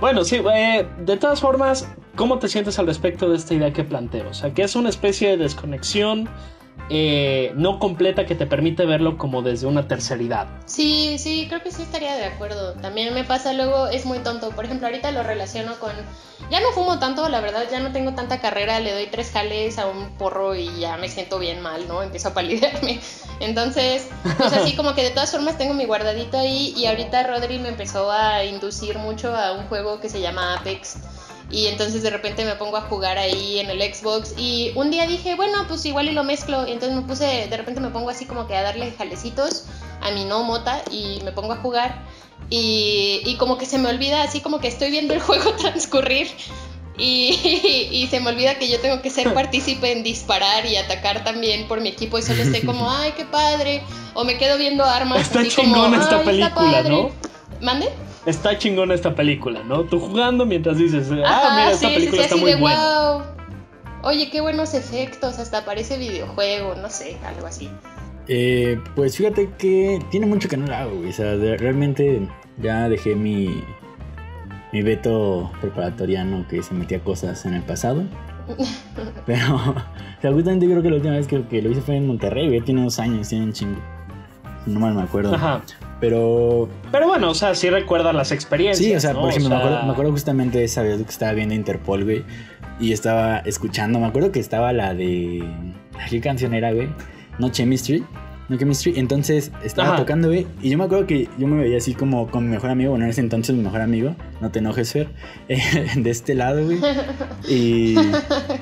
Bueno, 0.01 0.25
sí, 0.25 0.41
eh, 0.55 0.87
de 0.99 1.17
todas 1.17 1.41
formas, 1.41 1.89
¿cómo 2.15 2.39
te 2.39 2.49
sientes 2.49 2.79
al 2.79 2.87
respecto 2.87 3.29
de 3.29 3.37
esta 3.37 3.55
idea 3.55 3.73
que 3.73 3.83
planteo? 3.83 4.29
O 4.29 4.35
sea, 4.35 4.55
que 4.55 4.63
es 4.63 4.77
una 4.77 4.91
especie 4.91 5.31
de 5.31 5.39
desconexión 5.39 6.29
eh, 6.91 7.53
no 7.55 7.79
completa 7.79 8.25
que 8.25 8.35
te 8.35 8.47
permite 8.47 8.87
verlo 8.87 9.19
como 9.19 9.43
desde 9.43 9.67
una 9.67 9.87
terceridad. 9.87 10.49
Sí, 10.67 11.19
sí, 11.19 11.47
creo 11.49 11.63
que 11.63 11.71
sí 11.71 11.83
estaría 11.83 12.17
de 12.17 12.25
acuerdo. 12.25 12.75
También 12.75 13.13
me 13.15 13.25
pasa 13.25 13.53
luego, 13.53 13.89
es 13.89 14.07
muy 14.07 14.21
tonto. 14.21 14.51
Por 14.51 14.65
ejemplo, 14.65 14.87
ahorita 14.87 15.11
lo 15.13 15.23
relaciono 15.23 15.79
con. 15.79 15.93
Ya 16.51 16.61
no 16.61 16.71
fumo 16.73 16.99
tanto, 16.99 17.29
la 17.29 17.41
verdad, 17.41 17.65
ya 17.71 17.81
no 17.81 17.93
tengo 17.93 18.15
tanta 18.15 18.41
carrera, 18.41 18.81
le 18.81 18.93
doy 18.93 19.07
tres 19.07 19.31
jales 19.33 19.79
a 19.79 19.87
un 19.87 20.11
porro 20.17 20.55
y 20.55 20.81
ya 20.81 20.97
me 20.97 21.09
siento 21.09 21.39
bien 21.39 21.61
mal, 21.61 21.87
¿no? 21.89 22.03
Empiezo 22.03 22.29
a 22.29 22.35
palidearme. 22.35 23.01
Entonces, 23.41 24.09
pues 24.39 24.53
así 24.53 24.75
como 24.75 24.95
que 24.95 25.03
de 25.03 25.11
todas 25.11 25.31
formas 25.31 25.59
tengo 25.59 25.75
mi 25.75 25.85
guardadito 25.85 26.39
ahí 26.39 26.73
y 26.77 26.87
ahorita 26.87 27.25
Rodri 27.25 27.59
me 27.59 27.69
empezó 27.69 28.11
a 28.11 28.45
inducir 28.45 28.99
mucho 28.99 29.37
a 29.37 29.53
un 29.53 29.65
juego 29.67 30.01
que 30.01 30.09
se 30.09 30.21
llama 30.21 30.55
Apex 30.55 30.97
y 31.51 31.67
entonces 31.67 32.03
de 32.03 32.11
repente 32.11 32.45
me 32.45 32.55
pongo 32.57 32.77
a 32.77 32.83
jugar 32.83 33.17
ahí 33.19 33.59
en 33.59 33.71
el 33.71 33.81
Xbox 33.81 34.35
y 34.37 34.73
un 34.75 34.91
día 34.91 35.07
dije, 35.07 35.35
bueno, 35.35 35.65
pues 35.67 35.85
igual 35.87 36.09
y 36.09 36.13
lo 36.13 36.25
mezclo 36.25 36.67
y 36.69 36.73
entonces 36.73 36.97
me 36.97 37.03
puse, 37.03 37.47
de 37.49 37.57
repente 37.57 37.81
me 37.81 37.89
pongo 37.89 38.11
así 38.11 38.27
como 38.27 38.47
que 38.47 38.55
a 38.57 38.63
darle 38.63 38.93
jalecitos 38.93 39.65
a 40.03 40.11
mi 40.11 40.25
no 40.25 40.43
mota 40.43 40.83
y 40.91 41.21
me 41.25 41.33
pongo 41.33 41.53
a 41.55 41.57
jugar 41.57 42.03
y, 42.51 43.23
y 43.25 43.37
como 43.37 43.57
que 43.59 43.67
se 43.67 43.79
me 43.79 43.89
olvida 43.89 44.23
así 44.23 44.41
como 44.41 44.61
que 44.61 44.69
estoy 44.69 44.91
viendo 44.91 45.15
el 45.15 45.21
juego 45.29 45.53
transcurrir 45.55 46.29
y, 46.99 47.89
y, 47.93 48.09
se 48.11 48.19
me 48.19 48.31
olvida 48.31 48.57
que 48.59 48.69
yo 48.69 48.81
tengo 48.81 49.01
que 49.03 49.11
ser 49.11 49.33
partícipe 49.33 49.93
en 49.93 50.03
disparar 50.03 50.67
y 50.67 50.77
atacar 50.77 51.23
también 51.23 51.69
por 51.69 51.81
mi 51.81 51.91
equipo 51.91 52.19
y 52.19 52.23
solo 52.23 52.43
estoy 52.43 52.63
como, 52.63 52.91
ay, 52.99 53.13
qué 53.17 53.25
padre. 53.25 53.83
O 54.15 54.25
me 54.25 54.37
quedo 54.37 54.59
viendo 54.59 54.85
armas. 54.85 55.21
Está 55.21 55.41
así 55.41 55.51
chingona 55.51 55.91
como, 55.91 56.03
esta 56.03 56.19
"Ay, 56.19 56.25
película, 56.27 56.49
está 56.49 56.61
padre". 56.61 56.91
¿no? 56.91 57.11
¿Mande? 57.61 57.89
Está 58.27 58.59
chingona 58.59 58.95
esta 58.95 59.15
película, 59.15 59.63
¿no? 59.63 59.85
Tú 59.85 59.99
jugando 60.01 60.45
mientras 60.45 60.77
dices, 60.79 61.09
ah, 61.11 61.23
Ajá, 61.25 61.55
mira, 61.57 61.71
esta 61.73 61.89
sí, 61.89 61.95
película 61.95 62.19
sí, 62.19 62.25
está 62.25 62.35
así 62.35 62.43
muy 62.45 62.53
de 62.53 62.61
buena. 62.61 63.13
wow. 63.13 63.23
Oye, 64.03 64.31
qué 64.31 64.41
buenos 64.41 64.75
efectos, 64.75 65.39
hasta 65.39 65.65
parece 65.65 65.99
videojuego, 65.99 66.75
no 66.77 66.89
sé, 66.91 67.17
algo 67.25 67.47
así. 67.47 67.69
Eh, 68.29 68.79
pues 68.95 69.17
fíjate 69.17 69.51
que 69.59 70.01
tiene 70.11 70.27
mucho 70.27 70.49
que 70.49 70.57
no 70.57 70.67
la 70.67 70.81
hago, 70.83 70.97
güey. 70.97 71.09
O 71.11 71.13
sea, 71.13 71.37
de- 71.37 71.57
realmente 71.57 72.29
ya 72.59 72.89
dejé 72.89 73.15
mi, 73.15 73.65
mi 74.73 74.83
veto 74.83 75.51
preparatoriano 75.61 76.47
que 76.49 76.63
se 76.63 76.75
metía 76.75 77.01
cosas 77.01 77.45
en 77.47 77.55
el 77.55 77.63
pasado. 77.63 78.03
Pero, 79.27 79.55
o 79.57 79.75
sea, 80.21 80.33
justamente 80.33 80.67
creo 80.67 80.83
que 80.83 80.91
la 80.91 80.97
última 80.97 81.15
vez 81.15 81.27
que, 81.27 81.43
que 81.47 81.63
lo 81.63 81.71
hice 81.71 81.81
fue 81.81 81.97
en 81.97 82.07
Monterrey, 82.07 82.49
güey. 82.49 82.61
Tiene 82.61 82.83
dos 82.85 82.99
años, 82.99 83.29
tiene 83.29 83.45
un 83.47 83.53
chingo. 83.53 83.81
No 84.67 84.81
mal 84.81 84.95
me 84.95 85.03
acuerdo. 85.03 85.35
Ajá. 85.35 85.63
Pero 86.01 86.69
Pero 86.93 87.09
bueno, 87.09 87.31
o 87.31 87.35
sea, 87.35 87.55
sí 87.55 87.71
recuerdas 87.71 88.15
las 88.15 88.31
experiencias. 88.33 88.89
Sí, 88.89 88.95
o 88.95 89.01
sea, 89.01 89.13
¿no? 89.13 89.21
por 89.21 89.31
ejemplo, 89.31 89.49
O 89.49 89.59
me, 89.59 89.65
acuerdo, 89.65 89.87
me 89.87 89.93
acuerdo 89.93 90.13
justamente 90.13 90.59
de 90.59 90.65
esa 90.65 90.83
vez 90.83 90.97
que 90.97 91.11
estaba 91.11 91.33
viendo 91.33 91.55
Interpol, 91.55 92.05
güey. 92.05 92.25
Y 92.81 92.93
estaba 92.93 93.39
escuchando, 93.39 93.99
me 93.99 94.07
acuerdo 94.07 94.31
que 94.31 94.39
estaba 94.41 94.73
la 94.73 94.95
de. 94.95 95.45
¿Qué 96.09 96.21
canción 96.21 96.55
era, 96.55 96.73
güey? 96.73 96.89
No 97.39 97.51
Chemistry. 97.51 98.05
No 98.49 98.57
Chemistry. 98.57 98.95
Entonces 98.97 99.51
estaba 99.65 99.89
Ajá. 99.89 99.97
tocando, 99.99 100.29
güey. 100.29 100.47
Y 100.63 100.71
yo 100.71 100.79
me 100.79 100.85
acuerdo 100.85 101.07
que 101.07 101.29
yo 101.39 101.49
me 101.49 101.61
veía 101.65 101.79
así 101.79 101.95
como 101.95 102.29
con 102.29 102.45
mi 102.45 102.51
mejor 102.51 102.71
amigo. 102.71 102.91
Bueno, 102.91 103.05
en 103.05 103.11
ese 103.11 103.21
entonces 103.21 103.55
mi 103.57 103.63
mejor 103.63 103.81
amigo. 103.81 104.15
No 104.41 104.51
te 104.51 104.61
enojes, 104.61 104.93
Fer. 104.93 105.09
eh, 105.49 105.61
de 105.97 106.11
este 106.11 106.35
lado, 106.35 106.65
güey. 106.65 106.79
Y, 107.49 107.97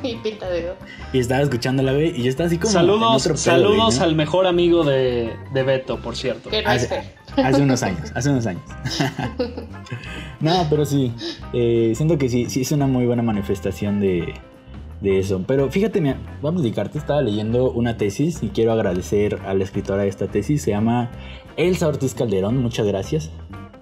y 0.03 0.17
pinta 0.23 0.49
de 0.49 0.73
y 1.13 1.19
estaba 1.19 1.43
escuchándola, 1.43 1.93
güey. 1.93 2.19
Y 2.19 2.23
yo 2.23 2.31
estaba 2.31 2.47
así 2.47 2.57
como. 2.57 2.69
en 2.69 2.75
Saludos, 2.75 3.23
otro 3.23 3.35
pedo, 3.35 3.43
saludos 3.43 3.77
güey, 3.77 3.99
¿no? 3.99 4.05
al 4.05 4.15
mejor 4.15 4.47
amigo 4.47 4.85
de, 4.85 5.33
de 5.53 5.63
Beto, 5.63 6.01
por 6.01 6.17
cierto. 6.17 6.51
Que 6.51 6.63
no 6.63 6.71
es 6.71 6.85
Hace, 6.85 6.89
Fer. 6.89 7.16
Hace 7.37 7.63
unos 7.63 7.83
años, 7.83 8.13
hace 8.15 8.31
unos 8.31 8.47
años. 8.47 8.63
no, 10.41 10.67
pero 10.69 10.85
sí, 10.85 11.13
eh, 11.53 11.93
siento 11.95 12.19
que 12.19 12.29
sí, 12.29 12.51
sí 12.51 12.63
es 12.63 12.73
una 12.73 12.87
muy 12.87 13.07
buena 13.07 13.23
manifestación 13.23 14.01
de, 14.01 14.35
de 15.01 15.19
eso. 15.19 15.43
Pero 15.47 15.71
fíjate, 15.71 16.01
mira, 16.01 16.19
voy 16.41 16.53
a 16.53 16.55
platicarte, 16.55 16.99
estaba 16.99 17.21
leyendo 17.23 17.71
una 17.71 17.97
tesis 17.97 18.43
y 18.43 18.49
quiero 18.49 18.73
agradecer 18.73 19.41
a 19.47 19.55
la 19.55 19.65
escritora 19.65 20.03
de 20.03 20.09
esta 20.09 20.27
tesis, 20.27 20.63
se 20.63 20.71
llama 20.71 21.11
Elsa 21.57 21.89
Ortiz 21.89 22.15
Calderón, 22.15 22.59
muchas 22.59 22.87
gracias, 22.87 23.31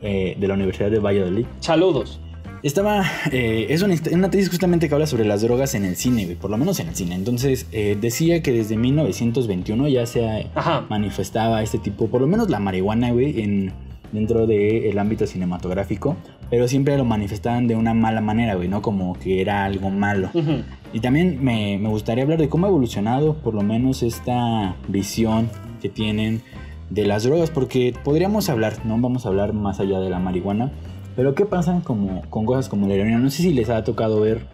eh, 0.01 0.37
de 0.39 0.49
la 0.49 0.55
Universidad 0.55 0.91
de 0.91 0.99
Valladolid. 0.99 1.47
Saludos. 1.61 2.21
Estaba, 2.65 3.05
eh, 3.31 3.67
es 3.69 3.83
una, 3.83 3.95
una 4.13 4.31
tesis 4.31 4.49
justamente 4.49 4.89
que 4.89 4.95
habla 4.95 5.07
sobre 5.07 5.27
las 5.27 5.43
drogas 5.43 5.75
en 5.75 5.85
el 5.85 5.97
cine, 5.97 6.25
güey, 6.25 6.35
por 6.35 6.51
lo 6.51 6.57
menos 6.57 6.81
en 6.81 6.89
el 6.89 6.95
cine. 6.95 7.15
Entonces, 7.15 7.67
eh, 7.73 7.95
decía 8.01 8.43
que 8.43 8.53
desde 8.53 8.79
1921 8.79 9.87
ya 9.89 10.07
se 10.07 10.47
Ajá. 10.55 10.87
manifestaba 10.89 11.63
este 11.63 11.77
tipo, 11.77 12.09
por 12.09 12.23
lo 12.23 12.27
menos 12.27 12.49
la 12.49 12.61
marihuana, 12.61 13.11
güey, 13.11 13.43
en, 13.43 13.71
dentro 14.13 14.47
del 14.47 14.99
ámbito 14.99 15.27
cinematográfico, 15.27 16.17
pero 16.49 16.67
siempre 16.67 16.97
lo 16.97 17.05
manifestaban 17.05 17.67
de 17.67 17.77
una 17.77 17.93
mala 17.93 18.23
manera, 18.23 18.55
güey, 18.55 18.69
¿no? 18.69 18.81
Como 18.81 19.13
que 19.13 19.43
era 19.43 19.67
algo 19.67 19.91
malo. 19.91 20.31
Ujú. 20.33 20.63
Y 20.95 21.01
también 21.01 21.45
me, 21.45 21.77
me 21.77 21.91
gustaría 21.91 22.25
hablar 22.25 22.39
de 22.39 22.49
cómo 22.49 22.65
ha 22.65 22.71
evolucionado, 22.71 23.35
por 23.35 23.53
lo 23.53 23.61
menos, 23.61 24.03
esta 24.03 24.75
visión 24.89 25.51
que 25.83 25.91
tienen 25.91 26.41
de 26.89 27.05
las 27.05 27.25
drogas, 27.25 27.51
porque 27.51 27.93
podríamos 28.03 28.49
hablar, 28.49 28.87
no 28.87 28.99
vamos 28.99 29.27
a 29.27 29.29
hablar 29.29 29.53
más 29.53 29.81
allá 29.81 30.01
de 30.01 30.09
la 30.09 30.19
marihuana, 30.19 30.73
pero 31.17 31.35
¿qué 31.35 31.45
pasa 31.45 31.81
como, 31.85 32.23
con 32.31 32.47
cosas 32.47 32.69
como 32.69 32.87
la 32.89 32.95
heroína? 32.95 33.19
No 33.19 33.31
sé 33.31 33.43
si 33.43 33.53
les 33.53 33.71
ha 33.71 33.85
tocado 33.85 34.21
ver, 34.21 34.47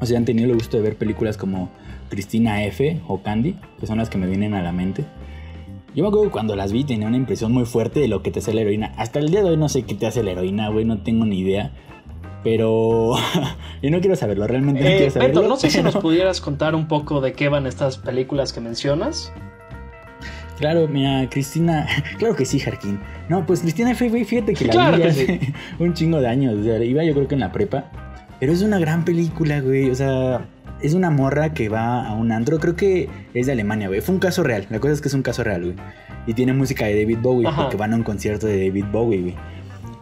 o 0.00 0.06
sea, 0.06 0.18
han 0.18 0.24
tenido 0.24 0.48
el 0.50 0.54
gusto 0.54 0.76
de 0.76 0.82
ver 0.82 0.96
películas 0.96 1.36
como 1.36 1.70
Cristina 2.08 2.64
F. 2.64 3.00
o 3.08 3.22
Candy, 3.22 3.56
que 3.80 3.86
son 3.86 3.98
las 3.98 4.10
que 4.10 4.18
me 4.18 4.26
vienen 4.26 4.54
a 4.54 4.62
la 4.62 4.72
mente. 4.72 5.04
Yo 5.94 6.02
me 6.04 6.08
acuerdo 6.08 6.24
que 6.26 6.30
cuando 6.32 6.56
las 6.56 6.72
vi 6.72 6.84
tenía 6.84 7.06
una 7.06 7.16
impresión 7.18 7.52
muy 7.52 7.66
fuerte 7.66 8.00
de 8.00 8.08
lo 8.08 8.22
que 8.22 8.30
te 8.30 8.38
hace 8.38 8.54
la 8.54 8.62
heroína. 8.62 8.92
Hasta 8.96 9.18
el 9.18 9.28
día 9.30 9.42
de 9.42 9.50
hoy 9.50 9.56
no 9.58 9.68
sé 9.68 9.82
qué 9.82 9.94
te 9.94 10.06
hace 10.06 10.22
la 10.22 10.30
heroína, 10.32 10.68
güey, 10.70 10.84
no 10.86 11.02
tengo 11.02 11.26
ni 11.26 11.38
idea. 11.40 11.72
Pero 12.42 13.12
yo 13.82 13.90
no 13.90 14.00
quiero 14.00 14.16
saberlo, 14.16 14.46
realmente 14.46 14.80
no 14.82 14.88
Eh, 14.88 14.96
quiero 14.96 15.12
saberlo. 15.12 15.40
Beto, 15.42 15.48
no 15.48 15.56
sé 15.56 15.70
si 15.70 15.82
nos 15.82 15.92
pero- 15.92 16.02
pudieras 16.02 16.40
contar 16.40 16.74
un 16.74 16.88
poco 16.88 17.20
de 17.20 17.34
qué 17.34 17.48
van 17.48 17.66
estas 17.66 17.98
películas 17.98 18.52
que 18.52 18.60
mencionas. 18.60 19.32
Claro, 20.62 20.86
mira, 20.86 21.28
Cristina. 21.28 21.88
Claro 22.18 22.36
que 22.36 22.44
sí, 22.44 22.60
Jarquín. 22.60 23.00
No, 23.28 23.44
pues 23.44 23.62
Cristina 23.62 23.90
F, 23.90 24.08
fíjate 24.24 24.54
que 24.54 24.66
la 24.66 24.72
Claro 24.72 24.96
vi 24.96 25.02
que 25.02 25.08
hace 25.08 25.40
un 25.80 25.92
chingo 25.92 26.20
de 26.20 26.28
años. 26.28 26.54
O 26.56 26.62
sea, 26.62 26.82
iba 26.84 27.02
yo 27.02 27.14
creo 27.14 27.26
que 27.26 27.34
en 27.34 27.40
la 27.40 27.50
prepa. 27.50 27.90
Pero 28.38 28.52
es 28.52 28.62
una 28.62 28.78
gran 28.78 29.04
película, 29.04 29.60
güey. 29.60 29.90
O 29.90 29.94
sea, 29.96 30.46
es 30.80 30.94
una 30.94 31.10
morra 31.10 31.52
que 31.52 31.68
va 31.68 32.06
a 32.06 32.12
un 32.14 32.30
antro. 32.30 32.60
Creo 32.60 32.76
que 32.76 33.08
es 33.34 33.46
de 33.46 33.52
Alemania, 33.52 33.88
güey. 33.88 34.00
Fue 34.02 34.14
un 34.14 34.20
caso 34.20 34.44
real. 34.44 34.66
La 34.70 34.78
cosa 34.78 34.94
es 34.94 35.00
que 35.00 35.08
es 35.08 35.14
un 35.14 35.22
caso 35.22 35.42
real, 35.42 35.62
güey. 35.62 35.74
Y 36.28 36.34
tiene 36.34 36.52
música 36.52 36.86
de 36.86 36.94
David 37.00 37.18
Bowie, 37.20 37.48
Ajá. 37.48 37.62
porque 37.62 37.76
van 37.76 37.92
a 37.92 37.96
un 37.96 38.04
concierto 38.04 38.46
de 38.46 38.68
David 38.68 38.84
Bowie, 38.92 39.20
güey. 39.20 39.34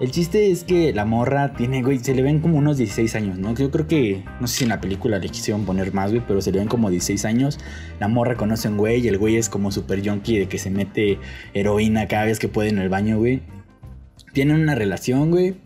El 0.01 0.13
chiste 0.13 0.51
es 0.51 0.65
que 0.65 0.95
la 0.95 1.05
morra 1.05 1.53
tiene, 1.53 1.83
güey, 1.83 1.99
se 1.99 2.15
le 2.15 2.23
ven 2.23 2.41
como 2.41 2.57
unos 2.57 2.79
16 2.79 3.17
años, 3.17 3.39
¿no? 3.39 3.55
Yo 3.55 3.71
creo 3.71 3.87
que, 3.87 4.25
no 4.41 4.47
sé 4.47 4.57
si 4.57 4.65
en 4.65 4.71
la 4.71 4.81
película 4.81 5.19
le 5.19 5.29
quisieron 5.29 5.67
poner 5.67 5.93
más, 5.93 6.11
güey, 6.11 6.23
pero 6.27 6.41
se 6.41 6.51
le 6.53 6.59
ven 6.59 6.69
como 6.69 6.89
16 6.89 7.27
años. 7.27 7.59
La 7.99 8.09
morra 8.09 8.35
conoce 8.35 8.69
a 8.69 8.71
un 8.71 8.79
güey 8.79 9.05
y 9.05 9.09
el 9.09 9.19
güey 9.19 9.37
es 9.37 9.51
como 9.51 9.71
super 9.71 10.03
junkie 10.03 10.39
de 10.39 10.49
que 10.49 10.57
se 10.57 10.71
mete 10.71 11.19
heroína 11.53 12.09
cada 12.09 12.25
vez 12.25 12.39
que 12.39 12.49
puede 12.49 12.71
en 12.71 12.79
el 12.79 12.89
baño, 12.89 13.19
güey. 13.19 13.43
Tienen 14.33 14.59
una 14.59 14.75
relación, 14.75 15.31
güey. 15.31 15.57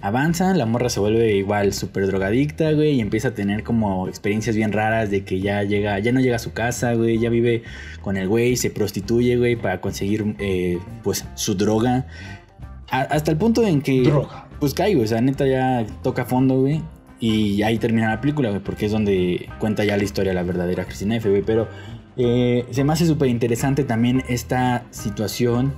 Avanzan, 0.00 0.58
la 0.58 0.66
morra 0.66 0.90
se 0.90 0.98
vuelve 0.98 1.36
igual 1.36 1.72
súper 1.72 2.06
drogadicta, 2.08 2.72
güey, 2.72 2.94
y 2.94 3.00
empieza 3.00 3.28
a 3.28 3.34
tener 3.34 3.62
como 3.62 4.08
experiencias 4.08 4.56
bien 4.56 4.72
raras 4.72 5.10
de 5.10 5.24
que 5.24 5.40
ya 5.40 5.62
llega, 5.62 5.98
ya 6.00 6.12
no 6.12 6.20
llega 6.20 6.36
a 6.36 6.40
su 6.40 6.52
casa, 6.52 6.94
güey, 6.94 7.18
ya 7.18 7.30
vive 7.30 7.62
con 8.00 8.16
el 8.16 8.28
güey, 8.28 8.56
se 8.56 8.70
prostituye, 8.70 9.36
güey, 9.36 9.54
para 9.56 9.80
conseguir, 9.80 10.36
eh, 10.38 10.78
pues, 11.02 11.24
su 11.34 11.56
droga. 11.56 12.06
A- 12.90 13.02
hasta 13.02 13.30
el 13.30 13.36
punto 13.36 13.62
en 13.66 13.80
que, 13.82 14.02
Droga. 14.02 14.46
pues, 14.60 14.74
cae, 14.74 14.94
güey, 14.94 15.04
o 15.04 15.08
sea, 15.08 15.20
neta 15.20 15.46
ya 15.46 15.84
toca 16.02 16.24
fondo, 16.24 16.60
güey, 16.60 16.82
y 17.20 17.62
ahí 17.62 17.78
termina 17.78 18.08
la 18.10 18.20
película, 18.20 18.48
güey, 18.50 18.62
porque 18.62 18.86
es 18.86 18.92
donde 18.92 19.48
cuenta 19.58 19.84
ya 19.84 19.96
la 19.96 20.04
historia, 20.04 20.32
la 20.32 20.42
verdadera 20.42 20.84
Cristina 20.84 21.16
F, 21.16 21.28
güey, 21.28 21.42
pero 21.42 21.68
eh, 22.16 22.64
se 22.70 22.84
me 22.84 22.92
hace 22.92 23.06
súper 23.06 23.28
interesante 23.28 23.84
también 23.84 24.22
esta 24.28 24.84
situación 24.90 25.72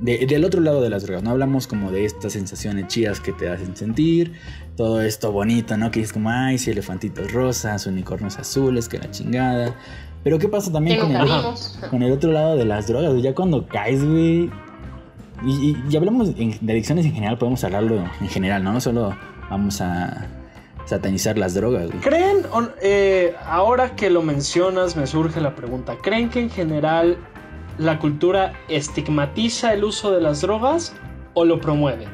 de- 0.00 0.24
del 0.26 0.44
otro 0.44 0.60
lado 0.62 0.80
de 0.80 0.88
las 0.90 1.02
drogas, 1.02 1.22
¿no? 1.22 1.30
Hablamos 1.30 1.66
como 1.66 1.90
de 1.92 2.04
estas 2.06 2.32
sensaciones 2.32 2.86
chidas 2.88 3.20
que 3.20 3.32
te 3.32 3.48
hacen 3.50 3.76
sentir, 3.76 4.32
todo 4.76 5.02
esto 5.02 5.30
bonito, 5.30 5.76
¿no? 5.76 5.90
Que 5.90 6.00
es 6.00 6.12
como, 6.12 6.30
ay, 6.30 6.56
sí, 6.56 6.70
elefantitos 6.70 7.32
rosas, 7.32 7.86
unicornios 7.86 8.38
azules, 8.38 8.88
que 8.88 8.98
la 8.98 9.10
chingada. 9.10 9.74
Pero 10.24 10.38
¿qué 10.38 10.48
pasa 10.48 10.72
también 10.72 11.00
con 11.00 11.12
el, 11.12 11.28
con 11.90 12.02
el 12.02 12.12
otro 12.12 12.32
lado 12.32 12.56
de 12.56 12.64
las 12.64 12.86
drogas? 12.86 13.22
Ya 13.22 13.34
cuando 13.34 13.66
caes, 13.68 14.02
güey... 14.04 14.50
Y, 15.44 15.70
y- 15.70 15.84
y 15.90 15.96
hablamos 15.96 16.30
en- 16.36 16.58
de 16.60 16.72
adicciones 16.72 17.06
en 17.06 17.12
general, 17.14 17.38
podemos 17.38 17.62
hablarlo 17.64 18.04
en 18.20 18.28
general, 18.28 18.62
¿no? 18.62 18.72
No 18.72 18.80
solo 18.80 19.16
vamos 19.48 19.80
a 19.80 20.26
satanizar 20.86 21.38
las 21.38 21.54
drogas, 21.54 21.86
güey. 21.88 22.00
¿Creen, 22.00 22.46
eh, 22.82 23.34
ahora 23.46 23.94
que 23.96 24.10
lo 24.10 24.22
mencionas, 24.22 24.96
me 24.96 25.06
surge 25.06 25.40
la 25.40 25.54
pregunta, 25.54 25.96
¿creen 26.02 26.28
que 26.30 26.40
en 26.40 26.50
general 26.50 27.16
la 27.78 27.98
cultura 27.98 28.52
estigmatiza 28.68 29.72
el 29.72 29.84
uso 29.84 30.10
de 30.12 30.20
las 30.20 30.40
drogas 30.42 30.92
o 31.34 31.44
lo 31.44 31.60
promueve? 31.60 32.06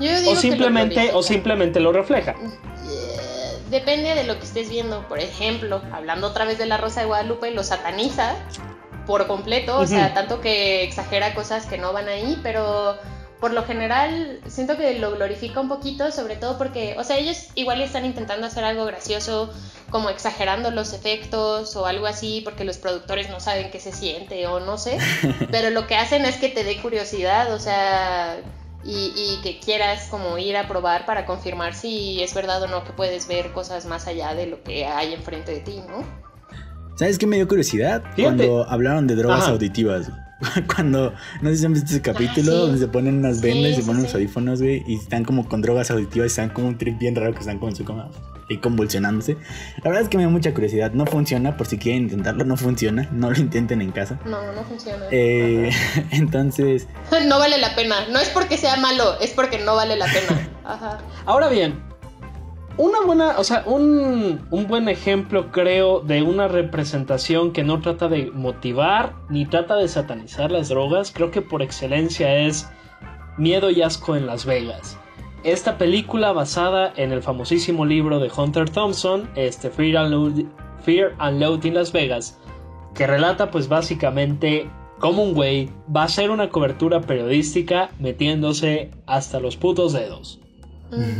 Yo 0.00 0.06
digo 0.18 0.20
O 0.20 0.22
que 0.22 0.34
lo 0.34 0.36
simplemente, 0.40 1.10
o 1.12 1.22
simplemente 1.22 1.80
lo 1.80 1.92
refleja. 1.92 2.32
Eh, 2.32 3.58
Depende 3.70 4.14
de 4.14 4.24
lo 4.24 4.38
que 4.38 4.44
estés 4.44 4.68
viendo. 4.68 5.06
Por 5.08 5.18
ejemplo, 5.18 5.80
hablando 5.92 6.26
otra 6.26 6.44
vez 6.44 6.58
de 6.58 6.66
la 6.66 6.76
Rosa 6.76 7.00
de 7.00 7.06
Guadalupe, 7.06 7.50
lo 7.52 7.62
sataniza 7.62 8.34
por 9.06 9.26
completo, 9.26 9.78
o 9.78 9.86
sea, 9.86 10.14
tanto 10.14 10.40
que 10.40 10.84
exagera 10.84 11.34
cosas 11.34 11.66
que 11.66 11.78
no 11.78 11.92
van 11.92 12.08
ahí, 12.08 12.38
pero 12.42 12.98
por 13.42 13.52
lo 13.52 13.64
general 13.64 14.40
siento 14.46 14.76
que 14.76 15.00
lo 15.00 15.10
glorifica 15.10 15.60
un 15.60 15.68
poquito, 15.68 16.12
sobre 16.12 16.36
todo 16.36 16.58
porque, 16.58 16.94
o 16.96 17.02
sea, 17.02 17.18
ellos 17.18 17.48
igual 17.56 17.80
están 17.82 18.04
intentando 18.04 18.46
hacer 18.46 18.62
algo 18.62 18.84
gracioso 18.84 19.52
como 19.90 20.10
exagerando 20.10 20.70
los 20.70 20.92
efectos 20.92 21.74
o 21.74 21.86
algo 21.86 22.06
así 22.06 22.40
porque 22.44 22.62
los 22.62 22.78
productores 22.78 23.30
no 23.30 23.40
saben 23.40 23.72
qué 23.72 23.80
se 23.80 23.90
siente 23.90 24.46
o 24.46 24.60
no 24.60 24.78
sé, 24.78 24.96
pero 25.50 25.70
lo 25.70 25.88
que 25.88 25.96
hacen 25.96 26.24
es 26.24 26.36
que 26.36 26.50
te 26.50 26.62
dé 26.62 26.80
curiosidad, 26.80 27.52
o 27.52 27.58
sea, 27.58 28.40
y, 28.84 29.12
y, 29.16 29.40
que 29.42 29.58
quieras 29.58 30.06
como 30.08 30.38
ir 30.38 30.56
a 30.56 30.68
probar 30.68 31.04
para 31.04 31.26
confirmar 31.26 31.74
si 31.74 32.22
es 32.22 32.34
verdad 32.34 32.62
o 32.62 32.68
no 32.68 32.84
que 32.84 32.92
puedes 32.92 33.26
ver 33.26 33.52
cosas 33.52 33.86
más 33.86 34.06
allá 34.06 34.34
de 34.34 34.46
lo 34.46 34.62
que 34.62 34.86
hay 34.86 35.14
enfrente 35.14 35.52
de 35.52 35.60
ti, 35.60 35.82
¿no? 35.88 36.04
¿Sabes 36.94 37.18
qué 37.18 37.26
me 37.26 37.36
dio 37.36 37.48
curiosidad? 37.48 38.02
Fíjate. 38.14 38.22
Cuando 38.22 38.68
hablaron 38.68 39.06
de 39.06 39.16
drogas 39.16 39.42
Ajá. 39.42 39.50
auditivas. 39.52 40.10
Cuando, 40.74 41.12
no 41.40 41.50
sé 41.50 41.56
si 41.56 41.66
han 41.66 41.72
visto 41.72 41.90
ese 41.90 42.02
capítulo 42.02 42.50
sí. 42.52 42.58
donde 42.58 42.78
se 42.78 42.88
ponen 42.88 43.18
unas 43.18 43.36
Sí, 43.38 43.42
vendas 43.46 43.72
y 43.72 43.74
se 43.76 43.80
sí, 43.82 43.86
ponen 43.86 44.02
sí. 44.02 44.06
los 44.08 44.14
audífonos, 44.16 44.60
güey, 44.60 44.82
y 44.88 44.96
están 44.96 45.24
como 45.24 45.48
con 45.48 45.62
drogas 45.62 45.90
auditivas 45.92 46.26
y 46.26 46.30
están 46.32 46.50
como 46.50 46.66
un 46.68 46.78
trip 46.78 46.98
bien 46.98 47.14
raro 47.14 47.32
que 47.32 47.40
están 47.40 47.58
como 47.58 47.70
en 47.70 47.76
su 47.76 47.84
cama 47.84 48.08
y 48.48 48.58
convulsionándose. 48.58 49.36
La 49.82 49.84
verdad 49.84 50.02
es 50.02 50.08
que 50.08 50.16
me 50.18 50.24
da 50.24 50.28
mucha 50.28 50.52
curiosidad. 50.52 50.92
No 50.92 51.06
funciona, 51.06 51.56
por 51.56 51.66
si 51.68 51.78
quieren 51.78 52.02
intentarlo, 52.04 52.44
no 52.44 52.56
funciona. 52.56 53.08
No 53.12 53.30
lo 53.30 53.38
intenten 53.38 53.80
en 53.82 53.92
casa. 53.92 54.18
No, 54.26 54.52
no 54.52 54.64
funciona. 54.64 55.04
Eh, 55.12 55.70
entonces, 56.10 56.88
No 57.28 57.38
vale 57.38 57.58
la 57.58 57.74
pena. 57.76 58.08
No 58.10 58.18
es 58.18 58.28
porque 58.28 58.58
sea 58.58 58.76
malo, 58.76 59.18
es 59.20 59.30
porque 59.30 59.58
no 59.64 59.76
vale 59.76 59.96
la 59.96 60.06
pena. 60.06 60.48
Ajá. 60.64 60.98
Ahora 61.24 61.48
bien, 61.48 61.80
una 62.78 63.00
buena, 63.04 63.38
o 63.38 63.44
sea, 63.44 63.64
un, 63.66 64.46
un 64.50 64.66
buen 64.66 64.88
ejemplo 64.88 65.50
creo 65.50 66.00
de 66.00 66.22
una 66.22 66.48
representación 66.48 67.52
que 67.52 67.64
no 67.64 67.80
trata 67.80 68.08
de 68.08 68.30
motivar 68.32 69.14
ni 69.28 69.46
trata 69.46 69.76
de 69.76 69.88
satanizar 69.88 70.50
las 70.50 70.68
drogas, 70.68 71.12
creo 71.12 71.30
que 71.30 71.42
por 71.42 71.62
excelencia 71.62 72.34
es 72.36 72.68
Miedo 73.36 73.70
y 73.70 73.82
Asco 73.82 74.16
en 74.16 74.26
Las 74.26 74.44
Vegas. 74.46 74.98
Esta 75.44 75.76
película 75.76 76.32
basada 76.32 76.92
en 76.96 77.12
el 77.12 77.22
famosísimo 77.22 77.84
libro 77.84 78.20
de 78.20 78.30
Hunter 78.34 78.70
Thompson, 78.70 79.28
este 79.34 79.70
Fear 79.70 79.96
and, 79.96 80.14
Loath- 80.14 80.48
Fear 80.84 81.14
and 81.18 81.40
Loathing 81.40 81.74
Las 81.74 81.92
Vegas, 81.92 82.38
que 82.94 83.06
relata 83.06 83.50
pues 83.50 83.68
básicamente 83.68 84.70
cómo 84.98 85.24
un 85.24 85.34
güey 85.34 85.68
va 85.94 86.02
a 86.02 86.04
hacer 86.04 86.30
una 86.30 86.48
cobertura 86.50 87.00
periodística 87.00 87.90
metiéndose 87.98 88.92
hasta 89.06 89.40
los 89.40 89.56
putos 89.56 89.92
dedos. 89.92 90.41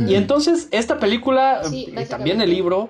Y 0.07 0.15
entonces 0.15 0.67
esta 0.71 0.99
película 0.99 1.63
Sí, 1.63 1.93
y 1.95 2.05
también 2.05 2.41
el 2.41 2.49
libro 2.49 2.89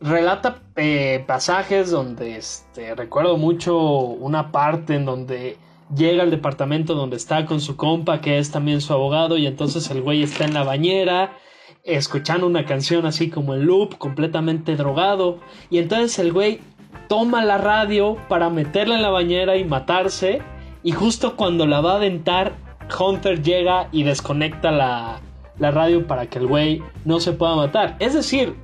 relata 0.00 0.62
eh, 0.76 1.24
pasajes 1.26 1.90
donde 1.90 2.36
este, 2.36 2.94
recuerdo 2.94 3.36
mucho 3.36 3.78
una 3.78 4.50
parte 4.50 4.94
en 4.94 5.04
donde 5.04 5.56
llega 5.94 6.22
al 6.22 6.30
departamento 6.30 6.94
donde 6.94 7.16
está 7.16 7.46
con 7.46 7.60
su 7.60 7.76
compa 7.76 8.20
que 8.20 8.38
es 8.38 8.50
también 8.50 8.80
su 8.80 8.92
abogado 8.92 9.38
y 9.38 9.46
entonces 9.46 9.90
el 9.90 10.02
güey 10.02 10.22
está 10.22 10.44
en 10.44 10.54
la 10.54 10.64
bañera 10.64 11.36
escuchando 11.84 12.46
una 12.46 12.64
canción 12.64 13.06
así 13.06 13.30
como 13.30 13.54
en 13.54 13.66
loop 13.66 13.98
completamente 13.98 14.76
drogado. 14.76 15.38
Y 15.70 15.78
entonces 15.78 16.18
el 16.18 16.32
güey 16.32 16.60
toma 17.08 17.44
la 17.44 17.58
radio 17.58 18.16
para 18.28 18.50
meterla 18.50 18.96
en 18.96 19.02
la 19.02 19.10
bañera 19.10 19.56
y 19.56 19.64
matarse 19.64 20.42
y 20.82 20.92
justo 20.92 21.36
cuando 21.36 21.66
la 21.66 21.80
va 21.80 21.92
a 21.92 21.96
aventar 21.96 22.54
Hunter 22.98 23.42
llega 23.42 23.88
y 23.92 24.02
desconecta 24.02 24.70
la, 24.70 25.20
la 25.58 25.70
radio 25.70 26.06
para 26.06 26.26
que 26.26 26.38
el 26.38 26.46
güey 26.46 26.82
no 27.04 27.20
se 27.20 27.32
pueda 27.32 27.54
matar. 27.54 27.96
Es 27.98 28.14
decir, 28.14 28.54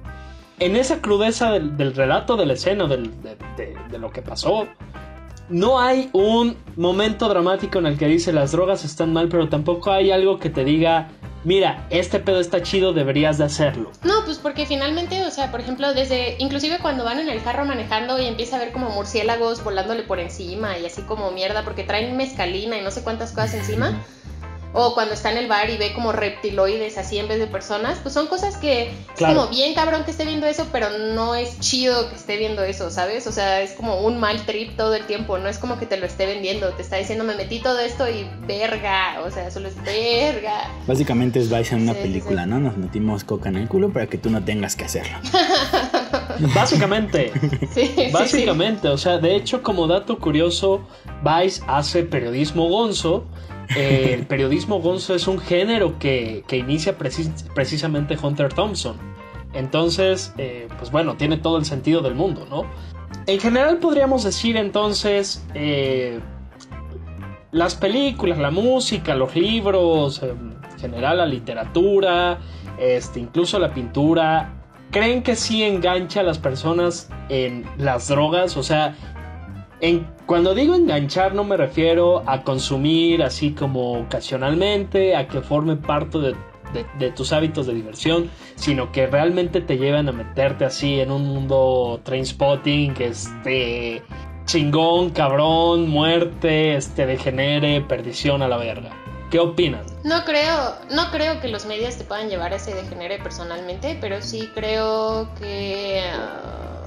en 0.59 0.77
esa 0.77 1.01
crudeza 1.01 1.53
del, 1.53 1.95
relato 1.95 2.37
de 2.37 2.47
la 2.47 2.53
escena, 2.55 2.87
de 2.87 3.99
lo 3.99 4.11
que 4.11 4.23
pasó, 4.23 4.67
no 5.51 5.81
hay 5.81 6.09
un 6.13 6.57
momento 6.77 7.29
dramático 7.29 7.79
en 7.79 7.87
el 7.87 7.99
que 7.99 8.07
dice 8.07 8.33
las 8.33 8.53
drogas 8.53 8.85
están 8.85 9.13
mal, 9.13 9.29
pero 9.29 9.49
tampoco 9.49 9.91
hay 9.91 10.11
algo 10.11 10.39
que 10.39 10.49
te 10.49 10.65
diga, 10.65 11.09
mira, 11.45 11.87
este 11.91 12.21
pedo 12.21 12.41
está 12.41 12.63
chido, 12.63 12.93
deberías 12.93 13.39
de 13.39 13.45
hacerlo. 13.45 13.91
No, 14.05 14.25
pues 14.25 14.39
porque 14.39 14.65
finalmente, 14.65 15.23
o 15.25 15.31
sea, 15.31 15.51
por 15.51 15.61
ejemplo, 15.61 15.93
desde, 15.93 16.37
inclusive 16.39 16.79
cuando 16.81 17.05
van 17.05 17.19
en 17.19 17.29
el 17.29 17.43
carro 17.43 17.65
manejando 17.65 18.21
y 18.21 18.27
empieza 18.27 18.57
a 18.57 18.59
ver 18.61 18.73
como 18.73 18.91
murciélagos 18.91 19.63
volándole 19.65 20.05
por 20.05 20.21
encima 20.21 20.79
y 20.79 20.87
así 20.87 21.03
como 21.03 21.31
mierda 21.33 21.65
porque 21.65 21.83
traen 21.83 22.17
mezcalina 22.17 22.79
y 22.79 22.83
no 22.83 22.91
sé 22.91 23.03
cuántas 23.03 23.33
cosas 23.33 23.55
encima. 23.55 24.01
O 24.73 24.95
cuando 24.95 25.15
está 25.15 25.33
en 25.33 25.39
el 25.39 25.49
bar 25.49 25.69
y 25.69 25.77
ve 25.77 25.93
como 25.93 26.13
reptiloides 26.13 26.97
así 26.97 27.19
en 27.19 27.27
vez 27.27 27.39
de 27.41 27.47
personas, 27.49 27.99
pues 28.03 28.15
son 28.15 28.29
cosas 28.29 28.57
que 28.57 28.93
Claro. 29.17 29.33
es 29.35 29.39
como 29.41 29.51
bien 29.51 29.75
cabrón 29.75 30.05
que 30.05 30.13
esté 30.13 30.25
viendo 30.25 30.47
eso, 30.47 30.67
pero 30.71 30.89
no 30.91 31.35
es 31.35 31.59
chido 31.59 32.09
que 32.09 32.15
esté 32.15 32.37
viendo 32.37 32.63
eso, 32.63 32.89
¿sabes? 32.91 33.27
O 33.27 33.33
sea, 33.33 33.63
es 33.63 33.73
como 33.73 34.01
un 34.03 34.19
mal 34.21 34.45
trip 34.47 34.77
todo 34.77 34.95
el 34.95 35.05
tiempo, 35.07 35.39
no 35.39 35.49
es 35.49 35.59
como 35.59 35.79
que 35.79 35.87
te 35.87 35.97
lo 35.97 36.07
esté 36.07 36.27
vendiendo, 36.27 36.69
te 36.71 36.83
está 36.83 36.97
diciendo 36.97 37.25
me 37.25 37.35
metí 37.35 37.59
todo 37.59 37.81
esto 37.81 38.09
y 38.09 38.31
verga, 38.47 39.21
o 39.27 39.31
sea, 39.31 39.51
solo 39.51 39.67
es 39.69 39.83
verga. 39.83 40.71
básicamente 40.87 41.41
es 41.41 41.51
Vice 41.51 41.75
en 41.75 41.83
una 41.83 41.93
Sí, 41.95 41.99
sí, 42.03 42.07
película, 42.09 42.45
sí. 42.45 42.51
¿no? 42.51 42.61
Nos 42.61 42.77
metimos 42.77 43.25
coca 43.25 43.49
en 43.49 43.57
el 43.57 43.69
culo 43.69 43.93
para 43.93 44.07
que 44.07 44.19
tú 44.19 44.31
no 44.31 44.45
tengas 44.45 44.77
que 44.77 44.85
hacerlo. 44.85 45.19
Básicamente. 46.55 47.33
Sí, 47.73 47.87
sí, 47.87 47.93
sí. 47.97 48.11
Básicamente, 48.13 48.89
o 48.89 48.99
sea, 48.99 49.19
de 49.19 49.37
hecho, 49.37 49.63
como 49.63 49.87
dato 49.87 50.19
curioso, 50.19 50.81
Vice 51.23 51.63
hace 51.67 52.03
periodismo 52.03 52.69
gonzo. 52.69 53.25
Eh, 53.77 54.15
el 54.15 54.27
periodismo 54.27 54.81
gonzo 54.81 55.15
es 55.15 55.29
un 55.29 55.39
género 55.39 55.99
que, 55.99 56.45
que 56.49 56.57
inicia 56.57 56.99
precis- 56.99 57.45
precisamente 57.55 58.17
Hunter 58.21 58.53
Thompson. 58.53 58.97
Entonces, 59.53 60.33
eh, 60.39 60.69
pues 60.79 60.91
bueno, 60.91 61.15
tiene 61.17 61.37
todo 61.37 61.59
el 61.59 61.65
sentido 61.65 62.01
del 62.03 62.15
mundo, 62.15 62.47
¿no? 62.51 62.65
En 63.27 63.41
general 63.41 63.79
podríamos 63.79 64.25
decir 64.25 64.57
entonces, 64.57 65.45
eh, 65.55 66.21
las 67.53 67.75
películas, 67.75 68.39
la 68.39 68.51
música, 68.51 69.15
los 69.15 69.35
libros, 69.35 70.23
en 70.23 70.57
general 70.81 71.19
la 71.19 71.27
literatura, 71.27 72.39
este, 72.79 73.21
incluso 73.21 73.59
la 73.59 73.75
pintura, 73.75 74.53
¿creen 74.91 75.23
que 75.23 75.35
sí 75.37 75.63
engancha 75.65 76.21
a 76.21 76.23
las 76.23 76.39
personas 76.39 77.11
en 77.29 77.65
las 77.77 78.09
drogas? 78.09 78.57
O 78.57 78.63
sea, 78.63 78.97
en, 79.81 80.07
cuando 80.27 80.55
digo 80.55 80.75
enganchar 80.75 81.35
no 81.35 81.45
me 81.45 81.57
refiero 81.57 82.23
a 82.27 82.43
consumir 82.43 83.23
así 83.23 83.53
como 83.53 84.01
ocasionalmente, 84.01 85.17
a 85.17 85.29
que 85.29 85.41
forme 85.41 85.77
parte 85.77 86.19
de, 86.19 87.11
tus 87.17 87.33
hábitos 87.33 87.67
de 87.67 87.75
diversión, 87.75 88.31
sino 88.55 88.93
que 88.93 89.07
realmente 89.07 89.61
te 89.61 89.77
llevan 89.77 90.09
a 90.09 90.13
meterte 90.13 90.65
así 90.65 91.01
en 91.01 91.11
un 91.11 91.27
mundo 91.27 92.01
train 92.05 92.25
spotting, 92.25 92.95
este 93.01 94.03
chingón, 94.45 95.11
cabrón, 95.11 95.89
muerte, 95.89 96.77
este 96.77 97.07
degenere, 97.07 97.81
perdición 97.81 98.43
a 98.43 98.49
la 98.49 98.57
verga. 98.57 98.91
¿Qué 99.31 99.39
opinan? 99.39 99.83
No 100.03 100.25
creo, 100.25 100.75
no 100.91 101.11
creo 101.13 101.41
que 101.41 101.49
los 101.49 101.65
medios 101.67 101.97
te 101.97 102.05
puedan 102.05 102.29
llevar 102.29 102.53
a 102.53 102.57
ese 102.57 102.75
degenere 102.75 103.19
personalmente, 103.19 103.97
pero 104.01 104.21
sí 104.23 104.51
creo 104.55 105.33
que 105.39 106.03
ah, 106.13 106.80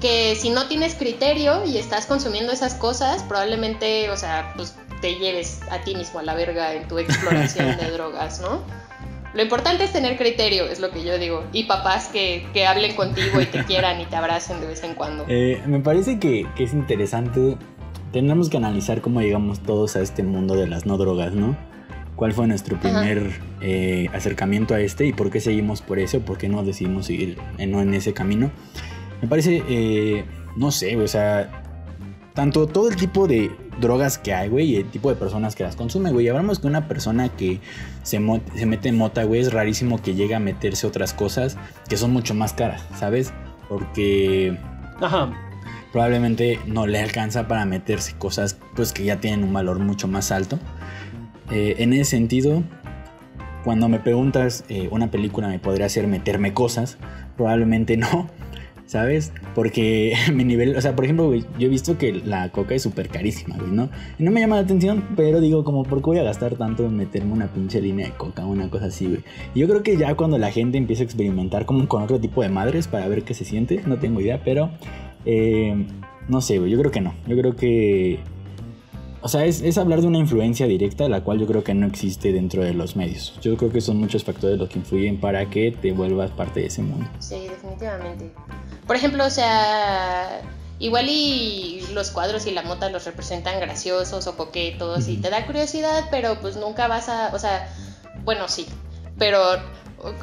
que 0.00 0.34
si 0.34 0.50
no 0.50 0.66
tienes 0.66 0.94
criterio 0.94 1.64
y 1.64 1.76
estás 1.76 2.06
consumiendo 2.06 2.52
esas 2.52 2.74
cosas, 2.74 3.22
probablemente, 3.22 4.10
o 4.10 4.16
sea, 4.16 4.52
pues 4.56 4.74
te 5.00 5.16
lleves 5.16 5.60
a 5.70 5.80
ti 5.82 5.94
mismo 5.94 6.20
a 6.20 6.22
la 6.22 6.34
verga 6.34 6.74
en 6.74 6.88
tu 6.88 6.98
exploración 6.98 7.76
de 7.76 7.90
drogas, 7.92 8.40
¿no? 8.40 8.62
Lo 9.32 9.42
importante 9.42 9.84
es 9.84 9.92
tener 9.92 10.16
criterio, 10.16 10.66
es 10.66 10.80
lo 10.80 10.90
que 10.90 11.04
yo 11.04 11.16
digo. 11.16 11.44
Y 11.52 11.64
papás 11.64 12.08
que, 12.08 12.46
que 12.52 12.66
hablen 12.66 12.96
contigo 12.96 13.40
y 13.40 13.46
te 13.46 13.64
quieran 13.66 14.00
y 14.00 14.06
te 14.06 14.16
abracen 14.16 14.60
de 14.60 14.66
vez 14.66 14.82
en 14.82 14.94
cuando. 14.94 15.24
Eh, 15.28 15.62
me 15.66 15.80
parece 15.80 16.18
que, 16.18 16.46
que 16.56 16.64
es 16.64 16.72
interesante. 16.72 17.56
Tenemos 18.12 18.50
que 18.50 18.56
analizar 18.56 19.00
cómo 19.00 19.20
llegamos 19.20 19.60
todos 19.60 19.94
a 19.94 20.00
este 20.00 20.24
mundo 20.24 20.56
de 20.56 20.66
las 20.66 20.84
no 20.84 20.96
drogas, 20.96 21.32
¿no? 21.32 21.56
¿Cuál 22.16 22.32
fue 22.32 22.46
nuestro 22.48 22.78
primer 22.78 23.40
eh, 23.62 24.08
acercamiento 24.12 24.74
a 24.74 24.80
este 24.80 25.06
y 25.06 25.12
por 25.12 25.30
qué 25.30 25.40
seguimos 25.40 25.80
por 25.80 26.00
eso? 26.00 26.20
¿Por 26.20 26.36
qué 26.36 26.48
no 26.48 26.64
decidimos 26.64 27.06
seguir 27.06 27.38
en, 27.56 27.74
en 27.74 27.94
ese 27.94 28.12
camino? 28.12 28.50
Me 29.22 29.28
parece, 29.28 29.62
eh, 29.68 30.24
no 30.56 30.70
sé, 30.70 30.96
o 30.96 31.06
sea, 31.06 31.62
tanto 32.34 32.66
todo 32.66 32.88
el 32.88 32.96
tipo 32.96 33.26
de 33.26 33.50
drogas 33.80 34.18
que 34.18 34.32
hay, 34.32 34.48
güey, 34.48 34.70
y 34.70 34.76
el 34.76 34.90
tipo 34.90 35.10
de 35.10 35.16
personas 35.16 35.54
que 35.56 35.62
las 35.62 35.76
consumen, 35.76 36.12
güey. 36.12 36.28
Hablamos 36.28 36.58
que 36.58 36.66
una 36.66 36.86
persona 36.88 37.28
que 37.28 37.60
se, 38.02 38.20
se 38.54 38.66
mete 38.66 38.88
en 38.88 38.96
mota, 38.96 39.24
güey, 39.24 39.40
es 39.40 39.52
rarísimo 39.52 40.00
que 40.00 40.14
llegue 40.14 40.34
a 40.34 40.40
meterse 40.40 40.86
otras 40.86 41.14
cosas 41.14 41.56
que 41.88 41.96
son 41.96 42.12
mucho 42.12 42.34
más 42.34 42.52
caras, 42.52 42.84
¿sabes? 42.96 43.32
Porque 43.68 44.56
Ajá. 45.00 45.32
probablemente 45.92 46.60
no 46.66 46.86
le 46.86 47.00
alcanza 47.00 47.48
para 47.48 47.64
meterse 47.64 48.14
cosas 48.16 48.58
pues 48.74 48.92
que 48.92 49.04
ya 49.04 49.20
tienen 49.20 49.44
un 49.44 49.52
valor 49.52 49.78
mucho 49.78 50.08
más 50.08 50.30
alto. 50.30 50.58
Eh, 51.50 51.76
en 51.78 51.92
ese 51.92 52.04
sentido, 52.04 52.62
cuando 53.64 53.88
me 53.88 53.98
preguntas 53.98 54.64
eh, 54.68 54.88
una 54.90 55.10
película 55.10 55.48
me 55.48 55.58
podría 55.58 55.86
hacer 55.86 56.06
meterme 56.06 56.54
cosas, 56.54 56.96
probablemente 57.36 57.96
no, 57.98 58.28
¿sabes? 58.90 59.32
Porque 59.54 60.14
mi 60.34 60.42
nivel, 60.42 60.76
o 60.76 60.80
sea, 60.80 60.96
por 60.96 61.04
ejemplo, 61.04 61.32
yo 61.32 61.44
he 61.60 61.68
visto 61.68 61.96
que 61.96 62.12
la 62.12 62.50
coca 62.50 62.74
es 62.74 62.82
súper 62.82 63.08
carísima, 63.08 63.56
güey, 63.56 63.70
¿no? 63.70 63.88
Y 64.18 64.24
no 64.24 64.32
me 64.32 64.40
llama 64.40 64.56
la 64.56 64.62
atención, 64.62 65.04
pero 65.14 65.40
digo, 65.40 65.62
como, 65.62 65.84
¿por 65.84 65.98
qué 65.98 66.06
voy 66.06 66.18
a 66.18 66.24
gastar 66.24 66.56
tanto 66.56 66.84
en 66.84 66.96
meterme 66.96 67.32
una 67.32 67.46
pinche 67.46 67.80
línea 67.80 68.06
de 68.06 68.12
coca, 68.14 68.44
una 68.44 68.68
cosa 68.68 68.86
así, 68.86 69.06
güey? 69.06 69.20
Y 69.54 69.60
yo 69.60 69.68
creo 69.68 69.84
que 69.84 69.96
ya 69.96 70.16
cuando 70.16 70.38
la 70.38 70.50
gente 70.50 70.76
empieza 70.76 71.02
a 71.02 71.04
experimentar 71.04 71.66
como 71.66 71.86
con 71.86 72.02
otro 72.02 72.18
tipo 72.18 72.42
de 72.42 72.48
madres 72.48 72.88
para 72.88 73.06
ver 73.06 73.22
qué 73.22 73.32
se 73.32 73.44
siente, 73.44 73.80
no 73.86 73.98
tengo 73.98 74.20
idea, 74.20 74.42
pero 74.44 74.70
eh, 75.24 75.86
no 76.28 76.40
sé, 76.40 76.58
güey, 76.58 76.72
yo 76.72 76.78
creo 76.80 76.90
que 76.90 77.00
no. 77.00 77.14
Yo 77.28 77.36
creo 77.36 77.54
que 77.54 78.18
o 79.22 79.28
sea, 79.28 79.44
es, 79.44 79.60
es, 79.60 79.78
hablar 79.78 80.00
de 80.00 80.06
una 80.06 80.18
influencia 80.18 80.66
directa, 80.66 81.08
la 81.08 81.22
cual 81.22 81.38
yo 81.38 81.46
creo 81.46 81.62
que 81.62 81.74
no 81.74 81.86
existe 81.86 82.32
dentro 82.32 82.62
de 82.62 82.74
los 82.74 82.96
medios. 82.96 83.34
Yo 83.40 83.56
creo 83.56 83.70
que 83.70 83.80
son 83.80 83.98
muchos 83.98 84.24
factores 84.24 84.58
los 84.58 84.68
que 84.68 84.78
influyen 84.78 85.20
para 85.20 85.48
que 85.50 85.72
te 85.72 85.92
vuelvas 85.92 86.30
parte 86.30 86.60
de 86.60 86.66
ese 86.66 86.82
mundo. 86.82 87.06
Sí, 87.18 87.46
definitivamente. 87.48 88.32
Por 88.86 88.96
ejemplo, 88.96 89.26
o 89.26 89.30
sea, 89.30 90.40
igual 90.78 91.06
y 91.08 91.82
los 91.92 92.10
cuadros 92.10 92.46
y 92.46 92.52
la 92.52 92.62
mota 92.62 92.88
los 92.90 93.04
representan 93.04 93.60
graciosos 93.60 94.26
o 94.26 94.36
coquetos 94.36 95.08
y 95.08 95.18
te 95.18 95.30
da 95.30 95.46
curiosidad, 95.46 96.06
pero 96.10 96.40
pues 96.40 96.56
nunca 96.56 96.88
vas 96.88 97.08
a, 97.08 97.34
o 97.34 97.38
sea, 97.38 97.68
bueno, 98.24 98.48
sí, 98.48 98.66
pero 99.18 99.38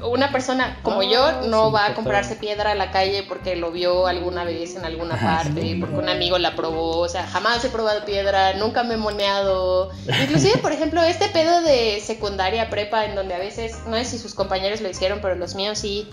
una 0.04 0.32
persona 0.32 0.80
como 0.82 1.04
yo 1.04 1.24
Ah, 1.24 1.42
no 1.46 1.68
sí, 1.68 1.74
va 1.74 1.86
a 1.88 1.94
comprarse 1.94 2.36
piedra 2.36 2.72
a 2.72 2.76
la 2.76 2.92
calle 2.92 3.24
porque 3.24 3.56
lo 3.56 3.72
vio 3.72 4.08
alguna 4.08 4.44
vez 4.44 4.76
en 4.76 4.86
alguna 4.86 5.20
parte, 5.20 5.78
porque 5.80 5.96
un 5.96 6.10
amigo 6.10 6.38
la 6.38 6.56
probó, 6.56 7.00
o 7.00 7.10
sea, 7.10 7.28
jamás 7.28 7.64
he 7.64 7.70
probado 7.70 8.06
piedra, 8.06 8.54
nunca 8.54 8.84
me 8.84 8.96
he 8.96 8.98
moneado. 8.98 9.92
Inclusive, 10.24 10.58
por 10.58 10.72
ejemplo, 10.72 11.02
este 11.04 11.28
pedo 11.30 11.62
de 11.62 12.02
secundaria, 12.02 12.70
prepa, 12.70 13.06
en 13.06 13.16
donde 13.16 13.36
a 13.36 13.40
veces, 13.40 13.78
no 13.88 13.96
sé 13.98 14.06
si 14.06 14.18
sus 14.18 14.34
compañeros 14.34 14.82
lo 14.82 14.90
hicieron, 14.90 15.20
pero 15.22 15.36
los 15.36 15.56
míos 15.56 15.80
sí. 15.80 16.10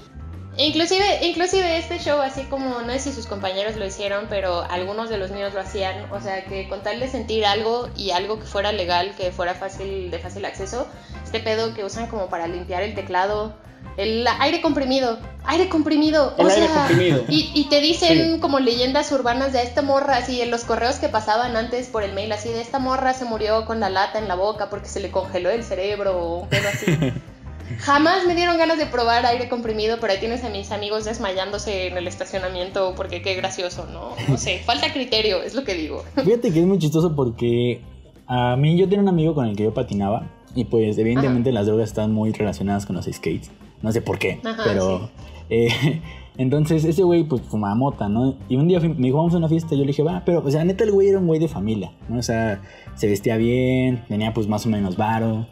Inclusive, 0.56 1.26
inclusive 1.26 1.78
este 1.78 1.98
show, 1.98 2.20
así 2.20 2.42
como, 2.44 2.80
no 2.82 2.92
sé 2.92 2.98
si 3.00 3.12
sus 3.12 3.26
compañeros 3.26 3.76
lo 3.76 3.84
hicieron, 3.86 4.26
pero 4.28 4.62
algunos 4.70 5.10
de 5.10 5.18
los 5.18 5.30
míos 5.30 5.52
lo 5.52 5.60
hacían, 5.60 6.10
o 6.12 6.20
sea, 6.20 6.44
que 6.44 6.68
con 6.68 6.82
tal 6.82 7.00
de 7.00 7.08
sentir 7.08 7.44
algo 7.44 7.88
y 7.96 8.10
algo 8.12 8.38
que 8.38 8.46
fuera 8.46 8.70
legal, 8.72 9.14
que 9.16 9.32
fuera 9.32 9.54
fácil, 9.54 10.10
de 10.10 10.18
fácil 10.18 10.44
acceso, 10.44 10.86
este 11.24 11.40
pedo 11.40 11.74
que 11.74 11.84
usan 11.84 12.06
como 12.06 12.28
para 12.28 12.46
limpiar 12.46 12.82
el 12.84 12.94
teclado, 12.94 13.54
el 13.96 14.26
aire 14.40 14.60
comprimido, 14.60 15.18
aire 15.44 15.68
comprimido, 15.68 16.34
El 16.38 16.46
o 16.46 16.48
aire 16.48 16.66
sea, 16.68 16.86
comprimido. 16.86 17.24
Y, 17.28 17.50
y 17.54 17.64
te 17.68 17.80
dicen 17.80 18.34
Sí. 18.34 18.40
como 18.40 18.60
leyendas 18.60 19.10
urbanas 19.12 19.52
de 19.52 19.62
esta 19.62 19.82
morra, 19.82 20.16
así 20.18 20.40
en 20.40 20.50
los 20.50 20.64
correos 20.64 20.96
que 20.96 21.08
pasaban 21.08 21.56
antes 21.56 21.88
por 21.88 22.02
el 22.04 22.12
mail, 22.12 22.30
así 22.32 22.48
de 22.50 22.60
esta 22.60 22.78
morra 22.78 23.12
se 23.12 23.24
murió 23.24 23.64
con 23.66 23.80
la 23.80 23.90
lata 23.90 24.18
en 24.18 24.28
la 24.28 24.36
boca 24.36 24.70
porque 24.70 24.88
se 24.88 25.00
le 25.00 25.10
congeló 25.10 25.50
el 25.50 25.64
cerebro 25.64 26.16
o 26.18 26.38
un 26.40 26.48
pedo 26.48 26.68
así. 26.68 26.86
Jamás 27.78 28.26
me 28.26 28.34
dieron 28.34 28.58
ganas 28.58 28.78
de 28.78 28.86
probar 28.86 29.24
aire 29.26 29.48
comprimido, 29.48 29.98
pero 30.00 30.12
ahí 30.12 30.20
tienes 30.20 30.44
a 30.44 30.48
mis 30.50 30.70
amigos 30.70 31.04
desmayándose 31.04 31.88
en 31.88 31.96
el 31.96 32.06
estacionamiento 32.06 32.94
porque 32.96 33.22
qué 33.22 33.34
gracioso, 33.34 33.86
¿no? 33.92 34.10
No 34.28 34.36
sé, 34.36 34.58
falta 34.64 34.92
criterio, 34.92 35.42
es 35.42 35.54
lo 35.54 35.64
que 35.64 35.74
digo. 35.74 36.04
Fíjate 36.22 36.52
que 36.52 36.60
es 36.60 36.66
muy 36.66 36.78
chistoso 36.78 37.14
porque 37.14 37.80
a 38.26 38.56
mí 38.56 38.76
yo 38.78 38.84
tenía 38.86 39.00
un 39.02 39.08
amigo 39.08 39.34
con 39.34 39.46
el 39.46 39.56
que 39.56 39.64
yo 39.64 39.74
patinaba 39.74 40.30
y 40.54 40.64
pues 40.66 40.96
evidentemente 40.98 41.52
las 41.52 41.66
drogas 41.66 41.88
están 41.88 42.12
muy 42.12 42.32
relacionadas 42.32 42.86
con 42.86 42.96
los 42.96 43.06
skates. 43.06 43.50
No 43.82 43.92
sé 43.92 44.00
por 44.00 44.18
qué, 44.18 44.40
Ajá, 44.44 44.62
pero... 44.64 45.10
eh, 45.50 46.00
entonces 46.38 46.84
ese 46.84 47.02
güey 47.02 47.24
pues 47.24 47.42
fumaba 47.42 47.74
mota, 47.74 48.08
¿no? 48.08 48.36
Y 48.48 48.56
un 48.56 48.66
día 48.68 48.80
me 48.80 48.94
dijo, 48.94 49.18
vamos 49.18 49.34
a 49.34 49.38
una 49.38 49.48
fiesta. 49.48 49.74
y 49.74 49.78
Yo 49.78 49.84
le 49.84 49.88
dije, 49.88 50.02
va, 50.02 50.22
pero 50.24 50.42
o 50.44 50.50
sea, 50.50 50.64
neta 50.64 50.84
el 50.84 50.92
güey 50.92 51.08
era 51.08 51.18
un 51.18 51.26
güey 51.26 51.38
de 51.40 51.48
familia, 51.48 51.92
¿no? 52.08 52.18
O 52.18 52.22
sea, 52.22 52.62
se 52.94 53.06
vestía 53.08 53.36
bien, 53.36 54.04
tenía 54.08 54.32
pues 54.32 54.48
más 54.48 54.64
o 54.64 54.68
menos 54.68 54.96
varo. 54.96 55.46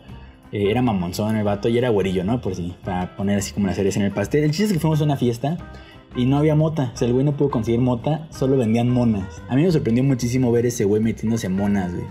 Eh, 0.53 0.71
era 0.71 0.83
mamonzón 0.83 1.37
el 1.37 1.45
vato 1.45 1.69
y 1.69 1.79
era 1.79 1.89
güerillo, 1.89 2.25
¿no? 2.25 2.41
Por 2.41 2.55
si, 2.55 2.75
para 2.85 3.17
poner 3.17 3.39
así 3.39 3.53
como 3.53 3.67
las 3.67 3.77
cereza 3.77 3.99
en 3.99 4.07
el 4.07 4.13
pastel. 4.13 4.45
El 4.45 4.51
chiste 4.51 4.65
es 4.67 4.73
que 4.75 4.79
fuimos 4.79 5.01
a 5.01 5.05
una 5.05 5.17
fiesta 5.17 5.57
y 6.15 6.27
no 6.27 6.37
había 6.39 6.55
mota. 6.55 6.93
O 6.95 6.97
sea, 6.97 7.09
el 7.09 7.15
güey 7.15 7.25
no 7.25 7.37
pudo 7.37 7.51
conseguir 7.51 7.81
mota, 7.81 8.29
solo 8.31 8.57
vendían 8.57 8.91
monas. 8.91 9.43
A 9.49 9.57
mí 9.57 9.63
me 9.63 9.73
sorprendió 9.73 10.05
muchísimo 10.05 10.53
ver 10.53 10.67
ese 10.67 10.85
güey 10.85 11.03
metiéndose 11.03 11.49
monas, 11.49 11.95
güey. 11.95 12.07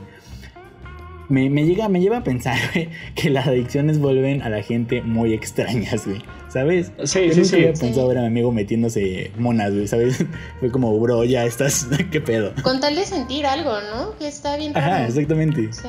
Me, 1.30 1.50
me 1.50 1.66
llega, 1.66 1.88
me 1.88 2.02
lleva 2.02 2.18
a 2.18 2.24
pensar, 2.24 2.58
güey, 2.74 2.90
que 3.16 3.30
las 3.30 3.48
adicciones 3.48 4.00
vuelven 4.00 4.42
a 4.42 4.50
la 4.50 4.64
gente 4.64 5.02
muy 5.02 5.34
extrañas, 5.34 6.06
güey. 6.06 6.22
¿Sabes? 6.50 6.92
Sí, 7.06 7.28
Yo 7.28 7.34
sí, 7.34 7.40
nunca 7.40 7.44
sí. 7.44 7.56
había 7.56 7.74
pensado 7.74 8.08
ver 8.10 8.18
a 8.18 8.22
mi 8.22 8.28
amigo 8.28 8.52
metiéndose 8.52 9.32
monas, 9.38 9.72
güey, 9.72 9.88
¿sabes? 9.88 10.26
Fue 10.60 10.70
como, 10.70 11.00
bro, 11.00 11.24
ya 11.24 11.46
estás, 11.46 11.88
¿qué 12.12 12.20
pedo? 12.20 12.54
Con 12.64 12.82
tal 12.82 12.96
de 12.96 13.06
sentir 13.06 13.46
algo, 13.46 13.72
¿no? 13.96 14.18
Que 14.18 14.28
está 14.28 14.58
bien 14.58 14.74
raro. 14.74 14.94
Ajá, 14.94 15.08
exactamente. 15.08 15.72
Sí. 15.72 15.88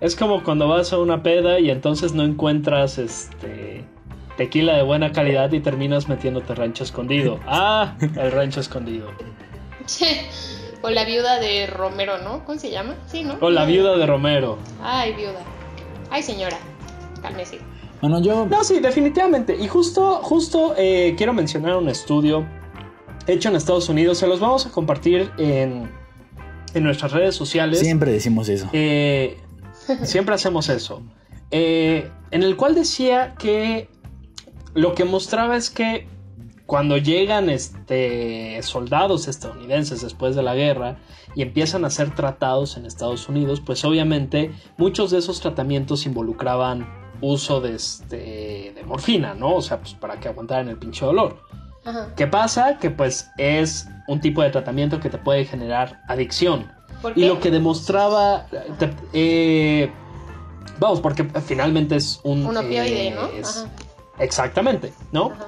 Es 0.00 0.14
como 0.14 0.44
cuando 0.44 0.68
vas 0.68 0.92
a 0.92 0.98
una 0.98 1.22
peda 1.22 1.58
y 1.58 1.70
entonces 1.70 2.12
no 2.12 2.22
encuentras 2.22 2.98
este 2.98 3.84
tequila 4.36 4.76
de 4.76 4.82
buena 4.82 5.12
calidad 5.12 5.50
y 5.52 5.60
terminas 5.60 6.08
metiéndote 6.08 6.54
rancho 6.54 6.84
escondido. 6.84 7.40
Ah, 7.46 7.96
el 8.00 8.32
rancho 8.32 8.60
escondido. 8.60 9.08
o 10.82 10.90
la 10.90 11.04
viuda 11.04 11.40
de 11.40 11.66
Romero, 11.66 12.18
¿no? 12.18 12.44
¿Cómo 12.44 12.58
se 12.58 12.70
llama? 12.70 12.94
Sí, 13.06 13.24
¿no? 13.24 13.38
O 13.40 13.50
la 13.50 13.64
viuda 13.64 13.96
de 13.96 14.06
Romero. 14.06 14.58
Ay, 14.82 15.14
viuda. 15.14 15.42
Ay, 16.10 16.22
señora. 16.22 16.58
Cálmese. 17.22 17.58
Bueno, 18.02 18.20
yo... 18.20 18.46
No, 18.46 18.62
sí, 18.62 18.80
definitivamente. 18.80 19.56
Y 19.58 19.68
justo, 19.68 20.16
justo 20.22 20.74
eh, 20.76 21.14
quiero 21.16 21.32
mencionar 21.32 21.76
un 21.76 21.88
estudio 21.88 22.46
hecho 23.26 23.48
en 23.48 23.56
Estados 23.56 23.88
Unidos. 23.88 24.18
Se 24.18 24.26
los 24.26 24.38
vamos 24.38 24.66
a 24.66 24.70
compartir 24.70 25.30
en, 25.38 25.90
en 26.74 26.84
nuestras 26.84 27.12
redes 27.12 27.34
sociales. 27.34 27.80
Siempre 27.80 28.12
decimos 28.12 28.50
eso. 28.50 28.68
Eh, 28.74 29.38
siempre 30.02 30.34
hacemos 30.34 30.68
eso. 30.68 31.02
Eh, 31.50 32.10
en 32.30 32.42
el 32.42 32.56
cual 32.56 32.74
decía 32.74 33.34
que 33.38 33.88
lo 34.74 34.94
que 34.94 35.04
mostraba 35.04 35.56
es 35.56 35.70
que 35.70 36.08
cuando 36.66 36.96
llegan 36.96 37.48
este, 37.48 38.60
soldados 38.62 39.28
estadounidenses 39.28 40.02
después 40.02 40.34
de 40.34 40.42
la 40.42 40.54
guerra 40.54 40.98
y 41.34 41.42
empiezan 41.42 41.84
a 41.84 41.90
ser 41.90 42.14
tratados 42.14 42.76
en 42.76 42.86
Estados 42.86 43.28
Unidos, 43.28 43.62
pues 43.64 43.84
obviamente 43.84 44.50
muchos 44.76 45.12
de 45.12 45.18
esos 45.18 45.40
tratamientos 45.40 46.06
involucraban 46.06 46.86
uso 47.20 47.60
de, 47.60 47.74
este, 47.74 48.72
de 48.74 48.82
morfina, 48.84 49.34
¿no? 49.34 49.54
O 49.54 49.62
sea, 49.62 49.78
pues 49.78 49.94
para 49.94 50.18
que 50.18 50.28
aguantaran 50.28 50.68
el 50.68 50.76
pinche 50.76 51.06
dolor. 51.06 51.38
Ajá. 51.84 52.12
¿Qué 52.16 52.26
pasa? 52.26 52.78
Que 52.78 52.90
pues 52.90 53.30
es 53.38 53.88
un 54.08 54.20
tipo 54.20 54.42
de 54.42 54.50
tratamiento 54.50 54.98
que 54.98 55.08
te 55.08 55.18
puede 55.18 55.44
generar 55.44 56.02
adicción. 56.08 56.70
Y 57.14 57.24
lo 57.26 57.40
que 57.40 57.50
demostraba. 57.50 58.46
eh, 59.12 59.90
vamos, 60.78 61.00
porque 61.00 61.24
finalmente 61.44 61.96
es 61.96 62.20
un. 62.24 62.44
Un 62.46 62.56
opioide, 62.56 63.08
eh, 63.08 63.10
¿no? 63.14 63.26
es- 63.28 63.58
Ajá. 63.58 63.68
exactamente, 64.18 64.92
¿no? 65.12 65.26
Ajá. 65.32 65.46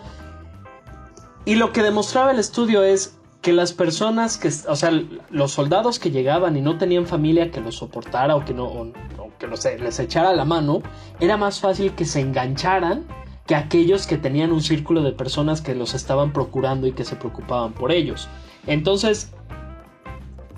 Y 1.44 1.54
lo 1.54 1.72
que 1.72 1.82
demostraba 1.82 2.30
el 2.32 2.38
estudio 2.38 2.82
es 2.82 3.16
que 3.40 3.52
las 3.52 3.72
personas 3.72 4.36
que. 4.36 4.48
O 4.68 4.76
sea, 4.76 4.90
los 5.30 5.52
soldados 5.52 5.98
que 5.98 6.10
llegaban 6.10 6.56
y 6.56 6.60
no 6.60 6.76
tenían 6.78 7.06
familia 7.06 7.50
que 7.50 7.60
los 7.60 7.76
soportara 7.76 8.36
o 8.36 8.44
que 8.44 8.52
no. 8.54 8.64
o- 8.66 8.92
o 9.18 9.30
que 9.38 9.46
los- 9.46 9.64
les 9.64 9.98
echara 9.98 10.32
la 10.32 10.44
mano, 10.44 10.82
era 11.20 11.36
más 11.36 11.60
fácil 11.60 11.92
que 11.94 12.04
se 12.04 12.20
engancharan 12.20 13.06
que 13.46 13.54
aquellos 13.54 14.06
que 14.06 14.18
tenían 14.18 14.52
un 14.52 14.60
círculo 14.60 15.02
de 15.02 15.12
personas 15.12 15.62
que 15.62 15.74
los 15.74 15.94
estaban 15.94 16.32
procurando 16.34 16.86
y 16.86 16.92
que 16.92 17.04
se 17.04 17.16
preocupaban 17.16 17.72
por 17.72 17.92
ellos. 17.92 18.28
Entonces, 18.66 19.32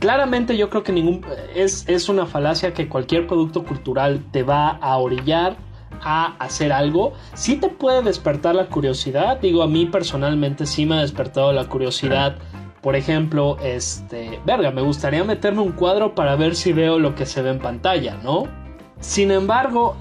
claramente 0.00 0.56
yo 0.56 0.68
creo 0.68 0.82
que 0.82 0.92
ningún 0.92 1.24
es, 1.54 1.88
es 1.88 2.08
una 2.08 2.26
falacia 2.26 2.74
que 2.74 2.88
cualquier 2.88 3.28
producto 3.28 3.64
cultural 3.64 4.24
te 4.32 4.42
va 4.42 4.70
a 4.70 4.96
orillar 4.96 5.56
a 6.02 6.34
hacer 6.38 6.72
algo. 6.72 7.12
Sí 7.34 7.56
te 7.56 7.68
puede 7.68 8.02
despertar 8.02 8.54
la 8.54 8.66
curiosidad. 8.66 9.38
Digo, 9.40 9.62
a 9.62 9.68
mí 9.68 9.86
personalmente 9.86 10.66
sí 10.66 10.86
me 10.86 10.96
ha 10.96 11.00
despertado 11.02 11.52
la 11.52 11.66
curiosidad. 11.66 12.36
Por 12.80 12.96
ejemplo, 12.96 13.58
este, 13.62 14.40
verga, 14.46 14.70
me 14.70 14.80
gustaría 14.80 15.22
meterme 15.22 15.60
un 15.60 15.72
cuadro 15.72 16.14
para 16.14 16.34
ver 16.34 16.56
si 16.56 16.72
veo 16.72 16.98
lo 16.98 17.14
que 17.14 17.26
se 17.26 17.42
ve 17.42 17.50
en 17.50 17.58
pantalla, 17.58 18.16
¿no? 18.24 18.44
Sin 19.00 19.30
embargo, 19.30 19.96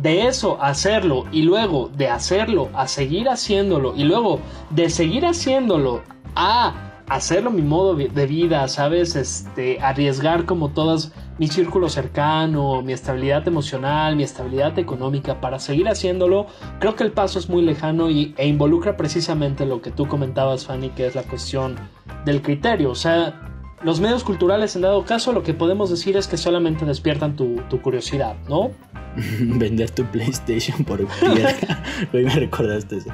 de 0.00 0.26
eso 0.26 0.58
hacerlo 0.62 1.24
y 1.32 1.42
luego 1.42 1.90
de 1.96 2.08
hacerlo 2.08 2.68
a 2.74 2.86
seguir 2.86 3.28
haciéndolo 3.28 3.94
y 3.96 4.04
luego 4.04 4.40
de 4.70 4.90
seguir 4.90 5.26
haciéndolo 5.26 6.02
a 6.36 6.91
hacerlo 7.14 7.50
mi 7.50 7.62
modo 7.62 7.94
de 7.94 8.26
vida, 8.26 8.66
¿sabes? 8.68 9.16
Este, 9.16 9.80
arriesgar 9.80 10.46
como 10.46 10.70
todas 10.70 11.12
mi 11.38 11.48
círculo 11.48 11.88
cercano, 11.88 12.82
mi 12.82 12.92
estabilidad 12.92 13.46
emocional, 13.46 14.16
mi 14.16 14.22
estabilidad 14.22 14.78
económica 14.78 15.40
para 15.40 15.58
seguir 15.58 15.88
haciéndolo, 15.88 16.46
creo 16.78 16.94
que 16.94 17.04
el 17.04 17.12
paso 17.12 17.38
es 17.38 17.48
muy 17.48 17.62
lejano 17.62 18.10
y, 18.10 18.34
e 18.38 18.46
involucra 18.46 18.96
precisamente 18.96 19.66
lo 19.66 19.82
que 19.82 19.90
tú 19.90 20.06
comentabas, 20.06 20.66
Fanny, 20.66 20.90
que 20.90 21.06
es 21.06 21.14
la 21.14 21.22
cuestión 21.22 21.76
del 22.24 22.40
criterio. 22.40 22.90
O 22.90 22.94
sea, 22.94 23.40
los 23.82 24.00
medios 24.00 24.24
culturales, 24.24 24.76
en 24.76 24.82
dado 24.82 25.04
caso, 25.04 25.32
lo 25.32 25.42
que 25.42 25.54
podemos 25.54 25.90
decir 25.90 26.16
es 26.16 26.28
que 26.28 26.36
solamente 26.36 26.84
despiertan 26.84 27.36
tu, 27.36 27.56
tu 27.68 27.82
curiosidad, 27.82 28.36
¿no? 28.48 28.70
Vender 29.40 29.90
tu 29.90 30.04
PlayStation 30.04 30.84
por 30.84 31.06
piedra. 31.06 31.54
Hoy 32.12 32.24
me 32.24 32.34
recordaste 32.34 32.98
eso. 32.98 33.10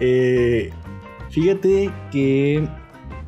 Eh, 0.00 0.72
fíjate 1.30 1.90
que 2.10 2.66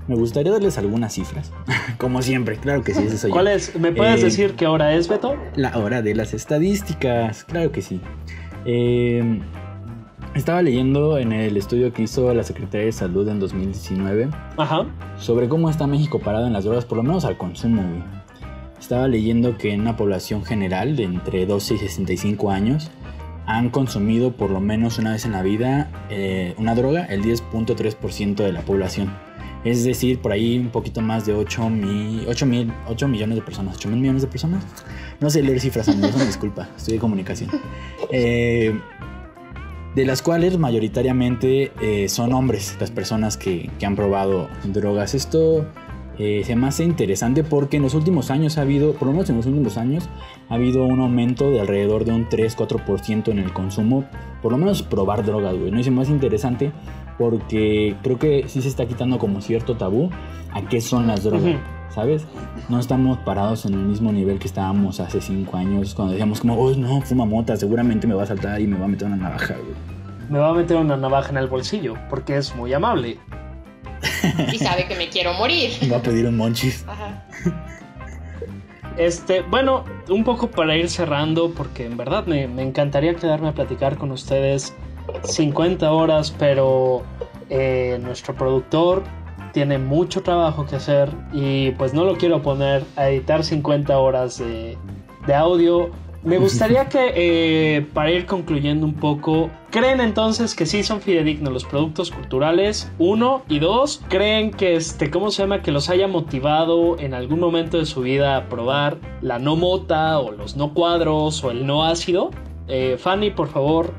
me 0.09 0.15
gustaría 0.17 0.53
darles 0.53 0.79
algunas 0.79 1.15
cifras. 1.15 1.53
Como 1.99 2.23
siempre, 2.23 2.57
claro 2.57 2.83
que 2.83 2.95
sí, 2.95 3.03
eso 3.05 3.17
soy 3.17 3.31
yo. 3.31 3.35
¿Cuál 3.35 3.49
es? 3.49 3.79
¿Me 3.79 3.93
puedes 3.93 4.21
Eh, 4.21 4.25
decir 4.25 4.55
qué 4.55 4.67
hora 4.67 4.95
es, 4.95 5.09
Beto? 5.09 5.37
La 5.55 5.77
hora 5.79 6.03
de 6.03 6.15
las 6.15 6.35
estadísticas, 6.35 7.45
claro 7.45 7.71
que 7.73 7.83
sí. 7.83 8.01
Eh, 8.65 9.41
estaba 10.35 10.63
leyendo 10.63 11.19
en 11.19 11.33
el 11.33 11.57
estudio 11.57 11.93
que 11.93 12.03
hizo 12.03 12.33
la 12.35 12.43
Secretaría 12.45 12.87
de 12.87 12.93
Salud 12.93 13.29
en 13.29 13.41
2019 13.41 14.29
Ajá. 14.57 14.87
sobre 15.19 15.49
cómo 15.49 15.69
está 15.71 15.87
México 15.87 16.19
parado 16.21 16.47
en 16.47 16.53
las 16.53 16.65
drogas, 16.65 16.85
por 16.85 16.99
lo 16.99 17.03
menos 17.03 17.25
al 17.25 17.37
consumo, 17.37 17.83
güey. 17.83 18.03
Estaba 18.79 19.09
leyendo 19.09 19.59
que 19.59 19.73
en 19.73 19.83
una 19.83 19.97
población 19.97 20.45
general 20.45 20.97
de 20.97 21.05
entre 21.05 21.47
12 21.47 21.75
y 21.75 21.79
65 21.79 22.51
años 22.51 22.91
han 23.57 23.71
consumido 23.71 24.33
por 24.33 24.51
lo 24.51 24.61
menos 24.61 24.99
una 24.99 25.13
vez 25.13 25.25
en 25.25 25.33
la 25.33 25.43
vida 25.43 25.91
eh, 26.11 26.55
una 26.59 26.75
droga, 26.75 27.05
el 27.07 27.23
10.3% 27.23 28.37
de 28.37 28.53
la 28.53 28.63
población. 28.63 29.13
Es 29.65 29.85
decir, 29.85 30.21
por 30.21 30.33
ahí 30.33 30.59
un 30.59 30.71
poquito 30.71 31.03
más 31.03 31.27
de 31.27 31.35
8, 31.35 31.69
mil, 31.69 32.25
8, 32.27 32.47
mil, 32.47 32.73
8 32.89 33.09
millones 33.09 33.37
de 33.37 33.43
personas. 33.43 33.77
8 33.77 33.89
mil 33.89 34.01
millones 34.01 34.23
de 34.23 34.29
personas. 34.29 34.65
No 35.21 35.29
sé 35.29 35.43
leer 35.43 35.61
cifras, 35.61 35.89
amigos, 35.89 36.27
disculpa. 36.27 36.69
Estoy 36.77 36.95
de 36.95 37.01
comunicación. 37.01 37.51
Eh, 38.11 38.79
de 39.95 40.05
las 40.05 40.23
cuales 40.23 40.57
mayoritariamente 40.57 41.73
eh, 41.83 42.09
son 42.09 42.33
hombres, 42.33 42.77
las 42.81 42.91
personas 42.91 43.37
que, 43.37 43.69
que 43.79 43.85
han 43.85 43.97
probado 43.97 44.49
drogas. 44.65 45.15
Esto 45.15 45.67
eh, 46.23 46.43
se 46.45 46.55
me 46.55 46.67
hace 46.67 46.85
interesante 46.85 47.45
porque 47.45 47.79
en 47.79 47.83
los 47.83 47.95
últimos 47.95 48.31
años 48.31 48.59
ha 48.59 48.61
habido, 48.61 48.93
por 48.93 49.09
lo 49.09 49.13
menos 49.13 49.31
en 49.31 49.39
los 49.39 49.47
últimos 49.47 49.79
años, 49.79 50.07
ha 50.51 50.57
habido 50.57 50.85
un 50.85 51.01
aumento 51.01 51.51
de 51.51 51.63
alrededor 51.63 52.05
de 52.05 52.13
un 52.13 52.29
3-4% 52.29 53.29
en 53.29 53.39
el 53.39 53.55
consumo, 53.55 54.05
por 54.43 54.53
lo 54.53 54.59
menos 54.59 54.83
probar 54.83 55.25
drogas, 55.25 55.57
güey. 55.57 55.71
¿no? 55.71 55.81
Y 55.81 55.85
se 55.85 55.91
me 55.91 56.03
hace 56.03 56.13
interesante 56.13 56.73
porque 57.17 57.97
creo 58.03 58.19
que 58.19 58.45
sí 58.49 58.61
se 58.61 58.69
está 58.69 58.85
quitando 58.85 59.19
como 59.19 59.41
cierto 59.41 59.79
tabú 59.79 60.11
a 60.53 60.61
qué 60.69 60.83
son 60.83 61.07
las 61.07 61.25
drogas. 61.25 61.57
¿Sabes? 61.89 62.27
No 62.69 62.79
estamos 62.79 63.19
parados 63.21 63.65
en 63.65 63.73
el 63.73 63.81
mismo 63.81 64.13
nivel 64.13 64.39
que 64.39 64.47
estábamos 64.47 65.01
hace 65.01 65.23
5 65.23 65.57
años 65.57 65.95
cuando 65.95 66.13
decíamos 66.13 66.43
como, 66.43 66.55
oh 66.55 66.75
no, 66.77 67.01
fuma 67.01 67.25
mota, 67.25 67.57
seguramente 67.57 68.07
me 68.07 68.15
va 68.15 68.25
a 68.25 68.27
saltar 68.27 68.61
y 68.61 68.67
me 68.67 68.79
va 68.79 68.85
a 68.85 68.89
meter 68.89 69.09
una 69.09 69.17
navaja, 69.17 69.55
güey. 69.55 69.75
Me 70.29 70.39
va 70.39 70.51
a 70.51 70.55
meter 70.55 70.77
una 70.77 70.99
navaja 70.99 71.31
en 71.31 71.39
el 71.39 71.49
bolsillo 71.49 71.95
porque 72.11 72.37
es 72.37 72.55
muy 72.55 72.75
amable. 72.75 73.19
y 74.53 74.59
sabe 74.59 74.87
que 74.87 74.95
me 74.97 75.09
quiero 75.09 75.35
morir. 75.35 75.71
Va 75.91 75.99
a 75.99 76.03
pedir 76.03 76.27
un 76.27 76.37
monchis. 76.37 76.85
Ajá. 76.87 77.25
Este, 78.97 79.43
bueno, 79.43 79.85
un 80.09 80.25
poco 80.25 80.51
para 80.51 80.77
ir 80.77 80.91
cerrando, 80.91 81.53
porque 81.53 81.87
en 81.87 81.97
verdad 81.97 82.27
me, 82.27 82.47
me 82.49 82.63
encantaría 82.63 83.15
quedarme 83.15 83.49
a 83.49 83.53
platicar 83.53 83.97
con 83.97 84.11
ustedes 84.11 84.75
50 85.25 85.91
horas, 85.91 86.35
pero 86.39 87.03
eh, 87.49 87.99
nuestro 88.03 88.35
productor 88.35 89.03
tiene 89.53 89.79
mucho 89.79 90.23
trabajo 90.23 90.67
que 90.67 90.77
hacer 90.77 91.11
y 91.33 91.71
pues 91.73 91.95
no 91.95 92.05
lo 92.05 92.17
quiero 92.17 92.43
poner 92.43 92.85
a 92.97 93.09
editar 93.09 93.43
50 93.43 93.99
horas 93.99 94.39
de, 94.39 94.77
de 95.27 95.35
audio 95.35 95.91
me 96.23 96.39
gustaría 96.39 96.85
que, 96.89 97.13
eh, 97.15 97.87
para 97.95 98.11
ir 98.11 98.27
concluyendo 98.27 98.87
un 98.87 98.95
poco, 98.95 99.51
¿creen 99.71 100.01
entonces 100.01 100.55
que 100.55 100.67
sí 100.67 100.83
son 100.83 101.01
fidedignos 101.01 101.53
los 101.53 101.65
productos 101.65 102.11
culturales? 102.11 102.91
Uno. 102.99 103.43
Y 103.49 103.59
dos, 103.59 104.03
¿creen 104.09 104.51
que, 104.51 104.77
este, 104.77 105.11
¿cómo 105.11 105.31
se 105.31 105.43
llama? 105.43 105.63
Que 105.63 105.73
los 105.73 105.89
haya 105.89 106.09
motivado 106.09 106.99
en 106.99 107.15
algún 107.15 107.41
momento 107.41 107.79
de 107.79 107.87
su 107.87 108.03
vida 108.03 108.37
a 108.37 108.49
probar 108.49 108.99
la 109.23 109.39
no 109.39 109.57
mota 109.57 110.19
o 110.19 110.33
los 110.33 110.57
no 110.57 110.75
cuadros 110.75 111.43
o 111.45 111.51
el 111.51 111.67
no 111.67 111.85
ácido? 111.85 112.31
Eh, 112.69 112.97
Fanny, 112.99 113.31
por 113.31 113.49
favor, 113.49 113.93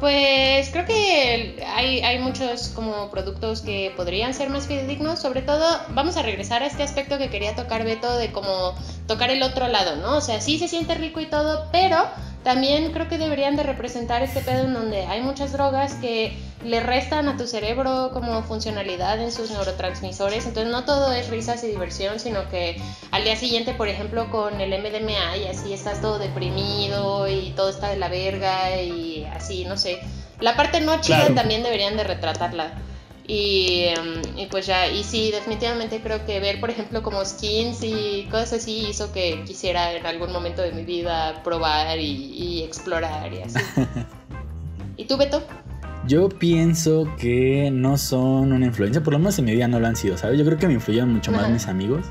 pues 0.00 0.70
creo 0.70 0.86
que 0.86 1.62
hay, 1.76 2.00
hay, 2.00 2.18
muchos 2.20 2.70
como 2.70 3.10
productos 3.10 3.60
que 3.60 3.92
podrían 3.94 4.32
ser 4.32 4.48
más 4.48 4.66
fidedignos. 4.66 5.18
Sobre 5.18 5.42
todo, 5.42 5.62
vamos 5.90 6.16
a 6.16 6.22
regresar 6.22 6.62
a 6.62 6.66
este 6.66 6.82
aspecto 6.82 7.18
que 7.18 7.28
quería 7.28 7.54
tocar 7.54 7.84
Beto 7.84 8.16
de 8.16 8.32
como 8.32 8.74
tocar 9.06 9.30
el 9.30 9.42
otro 9.42 9.68
lado, 9.68 9.96
¿no? 9.96 10.16
O 10.16 10.20
sea, 10.22 10.40
sí 10.40 10.58
se 10.58 10.68
siente 10.68 10.94
rico 10.94 11.20
y 11.20 11.26
todo, 11.26 11.68
pero 11.70 11.98
también 12.42 12.92
creo 12.92 13.08
que 13.08 13.18
deberían 13.18 13.56
de 13.56 13.62
representar 13.62 14.22
este 14.22 14.40
pedo 14.40 14.64
en 14.64 14.72
donde 14.72 15.02
hay 15.06 15.20
muchas 15.20 15.52
drogas 15.52 15.94
que 15.94 16.38
le 16.64 16.80
restan 16.80 17.28
a 17.28 17.36
tu 17.36 17.46
cerebro 17.46 18.10
como 18.12 18.42
funcionalidad 18.42 19.20
en 19.20 19.30
sus 19.30 19.50
neurotransmisores. 19.50 20.46
Entonces 20.46 20.72
no 20.72 20.84
todo 20.84 21.12
es 21.12 21.28
risas 21.28 21.62
y 21.64 21.68
diversión, 21.68 22.18
sino 22.18 22.48
que 22.48 22.80
al 23.10 23.24
día 23.24 23.36
siguiente, 23.36 23.74
por 23.74 23.88
ejemplo, 23.88 24.30
con 24.30 24.60
el 24.60 24.70
MDMA 24.70 25.36
y 25.36 25.46
así 25.48 25.72
estás 25.72 26.00
todo 26.00 26.18
deprimido 26.18 27.28
y 27.28 27.52
todo 27.56 27.68
está 27.68 27.90
de 27.90 27.96
la 27.96 28.08
verga 28.08 28.80
y 28.80 29.24
así, 29.34 29.64
no 29.64 29.76
sé. 29.76 30.00
La 30.40 30.56
parte 30.56 30.80
no 30.80 31.00
chida 31.00 31.34
también 31.34 31.62
deberían 31.62 31.96
de 31.96 32.04
retratarla. 32.04 32.72
Em, 33.32 34.22
y, 34.36 34.46
pues 34.46 34.66
ya, 34.66 34.88
y 34.88 35.04
sí, 35.04 35.30
definitivamente 35.30 36.00
creo 36.02 36.26
que 36.26 36.40
ver, 36.40 36.58
por 36.58 36.68
ejemplo, 36.68 37.00
como 37.00 37.24
skins 37.24 37.80
y 37.84 38.26
cosas 38.28 38.54
así 38.54 38.88
hizo 38.90 39.12
que 39.12 39.44
quisiera 39.44 39.92
en 39.94 40.04
algún 40.04 40.32
momento 40.32 40.62
de 40.62 40.72
mi 40.72 40.84
vida 40.84 41.40
probar 41.44 42.00
y, 42.00 42.64
explorar 42.64 43.32
y 43.32 43.42
así. 43.42 43.60
¿Y 44.96 45.04
tú, 45.04 45.16
Beto? 45.16 45.44
Yo 46.08 46.28
pienso 46.28 47.06
que 47.20 47.70
no 47.72 47.98
son 47.98 48.52
una 48.52 48.66
influencia, 48.66 49.00
por 49.00 49.12
lo 49.12 49.20
menos 49.20 49.38
en 49.38 49.44
mi 49.44 49.52
vida 49.52 49.68
no 49.68 49.78
lo 49.78 49.86
han 49.86 49.94
sido, 49.94 50.18
¿sabes? 50.18 50.36
Yo 50.36 50.44
creo 50.44 50.58
que 50.58 50.66
me 50.66 50.72
influyeron 50.72 51.12
mucho 51.12 51.30
más 51.30 51.48
mis 51.50 51.68
amigos 51.68 52.06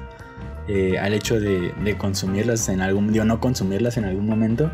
eh, 0.70 0.98
al 1.00 1.14
hecho 1.14 1.38
de, 1.38 1.74
de, 1.84 1.98
consumirlas 1.98 2.70
en 2.70 2.80
algún, 2.80 3.12
digo, 3.12 3.26
no 3.26 3.42
consumirlas 3.42 3.98
en 3.98 4.06
algún 4.06 4.26
momento. 4.26 4.72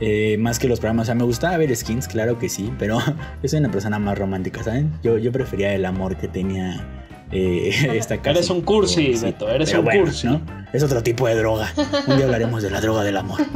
Eh, 0.00 0.36
más 0.38 0.58
que 0.58 0.68
los 0.68 0.80
programas. 0.80 1.04
O 1.04 1.06
sea, 1.06 1.14
me 1.14 1.24
gustaba 1.24 1.56
ver 1.56 1.74
skins, 1.74 2.06
claro 2.08 2.38
que 2.38 2.48
sí, 2.48 2.72
pero 2.78 2.98
yo 3.42 3.48
soy 3.48 3.58
una 3.58 3.70
persona 3.70 3.98
más 3.98 4.18
romántica, 4.18 4.62
¿saben? 4.62 4.92
Yo, 5.02 5.18
yo 5.18 5.32
prefería 5.32 5.74
el 5.74 5.84
amor 5.84 6.16
que 6.16 6.28
tenía 6.28 6.86
eh, 7.32 7.70
esta 7.94 8.18
casa. 8.18 8.30
Eres 8.30 8.50
un 8.50 8.62
cursi, 8.62 9.14
Beto, 9.20 9.48
eres 9.48 9.72
un 9.74 9.84
cursi. 9.84 10.28
¿no? 10.28 10.40
Es 10.72 10.82
otro 10.82 11.02
tipo 11.02 11.26
de 11.26 11.34
droga. 11.34 11.72
Un 12.06 12.16
día 12.16 12.26
hablaremos 12.26 12.62
de 12.62 12.70
la 12.70 12.80
droga 12.80 13.04
del 13.04 13.16
amor. 13.16 13.40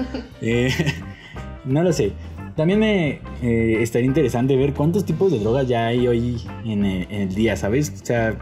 Eh, 0.45 0.75
no 1.65 1.85
lo 1.85 1.93
sé. 1.93 2.11
También 2.57 2.81
me 2.81 3.21
estaría 3.41 4.09
interesante 4.09 4.57
ver 4.57 4.75
cuántos 4.75 5.05
tipos 5.05 5.31
de 5.31 5.39
drogas 5.39 5.69
ya 5.69 5.87
hay 5.87 6.09
hoy 6.09 6.43
en 6.65 6.85
el, 6.85 7.03
en 7.09 7.23
el 7.23 7.35
día, 7.35 7.57
¿sabes? 7.57 7.93
O 8.03 8.05
sea, 8.05 8.37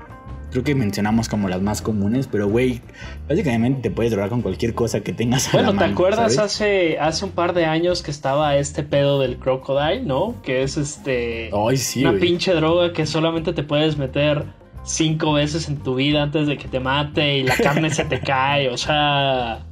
creo 0.51 0.65
que 0.65 0.75
mencionamos 0.75 1.29
como 1.29 1.49
las 1.49 1.63
más 1.63 1.83
comunes, 1.83 2.27
pero 2.27 2.49
güey, 2.49 2.81
básicamente 3.29 3.83
te 3.83 3.91
puedes 3.91 4.13
drogar 4.13 4.31
con 4.31 4.43
cualquier 4.43 4.75
cosa 4.75 5.01
que 5.01 5.13
tengas 5.13 5.51
bueno, 5.53 5.71
a 5.71 5.73
la 5.73 5.79
¿te 5.79 5.85
acuerdas 5.93 6.39
hace, 6.39 6.99
hace 6.99 7.25
un 7.25 7.31
par 7.31 7.55
de 7.55 7.65
años 7.65 8.03
que 8.03 8.11
estaba 8.11 8.57
este 8.57 8.83
pedo 8.83 9.21
del 9.21 9.39
crocodile, 9.39 10.03
¿no? 10.03 10.37
Que 10.43 10.63
es 10.63 10.77
este 10.77 11.51
Ay, 11.53 11.77
sí, 11.77 12.05
una 12.05 12.19
pinche 12.19 12.53
droga 12.53 12.93
que 12.93 13.07
solamente 13.07 13.53
te 13.53 13.63
puedes 13.63 13.97
meter 13.97 14.45
cinco 14.83 15.35
veces 15.35 15.69
en 15.69 15.79
tu 15.79 15.95
vida 15.95 16.23
antes 16.23 16.47
de 16.47 16.57
que 16.57 16.69
te 16.69 16.81
mate 16.81 17.39
y 17.39 17.43
la 17.43 17.57
carne 17.57 17.91
se 17.91 18.05
te 18.05 18.21
cae, 18.21 18.69
o 18.69 18.77
sea... 18.77 19.67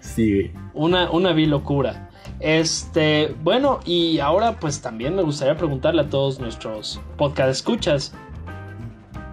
Sí, 0.00 0.50
Una, 0.74 1.10
una 1.10 1.32
vil 1.32 1.50
locura. 1.50 2.10
Este, 2.40 3.34
bueno, 3.42 3.80
y 3.84 4.18
ahora 4.18 4.58
pues 4.58 4.80
también 4.80 5.14
me 5.14 5.22
gustaría 5.22 5.56
preguntarle 5.56 6.02
a 6.02 6.08
todos 6.08 6.40
nuestros 6.40 7.00
podcast 7.16 7.50
escuchas, 7.50 8.14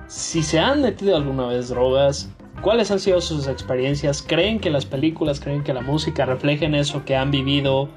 si 0.07 0.41
se 0.41 0.59
han 0.59 0.81
metido 0.81 1.15
alguna 1.15 1.47
vez 1.47 1.69
drogas, 1.69 2.29
cuáles 2.61 2.91
han 2.91 2.99
sido 2.99 3.21
sus 3.21 3.47
experiencias, 3.47 4.21
creen 4.21 4.59
que 4.59 4.69
las 4.69 4.85
películas, 4.85 5.39
creen 5.39 5.63
que 5.63 5.73
la 5.73 5.81
música 5.81 6.25
reflejen 6.25 6.75
eso 6.75 7.03
que 7.05 7.15
han 7.15 7.31
vivido 7.31 7.89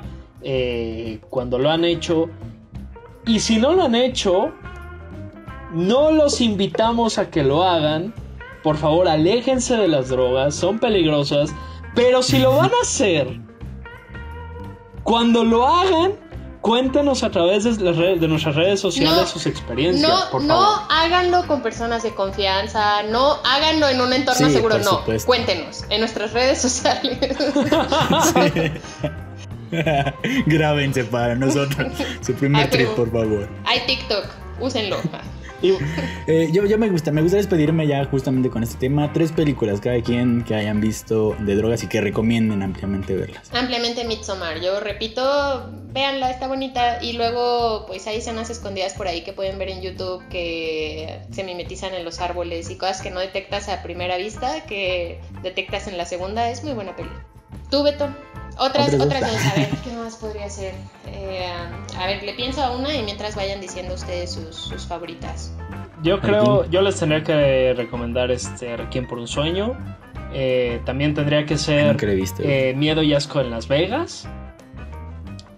eh, 0.42 1.20
cuando 1.30 1.58
lo 1.58 1.70
han 1.70 1.84
hecho. 1.84 2.28
Y 3.26 3.40
si 3.40 3.58
no 3.58 3.74
lo 3.74 3.84
han 3.84 3.94
hecho, 3.94 4.52
no 5.72 6.10
los 6.10 6.40
invitamos 6.40 7.18
a 7.18 7.30
que 7.30 7.44
lo 7.44 7.62
hagan. 7.62 8.12
Por 8.62 8.76
favor, 8.76 9.08
aléjense 9.08 9.76
de 9.76 9.88
las 9.88 10.08
drogas, 10.08 10.54
son 10.54 10.78
peligrosas. 10.78 11.54
Pero 11.94 12.22
si 12.22 12.38
lo 12.38 12.56
van 12.56 12.70
a 12.70 12.82
hacer, 12.82 13.40
cuando 15.02 15.44
lo 15.44 15.66
hagan, 15.66 16.12
Cuéntenos 16.60 17.22
a 17.22 17.30
través 17.30 17.64
de, 17.64 17.82
las 17.82 17.96
redes, 17.96 18.20
de 18.20 18.28
nuestras 18.28 18.54
redes 18.54 18.80
sociales 18.80 19.30
sus 19.30 19.46
experiencias, 19.46 20.06
no, 20.06 20.30
por 20.30 20.46
favor. 20.46 20.46
No 20.46 20.86
háganlo 20.90 21.46
con 21.46 21.62
personas 21.62 22.02
de 22.02 22.14
confianza, 22.14 23.02
no 23.04 23.38
háganlo 23.44 23.88
en 23.88 24.00
un 24.00 24.12
entorno 24.12 24.50
seguro, 24.50 24.78
no. 24.78 25.02
Cuéntenos 25.24 25.84
en 25.88 26.00
nuestras 26.00 26.32
redes 26.34 26.60
sociales. 26.60 27.18
Grábense 30.46 31.04
para 31.04 31.34
nosotros. 31.34 31.92
Su 32.20 32.34
primer 32.34 32.68
trip, 32.70 32.88
por 32.90 33.10
favor. 33.10 33.48
Hay 33.64 33.80
TikTok, 33.86 34.26
úsenlo. 34.60 34.98
Eh, 36.26 36.50
yo, 36.52 36.62
me 36.78 36.88
gusta, 36.88 37.10
me 37.10 37.22
gusta 37.22 37.38
despedirme 37.38 37.86
ya 37.86 38.04
justamente 38.04 38.50
con 38.50 38.62
este 38.62 38.78
tema. 38.78 39.12
Tres 39.12 39.32
películas, 39.32 39.80
cada 39.80 40.00
quien 40.00 40.44
que 40.44 40.54
hayan 40.54 40.80
visto 40.80 41.34
de 41.40 41.56
drogas 41.56 41.82
y 41.82 41.88
que 41.88 42.00
recomienden 42.00 42.62
ampliamente 42.62 43.16
verlas. 43.16 43.50
Ampliamente 43.52 44.04
Midsommar. 44.04 44.60
Yo 44.60 44.80
repito, 44.80 45.70
véanla, 45.92 46.30
está 46.30 46.46
bonita. 46.46 47.02
Y 47.02 47.14
luego, 47.14 47.84
pues 47.86 48.06
hay 48.06 48.18
escenas 48.18 48.50
escondidas 48.50 48.94
por 48.94 49.08
ahí 49.08 49.22
que 49.22 49.32
pueden 49.32 49.58
ver 49.58 49.70
en 49.70 49.82
YouTube 49.82 50.22
que 50.28 51.20
se 51.32 51.42
mimetizan 51.42 51.94
en 51.94 52.04
los 52.04 52.20
árboles 52.20 52.70
y 52.70 52.76
cosas 52.76 53.02
que 53.02 53.10
no 53.10 53.20
detectas 53.20 53.68
a 53.68 53.82
primera 53.82 54.16
vista, 54.16 54.64
que 54.66 55.20
detectas 55.42 55.88
en 55.88 55.96
la 55.96 56.04
segunda. 56.04 56.50
Es 56.50 56.62
muy 56.62 56.74
buena 56.74 56.94
peli. 56.94 57.10
¿Tú, 57.70 57.82
Beto? 57.82 58.08
Otras, 58.60 58.92
otras 58.92 59.22
a 59.22 59.54
ver, 59.56 59.70
¿qué 59.84 59.90
más 59.96 60.16
podría 60.16 60.50
ser? 60.50 60.74
Eh, 61.06 61.46
a 61.98 62.06
ver, 62.06 62.22
le 62.22 62.34
pienso 62.34 62.62
a 62.62 62.76
una 62.76 62.94
y 62.94 63.02
mientras 63.02 63.34
vayan 63.34 63.58
diciendo 63.58 63.94
ustedes 63.94 64.32
sus, 64.32 64.86
favoritas. 64.86 65.50
Yo 66.02 66.20
creo, 66.20 66.68
yo 66.68 66.82
les 66.82 66.98
tendría 66.98 67.24
que 67.24 67.72
recomendar 67.74 68.30
este 68.30 68.76
Requiem 68.76 69.08
por 69.08 69.18
un 69.18 69.26
sueño. 69.26 69.78
Eh, 70.34 70.82
también 70.84 71.14
tendría 71.14 71.46
que 71.46 71.56
ser 71.56 71.96
eh, 72.40 72.74
Miedo 72.76 73.02
y 73.02 73.14
Asco 73.14 73.40
en 73.40 73.50
Las 73.50 73.66
Vegas. 73.66 74.28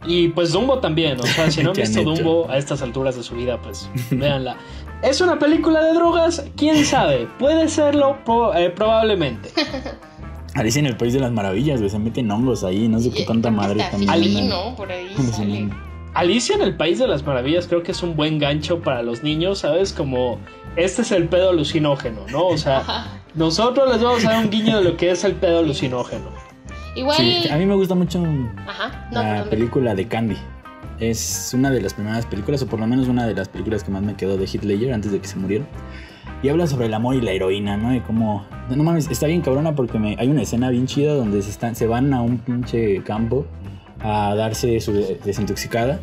Y 0.05 0.29
pues 0.29 0.53
Dumbo 0.53 0.79
también, 0.79 1.19
o 1.19 1.27
sea, 1.27 1.51
si 1.51 1.65
no 1.65 1.71
han 1.71 1.77
visto 1.77 2.05
Dumbo 2.05 2.49
a 2.49 2.57
estas 2.57 2.83
alturas 2.83 3.17
de 3.17 3.25
su 3.25 3.35
vida, 3.35 3.61
pues 3.61 3.91
véanla. 4.13 4.57
¿Es 5.03 5.21
una 5.21 5.41
película 5.41 5.83
de 5.83 5.95
drogas? 5.95 6.45
¿Quién 6.57 6.85
sabe? 6.85 7.29
Puede 7.41 7.69
serlo 7.69 8.19
probablemente. 8.25 9.51
Alicia 10.55 10.81
en 10.81 10.87
el 10.87 10.97
País 10.97 11.15
de 11.15 11.21
las 11.21 11.33
Maravillas, 11.33 11.81
güey, 11.81 11.91
se 11.91 11.99
meten 11.99 12.31
hongos 12.31 12.63
ahí, 12.65 12.89
no 12.89 12.99
sé 13.01 13.11
qué 13.11 13.25
tanta 13.25 13.51
madre 13.51 13.85
también. 13.91 14.11
Ali, 14.11 14.49
¿no? 14.49 14.77
Por 14.77 14.93
ahí 14.93 15.09
Alicia 16.15 16.57
en 16.57 16.63
el 16.63 16.77
País 16.77 16.99
de 16.99 17.09
las 17.09 17.25
Maravillas 17.25 17.67
creo 17.67 17.83
que 17.83 17.93
es 17.93 18.03
un 18.03 18.17
buen 18.17 18.39
gancho 18.39 18.81
para 18.81 19.03
los 19.03 19.23
niños, 19.23 19.61
¿sabes? 19.61 19.95
Como 19.95 20.39
este 20.77 21.03
es 21.03 21.13
el 21.13 21.29
pedo 21.29 21.51
alucinógeno, 21.51 22.21
¿no? 22.31 22.49
O 22.49 22.59
sea, 22.59 23.07
nosotros 23.35 23.91
les 23.91 24.03
vamos 24.03 24.25
a 24.27 24.33
dar 24.33 24.45
un 24.45 24.51
guiño 24.51 24.77
de 24.77 24.85
lo 24.85 24.97
que 24.97 25.11
es 25.11 25.25
el 25.25 25.35
pedo 25.35 25.61
alucinógeno. 25.61 26.27
Igual. 26.95 27.17
Sí, 27.17 27.49
a 27.51 27.57
mí 27.57 27.65
me 27.65 27.75
gusta 27.75 27.95
mucho 27.95 28.23
Ajá, 28.67 29.09
no, 29.11 29.23
la 29.23 29.45
película 29.45 29.95
de 29.95 30.07
Candy. 30.07 30.37
Es 31.01 31.53
una 31.55 31.71
de 31.71 31.81
las 31.81 31.95
primeras 31.95 32.27
películas, 32.27 32.61
o 32.63 32.67
por 32.67 32.79
lo 32.79 32.87
menos 32.87 33.09
una 33.09 33.27
de 33.27 33.35
las 33.35 33.49
películas 33.49 33.83
que 33.83 33.91
más 33.91 34.03
me 34.03 34.15
quedó 34.15 34.37
de 34.37 34.47
Ledger 34.47 34.93
antes 34.93 35.11
de 35.11 35.19
que 35.19 35.27
se 35.27 35.37
muriera. 35.37 35.65
Y 36.43 36.49
habla 36.49 36.67
sobre 36.67 36.87
el 36.87 36.95
amor 36.95 37.15
y 37.15 37.21
la 37.21 37.31
heroína, 37.33 37.77
¿no? 37.77 37.95
Y 37.95 38.01
cómo... 38.01 38.45
No 38.69 38.83
mames, 38.83 39.09
está 39.11 39.27
bien 39.27 39.43
cabrona 39.43 39.75
porque 39.75 39.99
me... 39.99 40.17
hay 40.19 40.29
una 40.29 40.43
escena 40.43 40.71
bien 40.71 40.87
chida 40.87 41.15
donde 41.15 41.41
se, 41.43 41.51
están, 41.51 41.77
se 41.77 41.87
van 41.87 42.13
a 42.13 42.21
un 42.23 42.39
pinche 42.39 43.03
campo 43.05 43.47
a 44.01 44.35
darse 44.35 44.81
su 44.81 44.93
de- 44.93 45.21
desintoxicada. 45.25 46.01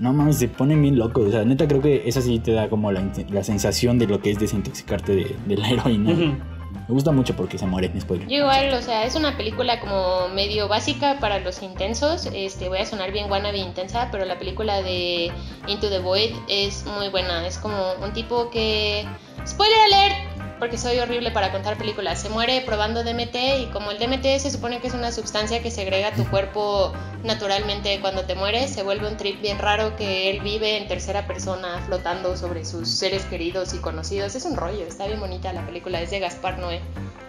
No 0.00 0.12
mames, 0.12 0.36
se 0.38 0.48
ponen 0.48 0.80
bien 0.82 0.98
locos. 0.98 1.28
O 1.28 1.30
sea, 1.30 1.44
neta 1.44 1.68
creo 1.68 1.82
que 1.82 2.02
esa 2.08 2.22
sí 2.22 2.38
te 2.38 2.52
da 2.52 2.68
como 2.70 2.90
la, 2.90 3.02
la 3.30 3.44
sensación 3.44 3.98
de 3.98 4.06
lo 4.06 4.20
que 4.20 4.30
es 4.30 4.38
desintoxicarte 4.38 5.14
de, 5.14 5.36
de 5.46 5.56
la 5.56 5.68
heroína. 5.70 6.10
Ujú. 6.12 6.32
Me 6.88 6.94
gusta 6.94 7.12
mucho 7.12 7.34
porque 7.36 7.58
se 7.58 7.66
muere, 7.66 7.92
spoiler. 8.00 8.28
Yo 8.28 8.38
igual, 8.38 8.74
o 8.74 8.82
sea, 8.82 9.04
es 9.04 9.14
una 9.14 9.36
película 9.36 9.80
como 9.80 10.28
medio 10.28 10.68
básica 10.68 11.18
para 11.20 11.38
los 11.38 11.62
intensos. 11.62 12.26
Este, 12.32 12.68
voy 12.68 12.78
a 12.78 12.86
sonar 12.86 13.12
bien 13.12 13.30
wannabe 13.30 13.58
intensa, 13.58 14.08
pero 14.10 14.24
la 14.24 14.38
película 14.38 14.82
de 14.82 15.30
Into 15.68 15.88
the 15.88 16.00
Void 16.00 16.32
es 16.48 16.84
muy 16.86 17.08
buena. 17.08 17.46
Es 17.46 17.58
como 17.58 17.92
un 18.02 18.12
tipo 18.12 18.50
que 18.50 19.06
spoiler 19.46 19.78
alert, 19.92 20.31
porque 20.62 20.78
soy 20.78 21.00
horrible 21.00 21.32
para 21.32 21.50
contar 21.50 21.76
películas. 21.76 22.22
Se 22.22 22.28
muere 22.28 22.60
probando 22.60 23.02
DMT 23.02 23.34
y 23.62 23.66
como 23.72 23.90
el 23.90 23.98
DMT 23.98 24.38
se 24.38 24.48
supone 24.48 24.78
que 24.78 24.86
es 24.86 24.94
una 24.94 25.10
sustancia 25.10 25.60
que 25.60 25.72
segrega 25.72 26.14
tu 26.14 26.24
cuerpo 26.30 26.92
naturalmente 27.24 27.98
cuando 28.00 28.22
te 28.26 28.36
mueres, 28.36 28.70
se 28.70 28.84
vuelve 28.84 29.08
un 29.08 29.16
trip 29.16 29.42
bien 29.42 29.58
raro 29.58 29.96
que 29.96 30.30
él 30.30 30.38
vive 30.38 30.76
en 30.76 30.86
tercera 30.86 31.26
persona 31.26 31.82
flotando 31.84 32.36
sobre 32.36 32.64
sus 32.64 32.88
seres 32.88 33.24
queridos 33.24 33.74
y 33.74 33.78
conocidos. 33.78 34.36
Es 34.36 34.44
un 34.44 34.56
rollo, 34.56 34.86
está 34.86 35.08
bien 35.08 35.18
bonita 35.18 35.52
la 35.52 35.66
película, 35.66 36.00
es 36.00 36.12
de 36.12 36.20
Gaspar 36.20 36.60
Noé. 36.60 36.80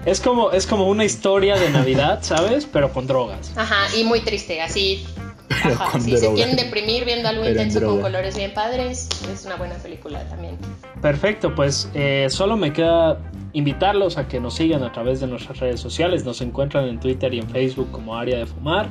Es 0.06 0.22
como, 0.22 0.52
es 0.52 0.68
como 0.68 0.88
una 0.88 1.04
historia 1.04 1.56
de 1.56 1.72
Navidad, 1.72 2.20
¿sabes? 2.22 2.68
Pero 2.72 2.94
con 2.94 3.08
drogas. 3.08 3.52
Ajá, 3.56 3.88
y 3.98 4.04
muy 4.04 4.20
triste, 4.20 4.62
así. 4.62 5.08
Pero 5.48 5.76
Ajá, 5.76 5.86
con 5.92 6.02
si 6.02 6.18
se 6.18 6.34
quieren 6.34 6.56
deprimir 6.56 7.06
viendo 7.06 7.30
algo 7.30 7.44
Pero 7.44 7.62
intenso 7.62 7.86
con 7.86 8.02
colores 8.02 8.36
bien 8.36 8.54
padres, 8.54 9.10
es 9.32 9.46
una 9.46 9.56
buena 9.56 9.76
película 9.76 10.28
también. 10.28 10.58
Perfecto, 11.02 11.54
pues 11.54 11.90
eh, 11.94 12.28
solo 12.30 12.56
me 12.58 12.74
queda 12.74 13.20
invitarlos 13.54 14.18
a 14.18 14.28
que 14.28 14.40
nos 14.40 14.56
sigan 14.56 14.84
a 14.84 14.92
través 14.92 15.20
de 15.20 15.28
nuestras 15.28 15.60
redes 15.60 15.80
sociales. 15.80 16.26
Nos 16.26 16.42
encuentran 16.42 16.88
en 16.88 17.00
Twitter 17.00 17.34
y 17.34 17.40
en 17.40 17.50
Facebook 17.50 17.90
como 17.92 18.16
Área 18.16 18.40
de 18.40 18.46
Fumar. 18.46 18.90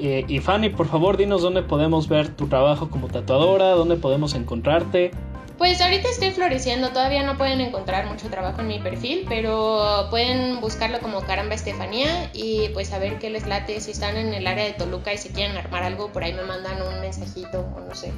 Eh, 0.00 0.24
y 0.28 0.38
Fanny, 0.38 0.70
por 0.70 0.86
favor, 0.86 1.16
dinos 1.16 1.42
dónde 1.42 1.62
podemos 1.62 2.08
ver 2.08 2.28
tu 2.28 2.46
trabajo 2.46 2.88
como 2.88 3.08
tatuadora, 3.08 3.70
dónde 3.70 3.96
podemos 3.96 4.34
encontrarte. 4.34 5.10
Pues 5.58 5.80
ahorita 5.80 6.08
estoy 6.08 6.30
floreciendo, 6.30 6.90
todavía 6.90 7.24
no 7.24 7.36
pueden 7.36 7.60
encontrar 7.60 8.06
mucho 8.06 8.28
trabajo 8.28 8.60
en 8.60 8.68
mi 8.68 8.78
perfil, 8.78 9.26
pero 9.28 10.06
pueden 10.08 10.60
buscarlo 10.60 11.00
como 11.00 11.22
Caramba 11.22 11.56
Estefanía 11.56 12.30
y 12.32 12.68
pues 12.74 12.92
a 12.92 13.00
ver 13.00 13.18
qué 13.18 13.28
les 13.28 13.44
late. 13.48 13.80
Si 13.80 13.90
están 13.90 14.16
en 14.16 14.32
el 14.32 14.46
área 14.46 14.64
de 14.64 14.72
Toluca 14.74 15.12
y 15.12 15.18
se 15.18 15.30
quieren 15.30 15.56
armar 15.56 15.82
algo, 15.82 16.12
por 16.12 16.22
ahí 16.22 16.32
me 16.32 16.44
mandan 16.44 16.80
un 16.80 17.00
mensajito 17.00 17.66
o 17.76 17.80
no 17.80 17.92
sé. 17.92 18.12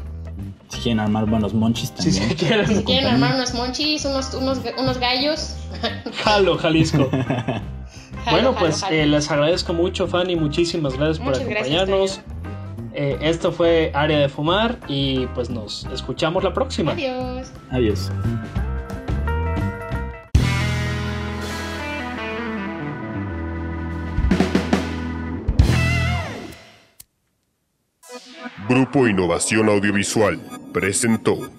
Si 0.69 0.81
quieren 0.83 1.01
armar 1.01 1.27
buenos 1.27 1.55
monchis 1.55 1.93
Si 1.97 2.21
quieren. 2.35 2.67
Si 2.67 2.85
quieren 2.85 3.09
armar 3.09 3.35
unos 3.35 3.55
monchis, 3.55 4.05
unos, 4.05 4.35
unos, 4.35 4.61
unos 4.79 4.99
gallos. 4.99 5.57
Jalo, 6.25 6.59
Jalisco. 6.59 7.09
jalo, 7.11 7.63
bueno, 8.31 8.53
jalo, 8.53 8.55
pues 8.59 8.83
jalo. 8.83 8.97
eh, 8.97 9.07
les 9.07 9.31
agradezco 9.31 9.73
mucho, 9.73 10.07
Fanny. 10.07 10.37
Muchísimas 10.37 10.95
gracias 10.95 11.19
por 11.19 11.29
gracias, 11.33 11.51
acompañarnos. 11.51 12.21
Eh, 12.93 13.19
esto 13.21 13.53
fue 13.53 13.93
Área 13.95 14.19
de 14.19 14.29
Fumar 14.29 14.79
y 14.89 15.27
pues 15.29 15.49
nos 15.51 15.87
escuchamos 15.93 16.43
la 16.43 16.53
próxima. 16.53 16.93
Adiós. 16.93 17.53
Adiós. 17.71 18.11
Grupo 28.69 29.09
Innovación 29.09 29.69
Audiovisual 29.69 30.41
presentó 30.73 31.51